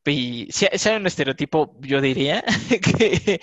Y 0.05 0.47
si, 0.51 0.65
hay 0.65 0.95
un 0.95 1.07
estereotipo, 1.07 1.77
yo 1.81 1.99
diría 2.01 2.43
que, 2.69 3.41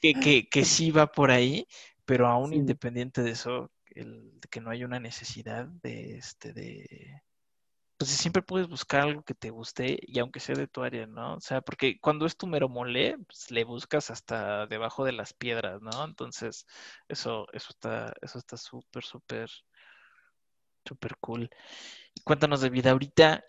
que, 0.00 0.48
que, 0.48 0.64
sí 0.64 0.90
va 0.90 1.06
por 1.12 1.30
ahí, 1.30 1.66
pero 2.06 2.26
aún 2.26 2.54
independiente 2.54 3.22
de 3.22 3.32
eso, 3.32 3.70
el, 3.94 4.32
que 4.50 4.60
no 4.60 4.70
hay 4.70 4.84
una 4.84 5.00
necesidad 5.00 5.66
de, 5.66 6.16
este, 6.16 6.52
de, 6.52 7.22
pues 8.06 8.18
siempre 8.18 8.42
puedes 8.42 8.68
buscar 8.68 9.02
algo 9.02 9.22
que 9.22 9.34
te 9.34 9.50
guste 9.50 9.98
y 10.02 10.18
aunque 10.18 10.40
sea 10.40 10.56
de 10.56 10.66
tu 10.66 10.82
área, 10.82 11.06
¿no? 11.06 11.34
O 11.36 11.40
sea, 11.40 11.60
porque 11.60 12.00
cuando 12.00 12.26
es 12.26 12.36
tu 12.36 12.46
mero 12.46 12.68
mole, 12.68 13.16
pues 13.26 13.50
le 13.50 13.64
buscas 13.64 14.10
hasta 14.10 14.66
debajo 14.66 15.04
de 15.04 15.12
las 15.12 15.32
piedras, 15.32 15.80
¿no? 15.82 16.04
Entonces, 16.04 16.66
eso, 17.08 17.46
eso 17.52 17.68
está, 17.70 18.14
eso 18.22 18.38
está 18.38 18.56
súper, 18.56 19.04
súper, 19.04 19.50
súper 20.84 21.16
cool. 21.18 21.50
Cuéntanos 22.24 22.60
de 22.60 22.70
vida 22.70 22.90
ahorita, 22.92 23.44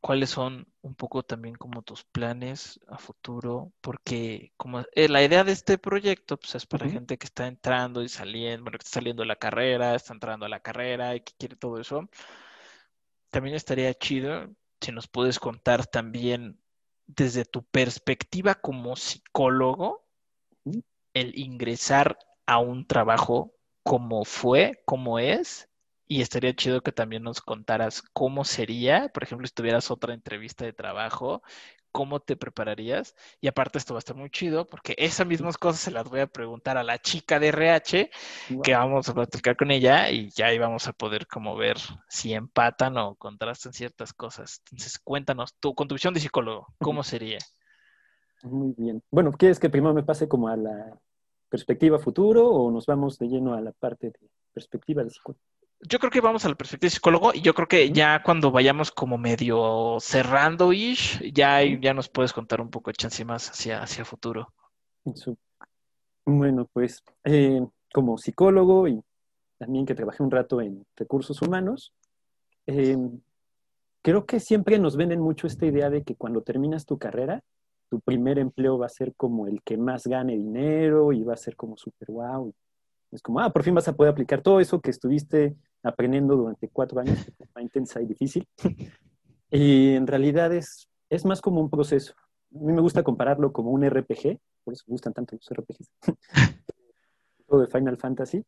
cuáles 0.00 0.30
son 0.30 0.66
un 0.82 0.94
poco 0.94 1.22
también 1.22 1.54
como 1.56 1.82
tus 1.82 2.04
planes 2.04 2.80
a 2.88 2.98
futuro, 2.98 3.72
porque 3.80 4.52
como 4.56 4.80
eh, 4.94 5.08
la 5.08 5.22
idea 5.22 5.44
de 5.44 5.52
este 5.52 5.78
proyecto 5.78 6.38
pues 6.38 6.54
es 6.54 6.66
para 6.66 6.88
gente 6.88 7.18
que 7.18 7.26
está 7.26 7.46
entrando 7.46 8.02
y 8.02 8.08
saliendo, 8.08 8.64
bueno, 8.64 8.78
que 8.78 8.84
está 8.84 8.94
saliendo 9.00 9.22
de 9.22 9.28
la 9.28 9.36
carrera, 9.36 9.94
está 9.94 10.14
entrando 10.14 10.46
a 10.46 10.48
la 10.48 10.60
carrera 10.60 11.14
y 11.16 11.20
que 11.20 11.34
quiere 11.38 11.56
todo 11.56 11.78
eso. 11.80 12.08
También 13.30 13.56
estaría 13.56 13.94
chido 13.94 14.48
si 14.80 14.92
nos 14.92 15.08
puedes 15.08 15.38
contar 15.38 15.86
también 15.86 16.60
desde 17.06 17.44
tu 17.44 17.64
perspectiva 17.64 18.54
como 18.54 18.96
psicólogo 18.96 20.06
el 21.14 21.38
ingresar 21.38 22.18
a 22.46 22.58
un 22.58 22.86
trabajo 22.86 23.54
como 23.82 24.24
fue, 24.24 24.82
como 24.84 25.18
es 25.18 25.68
y 26.06 26.22
estaría 26.22 26.54
chido 26.54 26.82
que 26.82 26.92
también 26.92 27.22
nos 27.22 27.40
contaras 27.40 28.02
cómo 28.12 28.44
sería, 28.44 29.08
por 29.10 29.22
ejemplo, 29.22 29.46
si 29.46 29.54
tuvieras 29.54 29.92
otra 29.92 30.12
entrevista 30.12 30.64
de 30.64 30.72
trabajo, 30.72 31.42
cómo 31.92 32.20
te 32.20 32.36
prepararías. 32.36 33.14
Y 33.40 33.48
aparte 33.48 33.78
esto 33.78 33.94
va 33.94 33.98
a 33.98 34.00
estar 34.00 34.16
muy 34.16 34.30
chido 34.30 34.66
porque 34.66 34.94
esas 34.98 35.26
mismas 35.26 35.58
cosas 35.58 35.80
se 35.80 35.90
las 35.90 36.08
voy 36.08 36.20
a 36.20 36.26
preguntar 36.26 36.76
a 36.76 36.84
la 36.84 36.98
chica 36.98 37.38
de 37.38 37.48
RH, 37.48 38.10
que 38.62 38.74
vamos 38.74 39.08
a 39.08 39.14
platicar 39.14 39.56
con 39.56 39.70
ella 39.70 40.10
y 40.10 40.30
ya 40.30 40.46
ahí 40.46 40.58
vamos 40.58 40.88
a 40.88 40.92
poder 40.92 41.26
como 41.26 41.56
ver 41.56 41.76
si 42.08 42.32
empatan 42.32 42.96
o 42.98 43.14
contrastan 43.16 43.72
ciertas 43.72 44.12
cosas. 44.12 44.62
Entonces, 44.70 44.98
cuéntanos, 44.98 45.54
tu 45.58 45.74
contribución 45.74 46.14
de 46.14 46.20
psicólogo, 46.20 46.66
¿cómo 46.78 47.02
sería? 47.02 47.38
Muy 48.42 48.74
bien. 48.76 49.02
Bueno, 49.10 49.32
¿quieres 49.32 49.58
que 49.58 49.70
primero 49.70 49.94
me 49.94 50.02
pase 50.02 50.28
como 50.28 50.48
a 50.48 50.56
la 50.56 50.98
perspectiva 51.48 51.98
futuro 51.98 52.48
o 52.48 52.70
nos 52.70 52.86
vamos 52.86 53.18
de 53.18 53.28
lleno 53.28 53.54
a 53.54 53.60
la 53.60 53.72
parte 53.72 54.10
de 54.10 54.18
perspectiva 54.52 55.04
de 55.04 55.10
psicólogo? 55.10 55.40
Yo 55.82 55.98
creo 55.98 56.10
que 56.10 56.20
vamos 56.20 56.44
a 56.44 56.48
la 56.48 56.54
perspectiva 56.54 56.88
de 56.88 56.94
psicólogo 56.94 57.32
y 57.34 57.40
yo 57.40 57.54
creo 57.54 57.66
que 57.66 57.90
ya 57.90 58.22
cuando 58.22 58.50
vayamos 58.50 58.90
como 58.90 59.16
medio 59.16 59.96
cerrando 60.00 60.72
ish, 60.72 61.32
ya, 61.32 61.62
ya 61.62 61.94
nos 61.94 62.08
puedes 62.08 62.32
contar 62.32 62.60
un 62.60 62.70
poco 62.70 62.90
de 62.90 62.96
chance 62.96 63.24
más 63.24 63.50
hacia, 63.50 63.82
hacia 63.82 64.04
futuro. 64.04 64.52
Bueno, 66.26 66.68
pues 66.72 67.02
eh, 67.24 67.66
como 67.92 68.18
psicólogo 68.18 68.88
y 68.88 69.02
también 69.58 69.86
que 69.86 69.94
trabajé 69.94 70.22
un 70.22 70.30
rato 70.30 70.60
en 70.60 70.86
recursos 70.96 71.40
humanos, 71.42 71.92
eh, 72.66 72.96
creo 74.02 74.26
que 74.26 74.40
siempre 74.40 74.78
nos 74.78 74.96
venden 74.96 75.20
mucho 75.20 75.46
esta 75.46 75.66
idea 75.66 75.90
de 75.90 76.02
que 76.02 76.14
cuando 76.14 76.42
terminas 76.42 76.86
tu 76.86 76.98
carrera, 76.98 77.42
tu 77.88 78.00
primer 78.00 78.38
empleo 78.38 78.78
va 78.78 78.86
a 78.86 78.90
ser 78.90 79.14
como 79.14 79.46
el 79.46 79.62
que 79.62 79.76
más 79.76 80.06
gane 80.06 80.36
dinero 80.36 81.12
y 81.12 81.24
va 81.24 81.34
a 81.34 81.38
ser 81.38 81.56
como 81.56 81.76
súper 81.76 82.10
wow. 82.10 82.54
Es 83.12 83.22
como, 83.22 83.40
ah, 83.40 83.52
por 83.52 83.62
fin 83.62 83.74
vas 83.74 83.88
a 83.88 83.96
poder 83.96 84.12
aplicar 84.12 84.42
todo 84.42 84.60
eso 84.60 84.80
que 84.80 84.90
estuviste 84.90 85.56
aprendiendo 85.82 86.36
durante 86.36 86.68
cuatro 86.68 87.00
años, 87.00 87.24
que 87.36 87.46
fue 87.46 87.62
intensa 87.62 88.00
y 88.00 88.06
difícil. 88.06 88.46
Y 89.52 89.96
en 89.96 90.06
realidad 90.06 90.52
es, 90.52 90.88
es 91.08 91.24
más 91.24 91.40
como 91.40 91.60
un 91.60 91.68
proceso. 91.68 92.14
A 92.54 92.58
mí 92.60 92.72
me 92.72 92.80
gusta 92.80 93.02
compararlo 93.02 93.52
como 93.52 93.70
un 93.70 93.84
RPG, 93.84 94.38
por 94.62 94.74
eso 94.74 94.84
me 94.86 94.92
gustan 94.92 95.12
tanto 95.12 95.34
los 95.34 95.50
RPGs. 95.50 95.90
Todo 97.48 97.60
de 97.62 97.66
Final 97.66 97.96
Fantasy, 97.96 98.44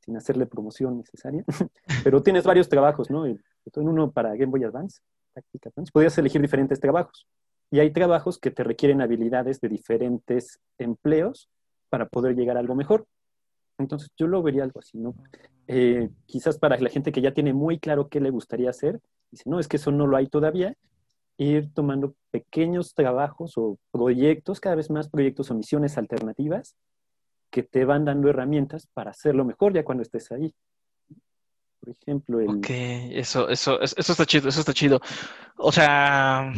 sin 0.00 0.16
hacerle 0.16 0.46
promoción 0.46 0.96
necesaria. 0.96 1.44
Pero 2.04 2.22
tienes 2.22 2.44
varios 2.44 2.70
trabajos, 2.70 3.10
¿no? 3.10 3.26
En 3.26 3.38
uno 3.74 4.12
para 4.12 4.30
Game 4.30 4.46
Boy 4.46 4.64
Advance, 4.64 5.02
Tactic 5.34 5.66
Advance. 5.66 5.92
Podrías 5.92 6.16
elegir 6.16 6.40
diferentes 6.40 6.80
trabajos. 6.80 7.26
Y 7.70 7.80
hay 7.80 7.90
trabajos 7.90 8.38
que 8.38 8.50
te 8.50 8.64
requieren 8.64 9.02
habilidades 9.02 9.60
de 9.60 9.68
diferentes 9.68 10.60
empleos 10.78 11.50
para 11.90 12.08
poder 12.08 12.34
llegar 12.34 12.56
a 12.56 12.60
algo 12.60 12.74
mejor. 12.74 13.06
Entonces 13.78 14.10
yo 14.16 14.26
lo 14.26 14.42
vería 14.42 14.64
algo 14.64 14.80
así, 14.80 14.98
¿no? 14.98 15.14
Eh, 15.66 16.08
quizás 16.26 16.58
para 16.58 16.78
la 16.78 16.88
gente 16.88 17.12
que 17.12 17.20
ya 17.20 17.34
tiene 17.34 17.52
muy 17.52 17.78
claro 17.78 18.08
qué 18.08 18.20
le 18.20 18.30
gustaría 18.30 18.70
hacer, 18.70 19.00
dice, 19.30 19.44
no, 19.46 19.60
es 19.60 19.68
que 19.68 19.76
eso 19.76 19.92
no 19.92 20.06
lo 20.06 20.16
hay 20.16 20.28
todavía, 20.28 20.74
ir 21.38 21.72
tomando 21.74 22.14
pequeños 22.30 22.94
trabajos 22.94 23.52
o 23.56 23.78
proyectos, 23.90 24.60
cada 24.60 24.76
vez 24.76 24.90
más 24.90 25.08
proyectos 25.08 25.50
o 25.50 25.54
misiones 25.54 25.98
alternativas 25.98 26.76
que 27.50 27.62
te 27.62 27.84
van 27.84 28.04
dando 28.04 28.28
herramientas 28.28 28.88
para 28.92 29.10
hacerlo 29.10 29.44
mejor 29.44 29.74
ya 29.74 29.84
cuando 29.84 30.02
estés 30.02 30.30
ahí. 30.32 30.54
Por 31.80 31.90
ejemplo, 31.90 32.40
el... 32.40 32.48
Ok, 32.48 32.66
eso, 32.70 33.48
eso, 33.48 33.80
eso 33.80 34.12
está 34.12 34.24
chido, 34.24 34.48
eso 34.48 34.60
está 34.60 34.72
chido. 34.72 35.00
O 35.56 35.70
sea, 35.70 36.52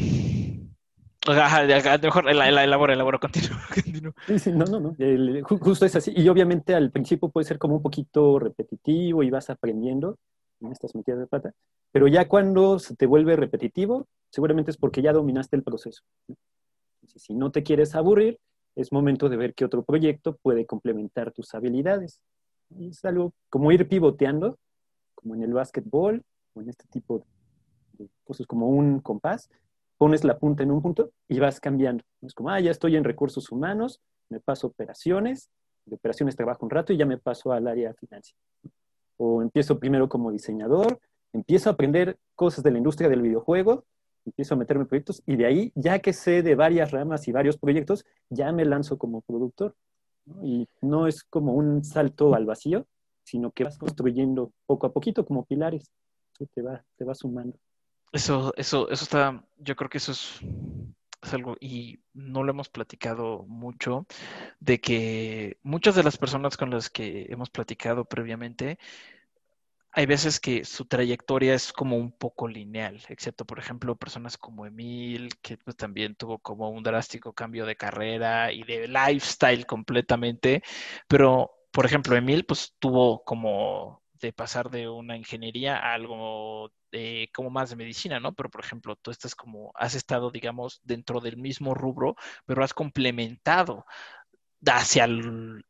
mejor 2.03 2.29
elabora, 2.29 2.93
elabora, 2.95 3.19
continúa. 3.19 3.61
Sí, 4.27 4.39
sí, 4.39 4.53
no, 4.53 4.65
no, 4.65 4.81
no. 4.81 4.97
justo 5.45 5.85
es 5.85 5.97
así. 5.97 6.13
Y 6.17 6.29
obviamente 6.29 6.75
al 6.75 6.91
principio 6.91 7.29
puede 7.29 7.47
ser 7.47 7.59
como 7.59 7.77
un 7.77 7.83
poquito 7.83 8.39
repetitivo 8.39 9.23
y 9.23 9.31
vas 9.31 9.51
aprendiendo 9.51 10.17
en 10.61 10.73
estas 10.73 10.95
metidas 10.95 11.21
de 11.21 11.27
pata. 11.27 11.53
Pero 11.93 12.07
ya 12.07 12.29
cuando 12.29 12.79
se 12.79 12.95
te 12.95 13.07
vuelve 13.07 13.37
repetitivo, 13.37 14.07
seguramente 14.31 14.71
es 14.71 14.77
porque 14.77 15.03
ya 15.03 15.13
dominaste 15.13 15.57
el 15.57 15.63
proceso. 15.63 16.03
si 17.07 17.35
no 17.35 17.51
te 17.51 17.63
quieres 17.63 17.95
aburrir, 17.95 18.39
es 18.77 18.93
momento 18.93 19.29
de 19.29 19.37
ver 19.37 19.55
qué 19.55 19.65
otro 19.65 19.83
proyecto 19.83 20.37
puede 20.37 20.67
complementar 20.67 21.33
tus 21.33 21.55
habilidades. 21.55 22.21
es 22.79 23.05
algo 23.05 23.33
como 23.51 23.73
ir 23.73 23.89
pivoteando, 23.89 24.59
como 25.15 25.35
en 25.35 25.43
el 25.43 25.53
básquetbol 25.53 26.23
o 26.55 26.63
en 26.63 26.69
este 26.69 26.85
tipo 26.89 27.25
de 27.95 28.09
cosas, 28.25 28.47
como 28.47 28.69
un 28.69 29.01
compás 29.01 29.51
pones 29.99 30.25
la 30.25 30.39
punta 30.39 30.63
en 30.63 30.71
un 30.71 30.81
punto 30.81 31.11
y 31.29 31.39
vas 31.41 31.61
cambiando. 31.61 32.05
Es 32.23 32.33
como, 32.33 32.51
ah, 32.51 32.61
ya 32.61 32.71
estoy 32.71 32.97
en 32.97 33.05
recursos 33.05 33.51
humanos, 33.51 34.01
me 34.31 34.41
paso 34.41 34.69
operaciones, 34.69 35.51
de 35.85 35.97
operaciones 35.97 36.37
trabajo 36.37 36.65
un 36.65 36.71
rato 36.71 36.93
y 36.93 36.97
ya 36.97 37.07
me 37.07 37.19
paso 37.19 37.53
al 37.53 37.67
área 37.67 37.93
financiera. 37.95 38.41
O 39.17 39.43
empiezo 39.43 39.79
primero 39.79 40.09
como 40.09 40.31
diseñador, 40.31 41.01
empiezo 41.33 41.69
a 41.69 41.73
aprender 41.73 42.17
cosas 42.35 42.63
de 42.63 42.71
la 42.71 42.79
industria 42.79 43.09
del 43.09 43.23
videojuego, 43.23 43.85
empiezo 44.25 44.55
a 44.55 44.59
meterme 44.59 44.83
en 44.83 44.89
proyectos 44.89 45.23
y 45.27 45.37
de 45.37 45.47
ahí, 45.47 45.73
ya 45.75 45.99
que 45.99 46.13
sé 46.13 46.43
de 46.43 46.55
varias 46.55 46.93
ramas 46.93 47.27
y 47.27 47.33
varios 47.33 47.57
proyectos, 47.59 48.05
ya 48.31 48.53
me 48.53 48.65
lanzo 48.65 48.99
como 48.99 49.23
productor. 49.23 49.75
Y 50.43 50.69
no 50.83 51.07
es 51.07 51.25
como 51.25 51.55
un 51.55 51.83
salto 51.85 52.35
al 52.35 52.45
vacío, 52.45 52.87
sino 53.25 53.51
que 53.51 53.65
vas 53.65 53.79
construyendo 53.79 54.53
poco 54.67 54.87
a 54.87 54.93
poquito 54.93 55.25
como 55.25 55.45
pilares. 55.47 55.91
Eso 56.35 56.47
te 56.55 56.63
va, 56.63 56.85
te 56.97 57.05
va 57.05 57.15
sumando. 57.15 57.59
Eso, 58.13 58.55
eso, 58.57 58.89
eso 58.91 59.05
está, 59.05 59.45
yo 59.59 59.77
creo 59.77 59.91
que 59.91 59.99
eso 59.99 60.13
es, 60.13 60.41
algo, 61.33 61.57
y 61.61 62.01
no 62.15 62.43
lo 62.43 62.53
hemos 62.53 62.71
platicado 62.71 63.45
mucho, 63.47 64.07
de 64.61 64.81
que 64.81 65.59
muchas 65.63 65.95
de 65.95 66.03
las 66.03 66.17
personas 66.17 66.57
con 66.57 66.71
las 66.71 66.89
que 66.89 67.27
hemos 67.29 67.51
platicado 67.51 68.07
previamente, 68.07 68.79
hay 69.93 70.07
veces 70.07 70.41
que 70.41 70.65
su 70.65 70.87
trayectoria 70.87 71.55
es 71.55 71.73
como 71.73 71.97
un 71.97 72.13
poco 72.13 72.49
lineal, 72.49 73.03
excepto, 73.09 73.45
por 73.45 73.59
ejemplo, 73.59 73.97
personas 73.97 74.39
como 74.39 74.65
Emil, 74.65 75.37
que 75.43 75.59
pues, 75.59 75.77
también 75.77 76.15
tuvo 76.15 76.39
como 76.39 76.71
un 76.71 76.83
drástico 76.83 77.35
cambio 77.35 77.67
de 77.67 77.77
carrera 77.77 78.53
y 78.53 78.63
de 78.63 78.89
lifestyle 78.89 79.67
completamente, 79.67 80.63
pero, 81.09 81.51
por 81.73 81.85
ejemplo, 81.85 82.17
Emil, 82.17 82.47
pues 82.47 82.75
tuvo 82.79 83.23
como 83.25 84.03
de 84.15 84.33
pasar 84.33 84.71
de 84.71 84.89
una 84.89 85.17
ingeniería 85.17 85.77
a 85.79 85.95
algo 85.95 86.73
como 87.35 87.51
más 87.51 87.71
de 87.71 87.77
medicina, 87.77 88.21
¿no? 88.21 88.35
Pero, 88.35 88.51
por 88.51 88.63
ejemplo, 88.65 88.97
tú 88.97 89.11
estás 89.11 89.35
como, 89.35 89.73
has 89.75 89.95
estado, 89.95 90.31
digamos, 90.31 90.81
dentro 90.85 91.21
del 91.21 91.37
mismo 91.37 91.75
rubro, 91.75 92.17
pero 92.47 92.65
has 92.65 92.75
complementado 92.75 93.85
hacia 94.67 95.05
el, 95.05 95.65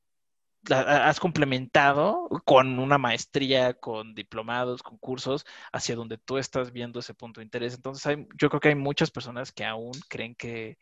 has 0.70 1.20
complementado 1.20 2.28
con 2.44 2.78
una 2.78 2.98
maestría, 2.98 3.74
con 3.74 4.14
diplomados, 4.14 4.82
con 4.82 4.98
cursos, 4.98 5.44
hacia 5.72 5.96
donde 5.96 6.18
tú 6.18 6.38
estás 6.38 6.72
viendo 6.72 7.00
ese 7.00 7.14
punto 7.14 7.40
de 7.40 7.44
interés. 7.44 7.74
Entonces, 7.74 8.06
hay, 8.06 8.26
yo 8.38 8.48
creo 8.50 8.60
que 8.60 8.68
hay 8.68 8.74
muchas 8.74 9.10
personas 9.10 9.52
que 9.52 9.64
aún 9.64 9.92
creen 10.08 10.34
que 10.34 10.78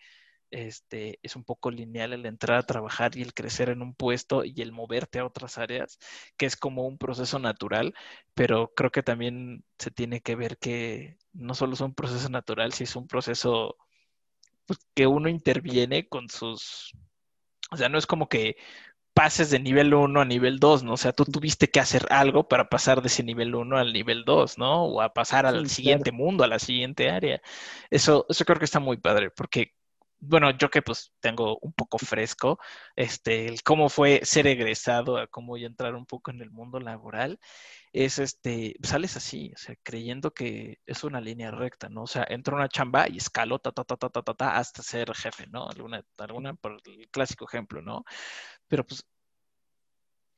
este, 0.51 1.19
es 1.23 1.37
un 1.37 1.45
poco 1.45 1.71
lineal 1.71 2.13
el 2.13 2.27
entrar 2.27 2.59
a 2.59 2.67
trabajar 2.67 3.17
y 3.17 3.23
el 3.23 3.35
crecer 3.35 3.69
en 3.69 3.83
un 3.83 3.95
puesto 3.95 4.45
y 4.45 4.55
el 4.63 4.73
moverte 4.73 5.19
a 5.19 5.27
otras 5.27 5.59
áreas, 5.59 5.99
que 6.37 6.47
es 6.47 6.57
como 6.57 6.87
un 6.87 6.99
proceso 6.99 7.39
natural, 7.39 7.95
pero 8.35 8.73
creo 8.75 8.91
que 8.91 9.03
también 9.03 9.65
se 9.79 9.91
tiene 9.91 10.21
que 10.21 10.37
ver 10.37 10.59
que 10.59 11.19
no 11.33 11.55
solo 11.55 11.75
es 11.75 11.81
un 11.81 11.95
proceso 11.95 12.29
natural, 12.29 12.73
si 12.73 12.85
es 12.85 12.97
un 12.97 13.07
proceso 13.07 13.77
pues, 14.67 14.79
que 14.95 15.07
uno 15.07 15.29
interviene 15.29 16.09
con 16.09 16.29
sus, 16.29 16.93
o 17.71 17.77
sea, 17.77 17.89
no 17.89 17.99
es 17.99 18.07
como 18.07 18.29
que 18.29 18.57
pases 19.17 19.49
de 19.51 19.59
nivel 19.59 19.95
1 19.95 20.21
a 20.21 20.25
nivel 20.27 20.59
2, 20.59 20.83
¿no? 20.85 20.93
O 20.93 20.97
sea, 20.99 21.13
tú 21.15 21.25
tuviste 21.25 21.69
que 21.71 21.81
hacer 21.81 22.07
algo 22.11 22.49
para 22.49 22.69
pasar 22.69 23.01
de 23.01 23.09
ese 23.09 23.23
nivel 23.23 23.55
1 23.55 23.79
al 23.79 23.95
nivel 23.95 24.25
2, 24.27 24.59
¿no? 24.59 24.85
O 24.85 25.01
a 25.01 25.15
pasar 25.15 25.47
al 25.47 25.71
siguiente 25.71 26.13
mundo, 26.13 26.45
a 26.45 26.49
la 26.49 26.59
siguiente 26.59 27.09
área. 27.11 27.41
Eso, 27.91 28.27
eso 28.29 28.45
creo 28.45 28.59
que 28.59 28.67
está 28.67 28.79
muy 28.79 28.99
padre, 28.99 29.31
porque, 29.31 29.73
bueno, 30.19 30.51
yo 30.57 30.71
que 30.71 30.83
pues 30.83 31.13
tengo 31.21 31.59
un 31.61 31.73
poco 31.73 31.99
fresco, 31.99 32.59
este, 32.97 33.47
el 33.49 33.63
cómo 33.63 33.89
fue 33.89 34.21
ser 34.25 34.47
egresado, 34.47 35.19
a 35.19 35.27
cómo 35.27 35.57
ya 35.57 35.67
entrar 35.67 35.95
un 35.95 36.07
poco 36.07 36.31
en 36.31 36.41
el 36.41 36.51
mundo 36.51 36.81
laboral, 36.81 37.39
es 37.93 38.19
este, 38.19 38.77
sales 38.83 39.17
así, 39.17 39.53
o 39.55 39.59
sea, 39.59 39.77
creyendo 39.83 40.33
que 40.35 40.81
es 40.87 41.05
una 41.05 41.21
línea 41.21 41.51
recta, 41.51 41.89
¿no? 41.89 42.03
O 42.05 42.07
sea, 42.07 42.27
entro 42.29 42.57
a 42.57 42.61
una 42.61 42.69
chamba 42.69 43.09
y 43.09 43.19
escalo 43.19 43.59
ta, 43.59 43.73
ta, 43.73 43.85
ta, 43.85 43.97
ta, 43.97 44.09
ta, 44.11 44.23
ta, 44.23 44.35
ta, 44.35 44.57
hasta 44.57 44.83
ser 44.83 45.15
jefe, 45.15 45.47
¿no? 45.49 45.69
Alguna, 45.69 46.05
alguna, 46.19 46.55
por 46.55 46.81
el 46.85 47.09
clásico 47.11 47.47
ejemplo, 47.47 47.83
¿no? 47.83 48.05
Pero 48.69 48.87
pues, 48.87 49.05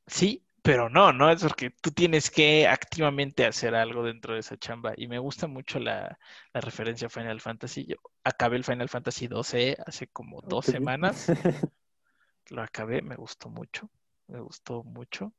sí, 0.07 0.45
pero 0.69 0.87
no, 0.87 1.11
¿no? 1.11 1.31
Es 1.31 1.41
porque 1.41 1.71
tú 1.71 1.89
tienes 1.89 2.29
que 2.29 2.67
activamente 2.67 3.43
hacer 3.43 3.73
algo 3.73 4.03
dentro 4.03 4.35
de 4.35 4.41
esa 4.41 4.55
chamba. 4.55 4.93
Y 4.95 5.07
me 5.07 5.17
gusta 5.17 5.47
mucho 5.47 5.79
la, 5.79 6.19
referencia 6.53 7.07
a 7.07 7.09
Final 7.09 7.41
Fantasy. 7.41 7.87
Yo 7.87 7.95
acabé 8.23 8.57
el 8.57 8.63
Final 8.63 8.87
Fantasy 8.87 9.27
12 9.27 9.77
hace 9.83 10.09
como 10.09 10.41
dos 10.41 10.67
semanas. 10.67 11.25
Lo 12.51 12.61
acabé, 12.61 13.01
me 13.01 13.15
gustó 13.15 13.49
mucho. 13.49 13.89
Me 14.27 14.41
gustó 14.41 14.83
mucho. 14.83 15.33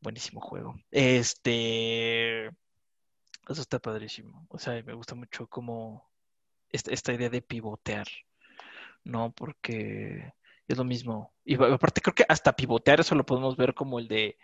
Buenísimo 0.00 0.40
juego. 0.40 0.74
Este. 0.90 2.46
Eso 2.46 3.60
está 3.60 3.78
padrísimo. 3.78 4.48
O 4.48 4.58
sea, 4.58 4.82
me 4.82 4.94
gusta 4.94 5.14
mucho 5.14 5.46
como 5.46 6.10
esta, 6.70 6.92
esta 6.92 7.12
idea 7.12 7.30
de 7.30 7.40
pivotear. 7.40 8.08
¿No? 9.04 9.30
Porque 9.30 10.34
es 10.68 10.78
lo 10.78 10.84
mismo. 10.84 11.32
Y 11.44 11.54
aparte 11.54 12.00
creo 12.00 12.14
que 12.14 12.26
hasta 12.28 12.56
pivotear 12.56 13.00
eso 13.00 13.14
lo 13.14 13.26
podemos 13.26 13.56
ver 13.56 13.74
como 13.74 13.98
el 13.98 14.08
de 14.08 14.38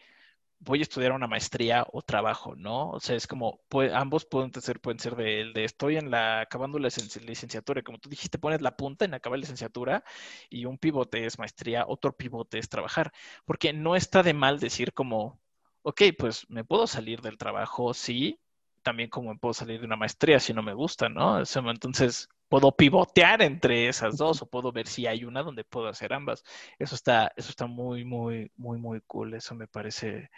voy 0.61 0.81
a 0.81 0.83
estudiar 0.83 1.13
una 1.13 1.27
maestría 1.27 1.87
o 1.93 2.03
trabajo, 2.03 2.55
¿no? 2.55 2.91
O 2.91 3.01
sea, 3.01 3.17
es 3.17 3.27
como, 3.27 3.61
ambos 3.95 4.27
pueden 4.27 4.53
ser, 4.61 4.81
pueden 4.81 4.99
ser 5.01 5.17
de, 5.17 5.41
el 5.41 5.53
de 5.55 5.65
estoy 5.65 5.97
en 5.97 6.11
la, 6.11 6.43
acabando 6.43 6.79
la 6.79 6.91
licenciatura, 7.27 7.83
como 7.83 7.99
tú 7.99 8.11
dijiste, 8.11 8.39
pones 8.39 8.61
la 8.61 8.77
punta 8.77 9.05
en 9.07 9.15
acabar 9.15 9.39
la 9.39 9.43
licenciatura 9.43 10.05
y 10.51 10.67
un 10.67 10.79
pivote 10.79 11.25
es 11.27 11.39
maestría, 11.39 11.85
otro 11.89 12.15
pivote 12.17 12.59
es 12.59 12.69
trabajar, 12.69 13.13
porque 13.47 13.73
no 13.73 13.97
está 13.97 14.23
de 14.23 14.35
mal 14.35 14.61
decir 14.61 14.93
como, 14.93 15.41
ok, 15.83 16.03
pues 16.19 16.47
me 16.51 16.65
puedo 16.65 16.87
salir 16.87 17.23
del 17.23 17.39
trabajo, 17.39 17.95
sí, 17.95 18.39
también 18.83 19.11
como 19.11 19.33
me 19.33 19.39
puedo 19.39 19.55
salir 19.55 19.81
de 19.81 19.87
una 19.87 19.97
maestría 19.97 20.41
si 20.41 20.53
no 20.53 20.63
me 20.63 20.75
gusta, 20.75 21.09
¿no? 21.09 21.39
Entonces, 21.39 22.29
puedo 22.49 22.73
pivotear 22.73 23.43
entre 23.43 23.89
esas 23.89 24.17
dos 24.17 24.43
o 24.43 24.47
puedo 24.47 24.73
ver 24.73 24.89
si 24.89 25.07
hay 25.07 25.25
una 25.25 25.43
donde 25.43 25.65
puedo 25.65 25.89
hacer 25.89 26.13
ambas. 26.13 26.45
Eso 26.79 26.97
está, 26.97 27.33
eso 27.37 27.51
está 27.51 27.67
muy, 27.67 28.05
muy, 28.05 28.51
muy, 28.57 28.79
muy 28.79 29.01
cool. 29.07 29.35
Eso 29.35 29.55
me 29.55 29.69
parece, 29.69 30.31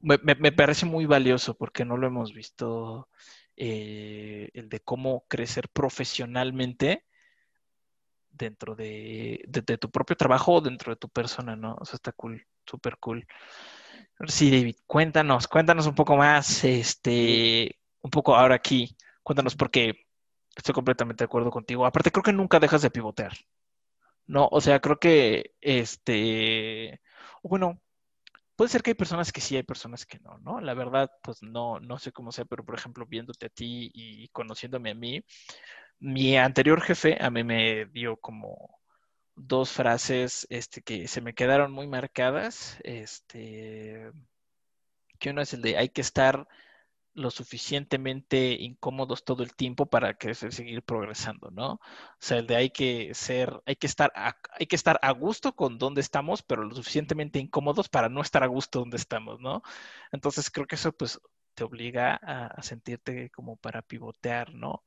me, 0.00 0.52
parece 0.52 0.86
muy 0.86 1.06
valioso 1.06 1.56
porque 1.56 1.84
no 1.84 1.96
lo 1.96 2.06
hemos 2.06 2.32
visto 2.32 3.08
eh, 3.56 4.50
el 4.54 4.68
de 4.68 4.80
cómo 4.80 5.26
crecer 5.28 5.68
profesionalmente 5.68 7.04
dentro 8.30 8.74
de, 8.74 9.46
tu 9.80 9.90
propio 9.90 10.16
trabajo 10.16 10.54
o 10.54 10.60
dentro 10.60 10.92
de 10.92 10.96
tu 10.96 11.08
persona, 11.08 11.54
¿no? 11.54 11.76
O 11.80 11.84
sea, 11.84 11.96
está 11.96 12.12
cool, 12.12 12.46
súper 12.66 12.98
cool. 12.98 13.26
Sí, 14.28 14.50
David, 14.50 14.76
cuéntanos, 14.86 15.48
cuéntanos 15.48 15.86
un 15.86 15.94
poco 15.94 16.16
más, 16.16 16.64
este, 16.64 17.78
un 18.00 18.10
poco 18.10 18.34
ahora 18.36 18.54
aquí, 18.54 18.96
cuéntanos 19.22 19.56
por 19.56 19.70
qué 19.70 20.04
Estoy 20.56 20.74
completamente 20.74 21.24
de 21.24 21.26
acuerdo 21.26 21.50
contigo. 21.50 21.86
Aparte, 21.86 22.10
creo 22.10 22.22
que 22.22 22.32
nunca 22.32 22.60
dejas 22.60 22.82
de 22.82 22.90
pivotear. 22.90 23.32
No, 24.26 24.48
o 24.50 24.60
sea, 24.60 24.80
creo 24.80 24.98
que 24.98 25.54
este, 25.60 27.00
bueno, 27.42 27.80
puede 28.56 28.70
ser 28.70 28.82
que 28.82 28.92
hay 28.92 28.94
personas 28.94 29.32
que 29.32 29.40
sí, 29.40 29.56
hay 29.56 29.64
personas 29.64 30.06
que 30.06 30.18
no, 30.20 30.38
¿no? 30.38 30.60
La 30.60 30.74
verdad, 30.74 31.10
pues 31.22 31.42
no, 31.42 31.80
no 31.80 31.98
sé 31.98 32.12
cómo 32.12 32.32
sea, 32.32 32.44
pero 32.46 32.64
por 32.64 32.76
ejemplo, 32.76 33.06
viéndote 33.06 33.46
a 33.46 33.50
ti 33.50 33.90
y 33.94 34.28
conociéndome 34.28 34.92
a 34.92 34.94
mí, 34.94 35.24
mi 36.00 36.36
anterior 36.36 36.80
jefe 36.82 37.18
a 37.20 37.30
mí 37.30 37.44
me 37.44 37.86
dio 37.86 38.16
como 38.18 38.78
dos 39.36 39.70
frases 39.72 40.46
este, 40.50 40.82
que 40.82 41.08
se 41.08 41.20
me 41.20 41.34
quedaron 41.34 41.72
muy 41.72 41.86
marcadas. 41.86 42.78
Este, 42.84 44.10
que 45.18 45.30
uno 45.30 45.42
es 45.42 45.54
el 45.54 45.62
de 45.62 45.78
hay 45.78 45.88
que 45.88 46.00
estar 46.00 46.46
lo 47.14 47.30
suficientemente 47.30 48.52
incómodos 48.60 49.24
todo 49.24 49.42
el 49.44 49.54
tiempo 49.54 49.86
para 49.86 50.14
que 50.14 50.34
seguir 50.34 50.82
progresando, 50.82 51.50
¿no? 51.50 51.74
O 51.74 51.80
sea, 52.18 52.38
el 52.38 52.46
de 52.46 52.56
hay 52.56 52.70
que 52.70 53.14
ser, 53.14 53.62
hay 53.66 53.76
que 53.76 53.86
estar, 53.86 54.12
a, 54.16 54.36
hay 54.58 54.66
que 54.66 54.76
estar 54.76 54.98
a 55.00 55.12
gusto 55.12 55.54
con 55.54 55.78
donde 55.78 56.00
estamos, 56.00 56.42
pero 56.42 56.64
lo 56.64 56.74
suficientemente 56.74 57.38
incómodos 57.38 57.88
para 57.88 58.08
no 58.08 58.20
estar 58.20 58.42
a 58.42 58.48
gusto 58.48 58.80
donde 58.80 58.96
estamos, 58.96 59.40
¿no? 59.40 59.62
Entonces 60.12 60.50
creo 60.50 60.66
que 60.66 60.74
eso 60.74 60.92
pues 60.92 61.20
te 61.54 61.64
obliga 61.64 62.16
a, 62.16 62.62
sentirte 62.62 63.30
como 63.30 63.56
para 63.56 63.82
pivotear, 63.82 64.52
¿no? 64.54 64.84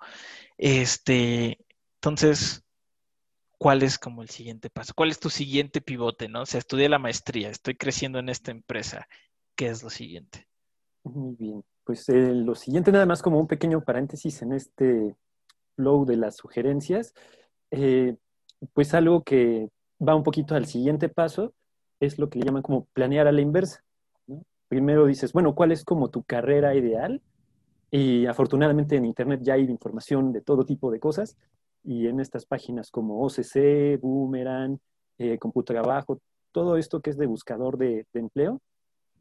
Este, 0.58 1.66
entonces, 1.96 2.64
¿cuál 3.58 3.84
es 3.84 3.98
como 3.98 4.22
el 4.22 4.30
siguiente 4.30 4.70
paso? 4.70 4.94
¿Cuál 4.96 5.10
es 5.10 5.20
tu 5.20 5.30
siguiente 5.30 5.82
pivote, 5.82 6.28
no? 6.28 6.42
O 6.42 6.46
sea, 6.46 6.60
estudié 6.60 6.90
la 6.90 7.00
maestría, 7.00 7.50
estoy 7.50 7.76
creciendo 7.76 8.20
en 8.20 8.30
esta 8.30 8.52
empresa. 8.52 9.08
¿Qué 9.56 9.68
es 9.68 9.84
lo 9.84 9.90
siguiente? 9.90 10.48
Muy 11.04 11.36
bien. 11.36 11.64
Pues 11.84 12.08
eh, 12.10 12.34
lo 12.34 12.54
siguiente, 12.56 12.92
nada 12.92 13.06
más 13.06 13.22
como 13.22 13.40
un 13.40 13.48
pequeño 13.48 13.82
paréntesis 13.82 14.42
en 14.42 14.54
este 14.54 15.16
flow 15.76 16.06
de 16.06 16.18
las 16.18 16.36
sugerencias, 16.36 17.14
eh, 17.72 18.16
pues 18.74 18.94
algo 18.94 19.24
que 19.24 19.70
va 20.06 20.16
un 20.16 20.24
poquito 20.24 20.56
al 20.56 20.66
siguiente 20.66 21.10
paso 21.10 21.54
es 22.00 22.20
lo 22.20 22.30
que 22.30 22.40
le 22.40 22.46
llaman 22.46 22.62
como 22.62 22.86
planear 22.94 23.28
a 23.28 23.32
la 23.32 23.42
inversa. 23.42 23.84
Primero 24.68 25.06
dices, 25.06 25.32
bueno, 25.34 25.56
¿cuál 25.56 25.72
es 25.72 25.86
como 25.86 26.10
tu 26.10 26.24
carrera 26.24 26.76
ideal? 26.76 27.22
Y 27.90 28.26
afortunadamente 28.26 28.98
en 28.98 29.06
Internet 29.06 29.40
ya 29.44 29.54
hay 29.54 29.64
información 29.64 30.34
de 30.34 30.42
todo 30.42 30.66
tipo 30.66 30.92
de 30.92 31.00
cosas 31.00 31.38
y 31.88 32.08
en 32.08 32.20
estas 32.20 32.46
páginas 32.46 32.92
como 32.92 33.24
OCC, 33.24 33.98
Boomerang, 34.02 34.78
eh, 35.18 35.40
Computrabajo, 35.40 36.20
todo 36.52 36.76
esto 36.76 37.00
que 37.02 37.10
es 37.10 37.18
de 37.18 37.28
buscador 37.28 37.78
de 37.78 38.06
empleo, 38.14 38.62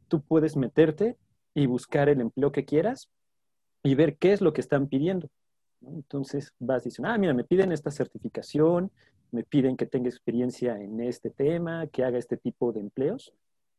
tú 0.09 0.21
puedes 0.21 0.57
meterte 0.57 1.15
y 1.53 1.65
buscar 1.65 2.09
el 2.09 2.19
empleo 2.19 2.51
que 2.51 2.65
quieras 2.65 3.09
y 3.83 3.95
ver 3.95 4.17
qué 4.17 4.33
es 4.33 4.41
lo 4.41 4.51
que 4.51 4.59
están 4.59 4.87
pidiendo. 4.87 5.29
Entonces 5.81 6.51
vas 6.59 6.83
diciendo, 6.83 7.09
ah, 7.09 7.17
mira, 7.17 7.33
me 7.33 7.45
piden 7.45 7.71
esta 7.71 7.89
certificación, 7.89 8.91
me 9.31 9.43
piden 9.43 9.77
que 9.77 9.85
tenga 9.85 10.09
experiencia 10.09 10.77
en 10.77 10.99
este 10.99 11.29
tema, 11.29 11.87
que 11.87 12.03
haga 12.03 12.17
este 12.17 12.35
tipo 12.35 12.73
de 12.73 12.81
empleos. 12.81 13.33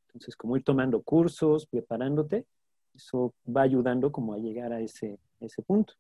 Entonces, 0.07 0.35
como 0.35 0.57
ir 0.57 0.65
tomando 0.65 1.03
cursos, 1.03 1.67
preparándote, 1.67 2.47
eso 2.95 3.35
va 3.47 3.63
ayudando 3.63 4.11
como 4.11 4.33
a 4.33 4.39
llegar 4.39 4.73
a 4.73 4.81
ese, 4.81 5.19
ese 5.41 5.63
punto. 5.63 5.93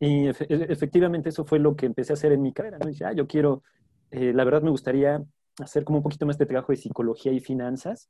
Y 0.00 0.26
e, 0.26 0.34
efectivamente 0.48 1.28
eso 1.28 1.44
fue 1.44 1.58
lo 1.58 1.76
que 1.76 1.86
empecé 1.86 2.12
a 2.12 2.14
hacer 2.14 2.32
en 2.32 2.42
mi 2.42 2.52
carrera. 2.52 2.78
¿no? 2.78 2.88
Dice, 2.88 3.04
ah, 3.04 3.12
yo 3.12 3.26
quiero, 3.26 3.62
eh, 4.10 4.32
la 4.32 4.44
verdad 4.44 4.62
me 4.62 4.70
gustaría 4.70 5.22
hacer 5.60 5.84
como 5.84 5.98
un 5.98 6.02
poquito 6.02 6.26
más 6.26 6.38
de 6.38 6.46
trabajo 6.46 6.72
de 6.72 6.76
psicología 6.76 7.32
y 7.32 7.40
finanzas, 7.40 8.08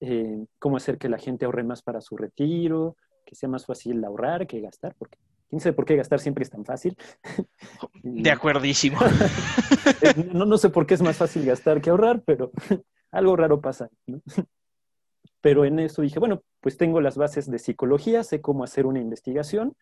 eh, 0.00 0.46
cómo 0.58 0.76
hacer 0.76 0.98
que 0.98 1.08
la 1.08 1.18
gente 1.18 1.44
ahorre 1.44 1.64
más 1.64 1.82
para 1.82 2.00
su 2.00 2.16
retiro, 2.16 2.96
que 3.26 3.34
sea 3.34 3.48
más 3.48 3.66
fácil 3.66 4.02
ahorrar 4.04 4.46
que 4.46 4.60
gastar, 4.60 4.94
porque 4.98 5.18
quién 5.48 5.60
sabe 5.60 5.74
por 5.74 5.84
qué 5.84 5.96
gastar 5.96 6.20
siempre 6.20 6.42
es 6.42 6.50
tan 6.50 6.64
fácil. 6.64 6.96
De 8.02 8.30
acuerdísimo. 8.30 8.98
Eh, 10.02 10.30
no, 10.32 10.46
no 10.46 10.56
sé 10.56 10.70
por 10.70 10.86
qué 10.86 10.94
es 10.94 11.02
más 11.02 11.16
fácil 11.16 11.44
gastar 11.44 11.80
que 11.80 11.90
ahorrar, 11.90 12.22
pero 12.24 12.52
algo 13.10 13.36
raro 13.36 13.60
pasa. 13.60 13.90
Pero 15.40 15.64
en 15.64 15.78
eso 15.78 16.02
dije, 16.02 16.18
bueno, 16.18 16.42
pues 16.60 16.76
tengo 16.76 17.00
las 17.00 17.16
bases 17.16 17.50
de 17.50 17.58
psicología, 17.58 18.22
sé 18.22 18.40
cómo 18.40 18.62
hacer 18.62 18.86
una 18.86 19.00
investigación, 19.00 19.74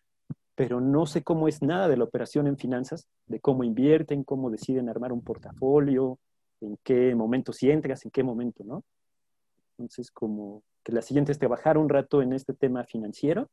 pero 0.59 0.81
no 0.81 1.05
sé 1.05 1.23
cómo 1.23 1.47
es 1.47 1.61
nada 1.61 1.87
de 1.87 1.95
la 1.95 2.03
operación 2.03 2.45
en 2.45 2.57
finanzas, 2.57 3.07
de 3.27 3.39
cómo 3.39 3.63
invierten, 3.63 4.25
cómo 4.25 4.49
deciden 4.49 4.89
armar 4.89 5.13
un 5.13 5.21
portafolio, 5.21 6.19
en 6.59 6.77
qué 6.83 7.15
momento 7.15 7.53
si 7.53 7.71
entras, 7.71 8.03
en 8.03 8.11
qué 8.11 8.23
momento, 8.23 8.65
¿no? 8.65 8.83
Entonces, 9.77 10.11
como 10.11 10.63
que 10.83 10.91
la 10.91 11.01
siguiente 11.01 11.31
es 11.31 11.39
trabajar 11.39 11.77
un 11.77 11.87
rato 11.87 12.21
en 12.21 12.33
este 12.33 12.53
tema 12.53 12.83
financiero. 12.83 13.49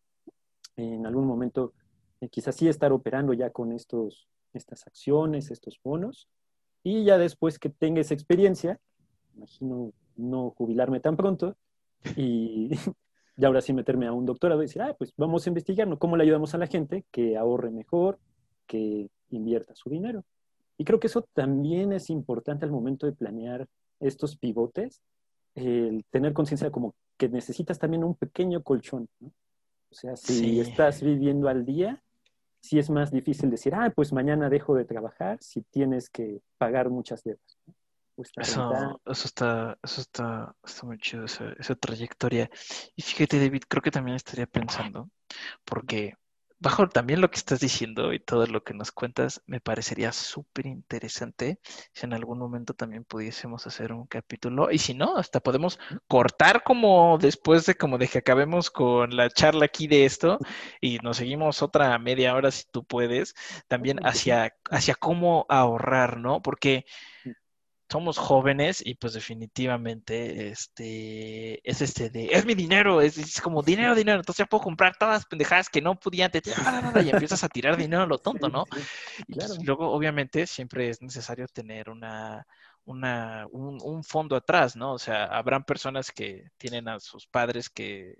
En 0.74 1.06
algún 1.06 1.28
momento, 1.28 1.74
eh, 2.20 2.28
quizás 2.28 2.56
sí 2.56 2.66
estar 2.66 2.90
operando 2.90 3.32
ya 3.34 3.50
con 3.50 3.70
estos, 3.70 4.26
estas 4.52 4.84
acciones, 4.88 5.52
estos 5.52 5.78
bonos. 5.84 6.26
Y 6.82 7.04
ya 7.04 7.18
después 7.18 7.60
que 7.60 7.68
tenga 7.68 8.00
esa 8.00 8.14
experiencia, 8.14 8.80
imagino 9.36 9.92
no 10.16 10.50
jubilarme 10.58 10.98
tan 10.98 11.16
pronto 11.16 11.56
y, 12.16 12.70
y 13.36 13.44
ahora 13.44 13.60
sí 13.60 13.72
meterme 13.72 14.06
a 14.06 14.12
un 14.12 14.24
doctorado 14.24 14.62
y 14.62 14.66
decir, 14.66 14.82
ah, 14.82 14.94
pues 14.96 15.12
vamos 15.16 15.46
a 15.46 15.50
investigar 15.50 15.98
cómo 15.98 16.16
le 16.16 16.24
ayudamos 16.24 16.54
a 16.54 16.58
la 16.58 16.66
gente 16.66 17.04
que 17.10 17.36
ahorre 17.36 17.70
mejor, 17.70 18.18
que 18.66 19.08
invierta 19.30 19.74
su 19.74 19.90
dinero. 19.90 20.24
Y 20.78 20.84
creo 20.84 21.00
que 21.00 21.06
eso 21.06 21.22
también 21.34 21.92
es 21.92 22.10
importante 22.10 22.64
al 22.64 22.70
momento 22.70 23.06
de 23.06 23.12
planear 23.12 23.66
estos 24.00 24.36
pivotes, 24.36 25.02
el 25.54 26.04
tener 26.10 26.32
conciencia 26.32 26.70
como 26.70 26.94
que 27.16 27.28
necesitas 27.28 27.78
también 27.78 28.04
un 28.04 28.14
pequeño 28.14 28.62
colchón. 28.62 29.08
¿no? 29.20 29.28
O 29.90 29.94
sea, 29.94 30.16
si 30.16 30.60
estás 30.60 31.02
viviendo 31.02 31.48
al 31.48 31.64
día, 31.64 32.02
sí 32.60 32.78
es 32.78 32.90
más 32.90 33.10
difícil 33.10 33.50
decir, 33.50 33.74
ah, 33.74 33.92
pues 33.94 34.12
mañana 34.12 34.48
dejo 34.48 34.74
de 34.74 34.84
trabajar 34.84 35.38
si 35.40 35.62
tienes 35.62 36.10
que 36.10 36.40
pagar 36.58 36.90
muchas 36.90 37.22
deudas. 37.22 37.58
Eso, 38.36 39.00
eso 39.04 39.26
está, 39.26 39.78
eso 39.82 40.00
está, 40.00 40.54
está 40.64 40.86
muy 40.86 40.98
chido, 40.98 41.24
esa, 41.24 41.52
esa 41.58 41.74
trayectoria. 41.74 42.50
Y 42.94 43.02
fíjate, 43.02 43.38
David, 43.38 43.64
creo 43.68 43.82
que 43.82 43.90
también 43.90 44.16
estaría 44.16 44.46
pensando, 44.46 45.10
porque 45.64 46.14
bajo 46.58 46.88
también 46.88 47.20
lo 47.20 47.30
que 47.30 47.36
estás 47.36 47.60
diciendo 47.60 48.12
y 48.12 48.20
todo 48.20 48.46
lo 48.46 48.64
que 48.64 48.74
nos 48.74 48.90
cuentas, 48.90 49.42
me 49.46 49.60
parecería 49.60 50.12
súper 50.12 50.66
interesante 50.66 51.60
si 51.92 52.06
en 52.06 52.14
algún 52.14 52.38
momento 52.38 52.74
también 52.74 53.04
pudiésemos 53.04 53.66
hacer 53.66 53.92
un 53.92 54.06
capítulo. 54.06 54.70
Y 54.70 54.78
si 54.78 54.94
no, 54.94 55.16
hasta 55.16 55.40
podemos 55.40 55.78
cortar 56.08 56.62
como 56.62 57.18
después 57.18 57.66
de 57.66 57.74
como 57.74 57.98
de 57.98 58.08
que 58.08 58.18
acabemos 58.18 58.70
con 58.70 59.14
la 59.16 59.28
charla 59.30 59.66
aquí 59.66 59.86
de 59.86 60.06
esto 60.06 60.38
y 60.80 60.98
nos 60.98 61.18
seguimos 61.18 61.62
otra 61.62 61.98
media 61.98 62.34
hora 62.34 62.50
si 62.50 62.64
tú 62.70 62.84
puedes, 62.84 63.34
también 63.68 63.98
hacia, 64.06 64.54
hacia 64.70 64.94
cómo 64.94 65.46
ahorrar, 65.48 66.18
¿no? 66.18 66.40
Porque 66.42 66.86
somos 67.90 68.18
jóvenes 68.18 68.82
y 68.84 68.94
pues 68.94 69.12
definitivamente 69.12 70.48
este 70.48 71.60
es 71.68 71.80
este 71.80 72.10
de 72.10 72.26
es 72.32 72.44
mi 72.44 72.54
dinero, 72.54 73.00
es, 73.00 73.40
como 73.40 73.62
dinero, 73.62 73.94
dinero, 73.94 74.18
entonces 74.18 74.44
ya 74.44 74.46
puedo 74.46 74.64
comprar 74.64 74.96
todas 74.96 75.14
las 75.14 75.26
pendejadas 75.26 75.68
que 75.68 75.80
no 75.80 75.94
podía 75.94 76.26
antes 76.26 76.42
y 77.04 77.10
empiezas 77.10 77.44
a 77.44 77.48
tirar 77.48 77.76
dinero 77.76 78.02
a 78.02 78.06
lo 78.06 78.18
tonto, 78.18 78.48
¿no? 78.48 78.64
Y 79.28 79.34
pues, 79.34 79.62
luego 79.64 79.90
obviamente 79.92 80.46
siempre 80.46 80.88
es 80.88 81.00
necesario 81.00 81.46
tener 81.46 81.88
una, 81.88 82.46
una 82.84 83.46
un, 83.52 83.78
un, 83.82 84.02
fondo 84.02 84.34
atrás, 84.36 84.74
¿no? 84.74 84.92
O 84.92 84.98
sea, 84.98 85.24
habrán 85.24 85.64
personas 85.64 86.10
que 86.10 86.50
tienen 86.58 86.88
a 86.88 86.98
sus 86.98 87.26
padres 87.26 87.70
que 87.70 88.16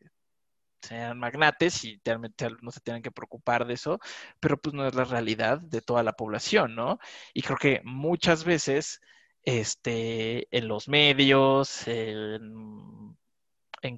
sean 0.81 1.19
magnates 1.19 1.85
y 1.85 2.01
realmente 2.05 2.49
no 2.63 2.71
se 2.71 2.81
tienen 2.81 3.03
que 3.03 3.11
preocupar 3.11 3.67
de 3.67 3.75
eso, 3.75 3.99
pero 4.39 4.57
pues 4.61 4.75
no 4.75 4.87
es 4.87 4.95
la 4.95 5.05
realidad 5.05 5.61
de 5.61 5.81
toda 5.81 6.03
la 6.05 6.13
población, 6.13 6.77
¿no? 6.77 6.99
Y 7.35 7.43
creo 7.43 7.57
que 7.57 7.81
muchas 7.85 8.45
veces 8.45 9.01
este, 9.47 10.49
en 10.57 10.69
los 10.69 10.89
medios, 10.89 11.89
en, 11.89 13.17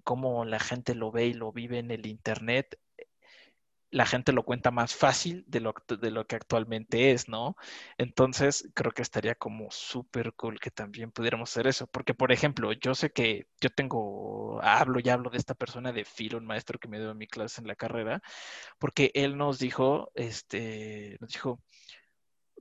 cómo 0.05 0.45
la 0.45 0.61
gente 0.61 0.95
lo 0.95 1.11
ve 1.11 1.27
y 1.27 1.33
lo 1.33 1.51
vive 1.53 1.79
en 1.79 1.91
el 1.91 2.07
Internet, 2.07 2.79
la 3.91 4.05
gente 4.05 4.33
lo 4.33 4.45
cuenta 4.45 4.71
más 4.71 4.95
fácil 4.95 5.45
de 5.47 5.61
lo, 5.61 5.75
de 5.89 6.11
lo 6.11 6.27
que 6.27 6.37
actualmente 6.37 7.13
es, 7.13 7.29
¿no? 7.29 7.57
Entonces, 7.97 8.69
creo 8.75 8.93
que 8.93 9.01
estaría 9.01 9.35
como 9.35 9.71
súper 9.71 10.35
cool 10.35 10.61
que 10.61 10.71
también 10.71 11.11
pudiéramos 11.11 11.51
hacer 11.51 11.67
eso. 11.67 11.87
Porque, 11.87 12.13
por 12.13 12.31
ejemplo, 12.31 12.71
yo 12.73 12.95
sé 12.95 13.11
que 13.11 13.49
yo 13.61 13.71
tengo, 13.71 14.61
hablo 14.63 15.01
y 15.03 15.09
hablo 15.09 15.31
de 15.31 15.39
esta 15.39 15.55
persona 15.55 15.93
de 15.93 16.05
Filo, 16.05 16.37
un 16.37 16.45
maestro 16.47 16.79
que 16.79 16.89
me 16.89 16.99
dio 16.99 17.15
mi 17.15 17.27
clase 17.27 17.63
en 17.63 17.67
la 17.69 17.77
carrera, 17.77 18.21
porque 18.79 19.11
él 19.15 19.39
nos 19.39 19.59
dijo, 19.59 20.11
este, 20.15 21.17
nos 21.21 21.31
dijo, 21.31 21.63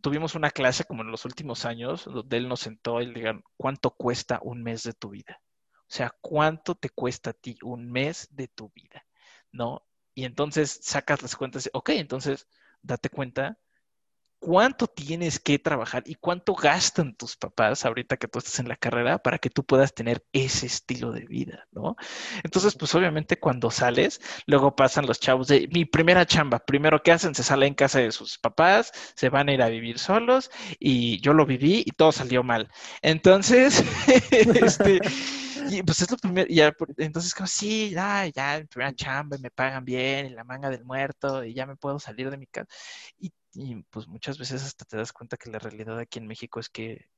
tuvimos 0.01 0.35
una 0.35 0.51
clase 0.51 0.83
como 0.85 1.03
en 1.03 1.11
los 1.11 1.25
últimos 1.25 1.65
años, 1.65 2.05
donde 2.05 2.37
él 2.37 2.47
nos 2.47 2.61
sentó 2.61 3.01
y 3.01 3.07
le 3.07 3.13
digan, 3.13 3.43
¿cuánto 3.57 3.91
cuesta 3.91 4.39
un 4.41 4.63
mes 4.63 4.83
de 4.83 4.93
tu 4.93 5.09
vida? 5.09 5.41
O 5.81 5.89
sea, 5.89 6.13
¿cuánto 6.21 6.75
te 6.75 6.89
cuesta 6.89 7.31
a 7.31 7.33
ti 7.33 7.57
un 7.63 7.91
mes 7.91 8.27
de 8.31 8.47
tu 8.47 8.69
vida? 8.69 9.05
¿No? 9.51 9.85
Y 10.13 10.25
entonces 10.25 10.79
sacas 10.81 11.21
las 11.21 11.35
cuentas, 11.35 11.69
ok, 11.73 11.89
entonces 11.89 12.47
date 12.81 13.09
cuenta 13.09 13.57
cuánto 14.39 14.87
tienes 14.87 15.39
que 15.39 15.59
trabajar 15.59 16.03
y 16.05 16.15
cuánto 16.15 16.53
gastan 16.53 17.15
tus 17.15 17.35
papás 17.35 17.85
ahorita 17.85 18.17
que 18.17 18.27
tú 18.27 18.39
estás 18.39 18.59
en 18.59 18.67
la 18.67 18.75
carrera 18.75 19.17
para 19.17 19.39
que 19.39 19.49
tú 19.49 19.63
puedas 19.65 19.93
tener 19.93 20.23
ese 20.31 20.65
estilo 20.67 21.11
de 21.11 21.25
vida, 21.25 21.67
¿no? 21.71 21.95
Entonces, 22.43 22.75
pues 22.75 22.93
obviamente 22.95 23.39
cuando 23.39 23.71
sales, 23.71 24.21
luego 24.45 24.75
pasan 24.75 25.05
los 25.05 25.19
chavos 25.19 25.47
de 25.47 25.67
mi 25.71 25.85
primera 25.85 26.25
chamba, 26.25 26.59
primero 26.59 27.01
que 27.01 27.11
hacen, 27.11 27.35
se 27.35 27.43
salen 27.43 27.69
en 27.69 27.73
casa 27.75 27.99
de 27.99 28.11
sus 28.11 28.37
papás, 28.37 28.91
se 29.15 29.29
van 29.29 29.49
a 29.49 29.53
ir 29.53 29.61
a 29.61 29.69
vivir 29.69 29.99
solos 29.99 30.51
y 30.79 31.19
yo 31.21 31.33
lo 31.33 31.45
viví 31.45 31.83
y 31.85 31.91
todo 31.91 32.11
salió 32.11 32.43
mal. 32.43 32.69
Entonces, 33.01 33.83
este... 34.31 34.99
Pues 35.85 36.01
es 36.01 36.09
lo 36.09 36.17
primero, 36.17 36.47
entonces 36.95 37.33
como, 37.33 37.47
sí, 37.47 37.89
ya, 37.89 38.25
ya, 38.27 38.59
mi 38.59 38.67
primera 38.67 38.93
chamba, 38.93 39.37
me 39.37 39.51
pagan 39.51 39.83
bien, 39.83 40.27
y 40.27 40.29
la 40.29 40.45
manga 40.45 40.69
del 40.69 40.85
muerto, 40.85 41.43
y 41.43 41.53
ya 41.53 41.65
me 41.65 41.75
puedo 41.75 41.99
salir 41.99 42.29
de 42.29 42.37
mi 42.37 42.47
casa. 42.47 42.69
Y 43.19 43.31
y 43.57 43.81
pues 43.89 44.07
muchas 44.07 44.37
veces 44.37 44.63
hasta 44.63 44.85
te 44.85 44.97
das 44.97 45.11
cuenta 45.11 45.35
que 45.35 45.49
la 45.49 45.57
realidad 45.57 45.97
aquí 45.97 46.19
en 46.19 46.27
México 46.27 46.59
es 46.59 46.69
que 46.69 47.09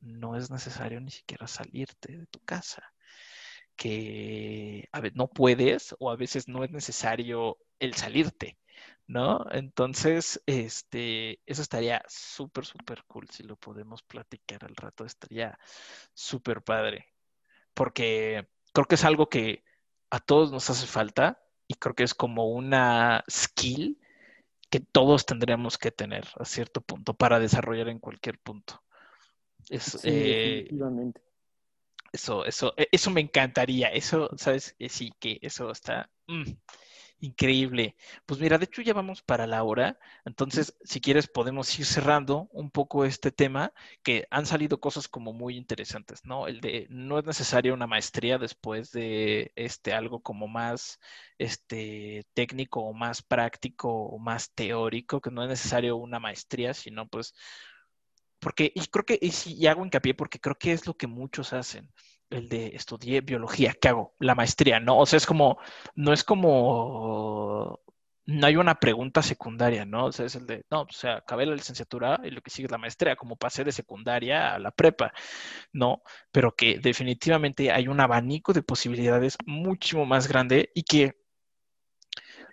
no 0.00 0.36
es 0.36 0.48
necesario 0.48 1.00
ni 1.00 1.10
siquiera 1.10 1.48
salirte 1.48 2.16
de 2.16 2.26
tu 2.26 2.38
casa, 2.44 2.94
que 3.74 4.88
a 4.92 5.00
veces 5.00 5.16
no 5.16 5.26
puedes 5.28 5.96
o 5.98 6.10
a 6.12 6.16
veces 6.16 6.46
no 6.46 6.62
es 6.62 6.70
necesario 6.70 7.58
el 7.80 7.94
salirte, 7.94 8.56
¿no? 9.08 9.44
Entonces, 9.50 10.40
este, 10.46 11.40
eso 11.44 11.60
estaría 11.60 12.04
súper, 12.08 12.66
súper 12.66 13.02
cool 13.08 13.28
si 13.28 13.42
lo 13.42 13.56
podemos 13.56 14.04
platicar 14.04 14.64
al 14.64 14.76
rato, 14.76 15.04
estaría 15.04 15.58
súper 16.14 16.62
padre, 16.62 17.08
porque 17.74 18.48
creo 18.72 18.86
que 18.86 18.94
es 18.94 19.04
algo 19.04 19.28
que 19.28 19.64
a 20.10 20.20
todos 20.20 20.52
nos 20.52 20.70
hace 20.70 20.86
falta 20.86 21.42
y 21.66 21.74
creo 21.74 21.96
que 21.96 22.04
es 22.04 22.14
como 22.14 22.48
una 22.48 23.24
skill 23.28 23.98
que 24.70 24.80
todos 24.80 25.26
tendríamos 25.26 25.76
que 25.76 25.90
tener 25.90 26.26
a 26.36 26.44
cierto 26.44 26.80
punto 26.80 27.14
para 27.14 27.40
desarrollar 27.40 27.88
en 27.88 27.98
cualquier 27.98 28.38
punto. 28.38 28.82
sí, 29.98 30.08
eh, 30.08 30.64
definitivamente. 30.64 31.20
Eso, 32.12 32.44
eso, 32.44 32.74
e, 32.76 32.88
eso 32.90 33.10
me 33.10 33.20
encantaría. 33.20 33.88
Eso, 33.88 34.30
¿sabes? 34.36 34.74
Eh, 34.78 34.88
sí, 34.88 35.12
que 35.18 35.38
eso 35.42 35.70
está. 35.70 36.10
Mm, 36.26 36.52
Increíble. 37.22 37.96
Pues 38.24 38.40
mira, 38.40 38.56
de 38.56 38.64
hecho 38.64 38.80
ya 38.80 38.94
vamos 38.94 39.20
para 39.20 39.46
la 39.46 39.62
hora, 39.62 39.98
entonces 40.24 40.74
si 40.84 41.02
quieres 41.02 41.28
podemos 41.28 41.78
ir 41.78 41.84
cerrando 41.84 42.48
un 42.50 42.70
poco 42.70 43.04
este 43.04 43.30
tema, 43.30 43.74
que 44.02 44.26
han 44.30 44.46
salido 44.46 44.80
cosas 44.80 45.06
como 45.06 45.34
muy 45.34 45.56
interesantes, 45.58 46.24
¿no? 46.24 46.46
El 46.46 46.62
de 46.62 46.86
no 46.88 47.18
es 47.18 47.26
necesaria 47.26 47.74
una 47.74 47.86
maestría 47.86 48.38
después 48.38 48.90
de 48.92 49.52
este 49.54 49.92
algo 49.92 50.22
como 50.22 50.48
más 50.48 50.98
este 51.36 52.24
técnico 52.32 52.80
o 52.80 52.94
más 52.94 53.20
práctico 53.20 53.90
o 53.92 54.18
más 54.18 54.50
teórico, 54.54 55.20
que 55.20 55.30
no 55.30 55.42
es 55.42 55.50
necesario 55.50 55.96
una 55.98 56.20
maestría, 56.20 56.72
sino 56.72 57.06
pues 57.06 57.34
porque 58.38 58.72
y 58.74 58.86
creo 58.86 59.04
que 59.04 59.18
y, 59.20 59.32
y 59.46 59.66
hago 59.66 59.84
hincapié 59.84 60.14
porque 60.14 60.40
creo 60.40 60.56
que 60.56 60.72
es 60.72 60.86
lo 60.86 60.96
que 60.96 61.06
muchos 61.06 61.52
hacen 61.52 61.90
el 62.30 62.48
de 62.48 62.68
estudié 62.68 63.20
biología, 63.20 63.74
¿qué 63.80 63.88
hago? 63.88 64.14
La 64.20 64.34
maestría, 64.34 64.80
¿no? 64.80 64.98
O 64.98 65.06
sea, 65.06 65.16
es 65.18 65.26
como, 65.26 65.58
no 65.94 66.12
es 66.12 66.24
como, 66.24 67.80
no 68.26 68.46
hay 68.46 68.56
una 68.56 68.76
pregunta 68.76 69.22
secundaria, 69.22 69.84
¿no? 69.84 70.06
O 70.06 70.12
sea, 70.12 70.26
es 70.26 70.36
el 70.36 70.46
de, 70.46 70.64
no, 70.70 70.82
o 70.82 70.92
sea, 70.92 71.16
acabé 71.16 71.46
la 71.46 71.54
licenciatura 71.54 72.20
y 72.24 72.30
lo 72.30 72.40
que 72.42 72.50
sigue 72.50 72.66
es 72.66 72.72
la 72.72 72.78
maestría, 72.78 73.16
como 73.16 73.36
pasé 73.36 73.64
de 73.64 73.72
secundaria 73.72 74.54
a 74.54 74.58
la 74.58 74.70
prepa, 74.70 75.12
¿no? 75.72 76.02
Pero 76.32 76.54
que 76.54 76.78
definitivamente 76.78 77.72
hay 77.72 77.88
un 77.88 78.00
abanico 78.00 78.52
de 78.52 78.62
posibilidades 78.62 79.36
muchísimo 79.46 80.06
más 80.06 80.28
grande 80.28 80.70
y 80.74 80.84
que 80.84 81.16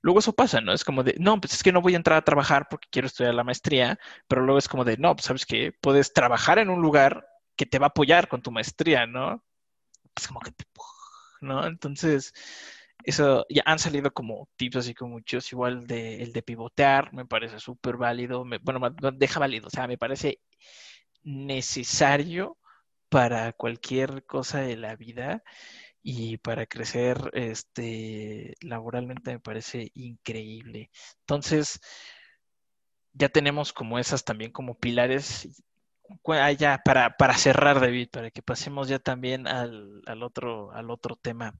luego 0.01 0.19
eso 0.19 0.34
pasa, 0.34 0.61
¿no? 0.61 0.73
Es 0.73 0.84
como 0.84 1.03
de, 1.03 1.15
no, 1.19 1.39
pues 1.39 1.53
es 1.53 1.63
que 1.63 1.71
no 1.71 1.82
voy 1.82 1.93
a 1.93 1.97
entrar 1.97 2.17
a 2.17 2.25
trabajar 2.25 2.67
porque 2.69 2.88
quiero 2.91 3.07
estudiar 3.07 3.34
la 3.36 3.43
maestría, 3.43 3.99
pero 4.28 4.41
luego 4.43 4.59
es 4.59 4.67
como 4.67 4.86
de, 4.86 4.97
no, 4.97 5.15
pues 5.15 5.25
sabes 5.25 5.45
que 5.45 5.73
puedes 5.82 6.13
trabajar 6.13 6.59
en 6.59 6.69
un 6.69 6.82
lugar 6.82 7.28
que 7.55 7.65
te 7.65 7.80
va 7.80 7.88
a 7.88 7.89
apoyar 7.89 8.28
con 8.28 8.41
tu 8.41 8.51
maestría, 8.51 9.05
¿no? 9.07 9.43
Pues 10.18 10.28
como 10.28 10.39
que, 10.39 10.51
¿no? 11.41 11.65
Entonces, 11.68 12.34
eso 13.03 13.45
ya 13.49 13.61
han 13.65 13.78
salido 13.78 14.11
como 14.11 14.49
tips 14.55 14.78
así 14.78 14.93
como 14.95 15.13
muchos, 15.13 15.51
igual 15.51 15.86
de, 15.86 16.24
el 16.24 16.34
de 16.34 16.41
pivotear, 16.41 17.13
me 17.13 17.26
parece 17.26 17.59
súper 17.59 17.97
válido, 17.97 18.43
bueno, 18.63 18.95
deja 19.13 19.39
válido, 19.39 19.68
o 19.68 19.70
sea, 19.70 19.88
me 19.88 19.97
parece 19.97 20.39
necesario 21.24 22.57
para 23.09 23.53
cualquier 23.53 24.26
cosa 24.26 24.61
de 24.61 24.76
la 24.76 24.95
vida 24.95 25.43
y 26.01 26.38
para 26.38 26.65
crecer 26.65 27.18
este 27.34 28.55
laboralmente 28.61 29.34
me 29.34 29.39
parece 29.39 29.91
increíble. 29.93 30.89
Entonces, 31.22 31.80
ya 33.13 33.30
tenemos 33.30 33.72
como 33.72 33.99
esas 33.99 34.24
también 34.24 34.51
como 34.51 34.78
pilares 34.80 35.63
ya, 36.57 36.81
para, 36.83 37.17
para 37.17 37.37
cerrar, 37.37 37.79
David, 37.79 38.09
para 38.11 38.31
que 38.31 38.41
pasemos 38.41 38.87
ya 38.87 38.99
también 38.99 39.47
al, 39.47 40.01
al, 40.05 40.23
otro, 40.23 40.71
al 40.71 40.91
otro 40.91 41.15
tema. 41.15 41.53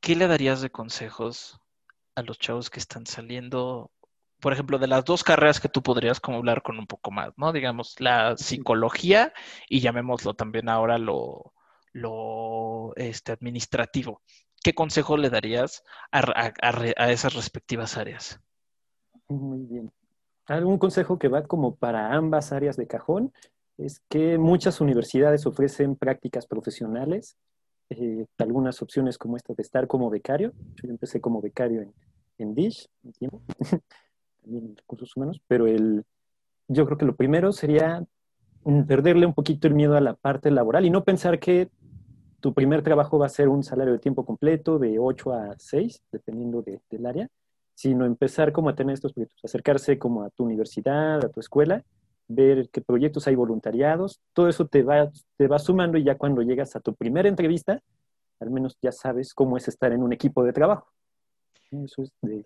¿Qué 0.00 0.16
le 0.16 0.26
darías 0.26 0.60
de 0.60 0.70
consejos 0.70 1.60
a 2.14 2.22
los 2.22 2.38
chavos 2.38 2.70
que 2.70 2.80
están 2.80 3.06
saliendo, 3.06 3.90
por 4.40 4.52
ejemplo, 4.52 4.78
de 4.78 4.86
las 4.86 5.04
dos 5.04 5.22
carreras 5.22 5.60
que 5.60 5.68
tú 5.68 5.82
podrías 5.82 6.20
como 6.20 6.38
hablar 6.38 6.62
con 6.62 6.78
un 6.78 6.86
poco 6.86 7.10
más, 7.10 7.32
¿no? 7.36 7.52
Digamos, 7.52 8.00
la 8.00 8.36
psicología 8.36 9.32
y 9.68 9.80
llamémoslo 9.80 10.34
también 10.34 10.68
ahora 10.68 10.98
lo, 10.98 11.52
lo 11.92 12.94
este, 12.96 13.32
administrativo. 13.32 14.22
¿Qué 14.62 14.74
consejo 14.74 15.16
le 15.16 15.30
darías 15.30 15.84
a, 16.12 16.52
a 16.62 17.10
esas 17.10 17.34
respectivas 17.34 17.96
áreas? 17.96 18.40
Muy 19.28 19.66
bien 19.66 19.92
algún 20.56 20.78
consejo 20.78 21.18
que 21.18 21.28
va 21.28 21.44
como 21.44 21.76
para 21.76 22.12
ambas 22.12 22.52
áreas 22.52 22.76
de 22.76 22.86
cajón 22.86 23.32
es 23.78 24.00
que 24.08 24.36
muchas 24.36 24.80
universidades 24.80 25.46
ofrecen 25.46 25.96
prácticas 25.96 26.46
profesionales, 26.46 27.36
eh, 27.88 28.26
algunas 28.38 28.82
opciones 28.82 29.16
como 29.16 29.36
esta 29.36 29.54
de 29.54 29.62
estar 29.62 29.86
como 29.86 30.10
becario. 30.10 30.52
Yo 30.74 30.90
empecé 30.90 31.20
como 31.20 31.40
becario 31.40 31.82
en, 31.82 31.92
en 32.38 32.54
Dish, 32.54 32.88
un 33.04 33.12
tiempo, 33.12 33.42
también 34.42 34.66
en 34.66 34.76
recursos 34.76 35.16
humanos, 35.16 35.40
pero 35.46 35.66
el, 35.66 36.04
yo 36.68 36.84
creo 36.84 36.98
que 36.98 37.06
lo 37.06 37.16
primero 37.16 37.52
sería 37.52 38.04
mm, 38.64 38.82
perderle 38.82 39.26
un 39.26 39.34
poquito 39.34 39.68
el 39.68 39.74
miedo 39.74 39.96
a 39.96 40.00
la 40.00 40.14
parte 40.14 40.50
laboral 40.50 40.84
y 40.84 40.90
no 40.90 41.04
pensar 41.04 41.38
que 41.38 41.70
tu 42.40 42.54
primer 42.54 42.82
trabajo 42.82 43.18
va 43.18 43.26
a 43.26 43.30
ser 43.30 43.48
un 43.48 43.62
salario 43.62 43.92
de 43.92 43.98
tiempo 43.98 44.24
completo 44.24 44.78
de 44.78 44.98
8 44.98 45.32
a 45.32 45.54
6, 45.58 46.02
dependiendo 46.10 46.62
del 46.62 47.06
área, 47.06 47.28
sino 47.80 48.04
empezar 48.04 48.52
como 48.52 48.68
a 48.68 48.74
tener 48.74 48.92
estos 48.92 49.14
proyectos, 49.14 49.42
acercarse 49.42 49.98
como 49.98 50.22
a 50.22 50.28
tu 50.28 50.44
universidad, 50.44 51.24
a 51.24 51.30
tu 51.30 51.40
escuela, 51.40 51.82
ver 52.28 52.68
qué 52.68 52.82
proyectos 52.82 53.26
hay 53.26 53.34
voluntariados, 53.34 54.20
todo 54.34 54.50
eso 54.50 54.66
te 54.66 54.82
va, 54.82 55.10
te 55.38 55.46
va 55.46 55.58
sumando 55.58 55.96
y 55.96 56.04
ya 56.04 56.18
cuando 56.18 56.42
llegas 56.42 56.76
a 56.76 56.80
tu 56.80 56.94
primera 56.94 57.26
entrevista, 57.26 57.82
al 58.38 58.50
menos 58.50 58.76
ya 58.82 58.92
sabes 58.92 59.32
cómo 59.32 59.56
es 59.56 59.66
estar 59.66 59.92
en 59.92 60.02
un 60.02 60.12
equipo 60.12 60.44
de 60.44 60.52
trabajo. 60.52 60.92
Eso 61.70 62.02
es 62.02 62.12
de, 62.20 62.44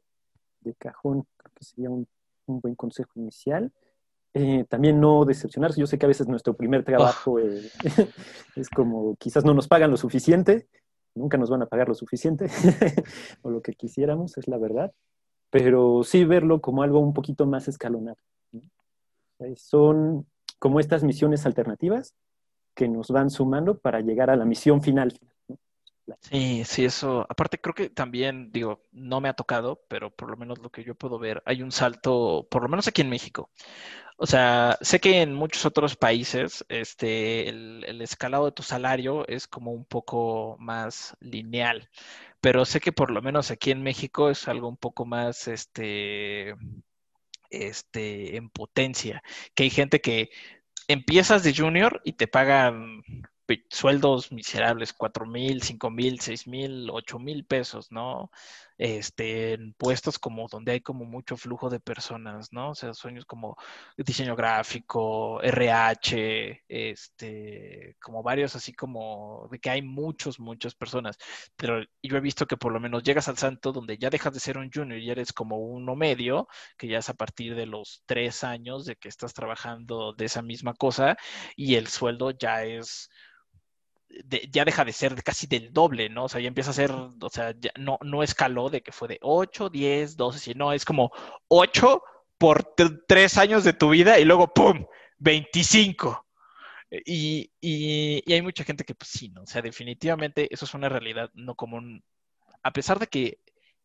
cajón, 0.79 1.27
creo 1.37 1.53
que 1.53 1.65
sería 1.65 1.91
un, 1.91 2.07
buen 2.47 2.77
consejo 2.77 3.11
inicial. 3.17 3.73
Eh, 4.35 4.65
también 4.69 5.01
no 5.01 5.25
decepcionarse. 5.25 5.81
Yo 5.81 5.89
sé 5.89 5.99
que 5.99 6.07
a 6.07 6.09
veces 6.09 6.29
nuestro 6.29 6.55
primer 6.55 6.85
trabajo 6.85 7.41
eh, 7.41 7.71
es 8.55 8.71
como 8.71 9.17
quizás 9.17 9.45
no 9.45 9.53
nos 9.53 9.67
pagan 9.67 9.91
lo 9.91 9.97
suficiente, 9.97 10.69
nunca 11.17 11.39
nos 11.39 11.51
van 11.51 11.63
a 11.63 11.67
pagar 11.67 11.89
lo 11.89 11.95
suficiente 11.95 12.47
o 13.43 13.51
lo 13.51 13.63
que 13.63 13.73
quisiéramos, 13.73 14.39
es 14.39 14.47
la 14.47 14.59
verdad, 14.59 14.93
pero 15.55 16.03
sí 16.03 16.25
verlo 16.25 16.61
como 16.61 16.83
algo 16.83 16.99
un 16.99 17.15
poquito 17.15 17.47
más 17.47 17.69
escalonado. 17.69 18.17
Son 19.55 20.27
como 20.59 20.81
estas 20.81 21.05
misiones 21.05 21.47
alternativas 21.47 22.13
que 22.75 22.89
nos 22.89 23.07
van 23.07 23.31
sumando 23.31 23.79
para 23.79 24.01
llegar 24.01 24.31
a 24.31 24.37
la 24.37 24.47
misión 24.47 24.83
final. 24.83 25.17
Sí, 26.23 26.65
sí, 26.65 26.85
eso. 26.85 27.25
Aparte, 27.29 27.61
creo 27.61 27.73
que 27.73 27.89
también, 27.89 28.51
digo, 28.51 28.83
no 28.91 29.21
me 29.21 29.29
ha 29.29 29.35
tocado, 29.35 29.81
pero 29.87 30.11
por 30.11 30.29
lo 30.29 30.37
menos 30.37 30.59
lo 30.59 30.71
que 30.71 30.83
yo 30.83 30.97
puedo 30.97 31.21
ver, 31.21 31.41
hay 31.47 31.63
un 31.63 31.71
salto, 31.71 32.49
por 32.51 32.65
lo 32.65 32.69
menos 32.69 32.89
aquí 32.89 33.03
en 33.03 33.11
México. 33.11 33.49
O 34.17 34.27
sea, 34.27 34.79
sé 34.81 35.01
que 35.01 35.23
en 35.23 35.35
muchos 35.35 35.67
otros 35.67 35.97
países, 35.97 36.65
este, 36.69 37.49
el, 37.49 38.01
escalado 38.01 38.47
de 38.47 38.53
tu 38.53 38.63
salario 38.63 39.27
es 39.27 39.49
como 39.49 39.73
un 39.73 39.85
poco 39.85 40.57
más 40.61 41.17
lineal, 41.21 41.89
pero 42.45 42.67
sé 42.67 42.79
que 42.79 42.93
por 42.93 43.11
lo 43.11 43.23
menos 43.23 43.51
aquí 43.51 43.71
en 43.71 43.83
México 43.83 44.29
es 44.29 44.49
algo 44.49 44.69
un 44.69 44.77
poco 44.77 45.07
más, 45.07 45.49
este, 45.49 46.55
este, 47.49 48.37
en 48.37 48.51
potencia, 48.51 49.23
que 49.55 49.63
hay 49.63 49.71
gente 49.71 50.03
que 50.03 50.29
empiezas 50.87 51.43
de 51.43 51.55
junior 51.57 52.03
y 52.05 52.13
te 52.13 52.29
pagan 52.29 53.03
sueldos 53.71 54.31
miserables, 54.31 54.93
cuatro 54.93 55.25
mil, 55.25 55.63
cinco 55.63 55.91
mil, 55.91 56.21
seis 56.21 56.47
mil, 56.47 56.91
ocho 56.91 57.19
mil 57.19 57.47
pesos, 57.47 57.91
¿no? 57.91 58.31
Este, 58.77 59.53
en 59.55 59.73
puestos 59.75 60.19
como 60.19 60.49
donde 60.49 60.73
hay 60.73 60.81
como 60.81 61.05
mucho 61.05 61.37
flujo 61.37 61.71
de 61.71 61.81
personas, 61.81 62.53
¿no? 62.53 62.71
O 62.71 62.75
sea, 62.75 62.93
sueños 62.95 63.25
como 63.25 63.57
diseño 63.97 64.35
gráfico, 64.37 65.41
RH, 65.43 66.65
este, 66.69 67.97
como 68.01 68.23
varios 68.23 68.57
así 68.57 68.73
como 68.73 69.49
de 69.51 69.59
que 69.61 69.71
hay 69.71 69.83
muchos, 69.83 70.41
muchas 70.41 70.75
personas. 70.75 71.17
Pero 71.57 71.83
yo 72.03 72.17
he 72.17 72.21
visto 72.21 72.47
que 72.47 72.57
por 72.57 72.73
lo 72.73 72.81
menos 72.81 73.03
llegas 73.03 73.29
al 73.29 73.39
santo 73.39 73.73
donde 73.73 73.99
ya 73.99 74.11
dejas 74.11 74.35
de 74.35 74.41
ser 74.41 74.59
un 74.59 74.71
junior 74.73 74.99
y 74.99 75.11
eres 75.11 75.33
como 75.33 75.59
uno 75.59 75.97
medio, 75.97 76.49
que 76.77 76.89
ya 76.89 76.99
es 76.99 77.09
a 77.09 77.15
partir 77.15 77.55
de 77.55 77.67
los 77.67 78.03
tres 78.07 78.45
años 78.45 78.85
de 78.85 78.97
que 78.97 79.09
estás 79.09 79.35
trabajando 79.35 80.13
de 80.15 80.25
esa 80.27 80.43
misma 80.43 80.75
cosa 80.75 81.17
y 81.57 81.77
el 81.77 81.89
sueldo 81.89 82.31
ya 82.33 82.65
es 82.65 83.09
ya 84.53 84.65
deja 84.65 84.85
de 84.85 84.93
ser 84.93 85.23
casi 85.23 85.47
del 85.47 85.73
doble, 85.73 86.09
¿no? 86.09 86.25
O 86.25 86.29
sea, 86.29 86.41
ya 86.41 86.49
empieza 86.49 86.71
a 86.71 86.75
ser, 86.75 86.91
o 86.93 87.31
sea, 87.31 87.55
ya 87.59 87.71
no, 87.79 87.99
no 88.03 88.23
escaló 88.23 88.71
de 88.71 88.83
que 88.83 88.93
fue 88.93 89.09
de 89.09 89.19
8, 89.23 89.71
10, 89.71 90.17
12, 90.17 90.39
sino 90.39 90.73
es 90.73 90.85
como 90.85 91.11
8 91.49 92.03
por 92.39 92.75
3 93.07 93.39
años 93.39 93.65
de 93.65 93.73
tu 93.73 93.91
vida 93.91 94.19
y 94.19 94.25
luego 94.25 94.53
¡pum! 94.53 94.87
25. 95.19 96.27
Y, 97.05 97.51
y, 97.61 98.33
hay 98.33 98.43
mucha 98.43 98.65
gente 98.65 98.85
que, 98.85 98.95
pues 98.95 99.11
sí, 99.11 99.31
¿no? 99.31 99.43
O 99.43 99.47
sea, 99.47 99.63
definitivamente 99.63 100.53
eso 100.53 100.65
es 100.65 100.75
una 100.75 100.89
realidad 100.89 101.31
no 101.35 101.55
común. 101.57 102.05
A 102.63 102.73
pesar 102.73 102.99
de 102.99 103.09
que 103.09 103.41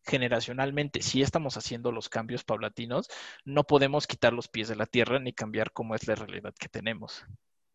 generacionalmente 0.06 1.02
sí 1.02 1.22
estamos 1.22 1.58
haciendo 1.58 1.92
los 1.92 2.10
cambios 2.10 2.44
paulatinos, 2.44 3.10
no 3.46 3.64
podemos 3.64 4.08
quitar 4.08 4.34
los 4.34 4.48
pies 4.48 4.68
de 4.68 4.76
la 4.76 4.86
tierra 4.86 5.20
ni 5.20 5.34
cambiar 5.34 5.72
cómo 5.72 5.96
es 5.96 6.08
la 6.08 6.16
realidad 6.16 6.54
que 6.60 6.70
tenemos, 6.70 7.26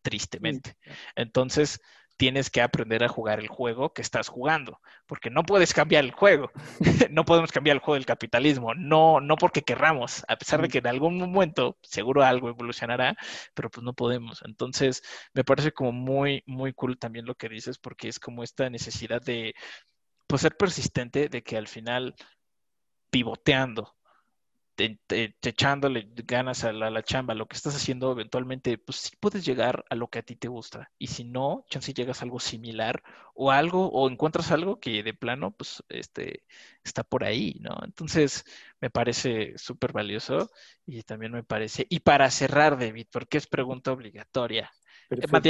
tristemente. 0.01 0.77
Entonces, 1.15 1.81
tienes 2.17 2.49
que 2.49 2.61
aprender 2.61 3.03
a 3.03 3.09
jugar 3.09 3.39
el 3.39 3.47
juego 3.47 3.93
que 3.93 4.01
estás 4.01 4.29
jugando, 4.29 4.79
porque 5.05 5.29
no 5.29 5.43
puedes 5.43 5.73
cambiar 5.73 6.03
el 6.03 6.11
juego, 6.11 6.51
no 7.11 7.25
podemos 7.25 7.51
cambiar 7.51 7.75
el 7.75 7.81
juego 7.81 7.95
del 7.95 8.05
capitalismo, 8.05 8.73
no, 8.73 9.19
no 9.19 9.35
porque 9.35 9.63
querramos, 9.63 10.23
a 10.27 10.37
pesar 10.37 10.61
de 10.61 10.69
que 10.69 10.79
en 10.79 10.87
algún 10.87 11.17
momento 11.17 11.77
seguro 11.81 12.23
algo 12.23 12.49
evolucionará, 12.49 13.17
pero 13.53 13.69
pues 13.69 13.83
no 13.83 13.93
podemos. 13.93 14.41
Entonces, 14.45 15.03
me 15.33 15.43
parece 15.43 15.71
como 15.71 15.91
muy, 15.91 16.43
muy 16.45 16.73
cool 16.73 16.97
también 16.97 17.25
lo 17.25 17.35
que 17.35 17.49
dices, 17.49 17.77
porque 17.77 18.07
es 18.07 18.19
como 18.19 18.43
esta 18.43 18.69
necesidad 18.69 19.21
de 19.21 19.55
pues, 20.27 20.41
ser 20.41 20.55
persistente, 20.57 21.29
de 21.29 21.43
que 21.43 21.57
al 21.57 21.67
final 21.67 22.15
pivoteando, 23.09 23.95
echándole 24.77 26.07
ganas 26.25 26.63
a 26.63 26.73
la, 26.73 27.03
chamba, 27.03 27.33
lo 27.33 27.47
que 27.47 27.55
estás 27.55 27.75
haciendo, 27.75 28.11
eventualmente, 28.11 28.77
pues 28.77 28.97
sí 28.97 29.15
puedes 29.19 29.45
llegar 29.45 29.85
a 29.89 29.95
lo 29.95 30.07
que 30.07 30.19
a 30.19 30.23
ti 30.23 30.35
te 30.35 30.47
gusta. 30.47 30.91
Y 30.97 31.07
si 31.07 31.23
no, 31.23 31.65
chance 31.69 31.93
llegas 31.93 32.21
a 32.21 32.25
algo 32.25 32.39
similar 32.39 33.01
o 33.33 33.51
algo, 33.51 33.89
o 33.89 34.09
encuentras 34.09 34.51
algo 34.51 34.79
que 34.79 35.03
de 35.03 35.13
plano, 35.13 35.51
pues, 35.51 35.83
este, 35.89 36.43
está 36.83 37.03
por 37.03 37.23
ahí, 37.23 37.57
¿no? 37.61 37.77
Entonces, 37.83 38.43
me 38.81 38.89
parece 38.89 39.57
súper 39.57 39.93
valioso 39.93 40.49
y 40.85 41.03
también 41.03 41.31
me 41.31 41.43
parece. 41.43 41.85
Y 41.89 41.99
para 42.01 42.29
cerrar, 42.31 42.77
David, 42.77 43.07
porque 43.11 43.37
es 43.37 43.47
pregunta 43.47 43.91
obligatoria. 43.91 44.71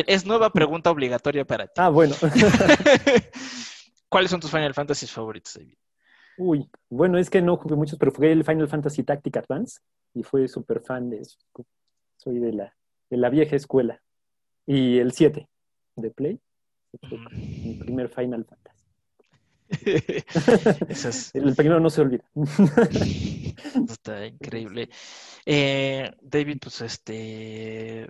Es 0.08 0.26
nueva 0.26 0.50
pregunta 0.54 0.92
obligatoria 0.92 1.46
para 1.46 1.68
ti. 1.68 1.74
Ah, 1.78 1.90
bueno. 1.90 2.16
¿Cuáles 4.10 4.32
son 4.32 4.40
tus 4.40 4.52
Final 4.52 4.74
Fantasy 4.74 5.08
favoritos, 5.08 5.56
David? 5.56 5.78
Uy, 6.38 6.70
bueno, 6.90 7.18
es 7.18 7.30
que 7.30 7.42
no 7.42 7.58
jugué 7.58 7.76
muchos, 7.76 7.98
pero 7.98 8.12
jugué 8.12 8.32
el 8.32 8.44
Final 8.44 8.68
Fantasy 8.68 9.04
Tactic 9.04 9.38
Advance 9.38 9.80
y 10.14 10.24
fui 10.24 10.48
súper 10.48 10.82
fan 10.82 11.10
de 11.10 11.22
eso. 11.22 11.38
Soy 12.18 12.40
de 12.40 12.54
la, 12.54 12.76
de 13.10 13.18
la 13.18 13.30
vieja 13.30 13.56
escuela. 13.56 14.02
Y 14.66 14.98
el 14.98 15.12
7 15.12 15.48
de 15.96 16.12
Play, 16.12 16.40
mi 17.32 17.76
primer 17.76 18.10
Final 18.10 18.46
Fantasy. 18.46 18.76
El 21.34 21.56
primero 21.56 21.80
no 21.80 21.90
se 21.90 22.02
olvida. 22.02 22.24
Está 23.90 24.26
increíble. 24.26 24.90
Eh, 25.46 26.12
David, 26.22 26.58
pues 26.62 26.82
este, 26.82 28.10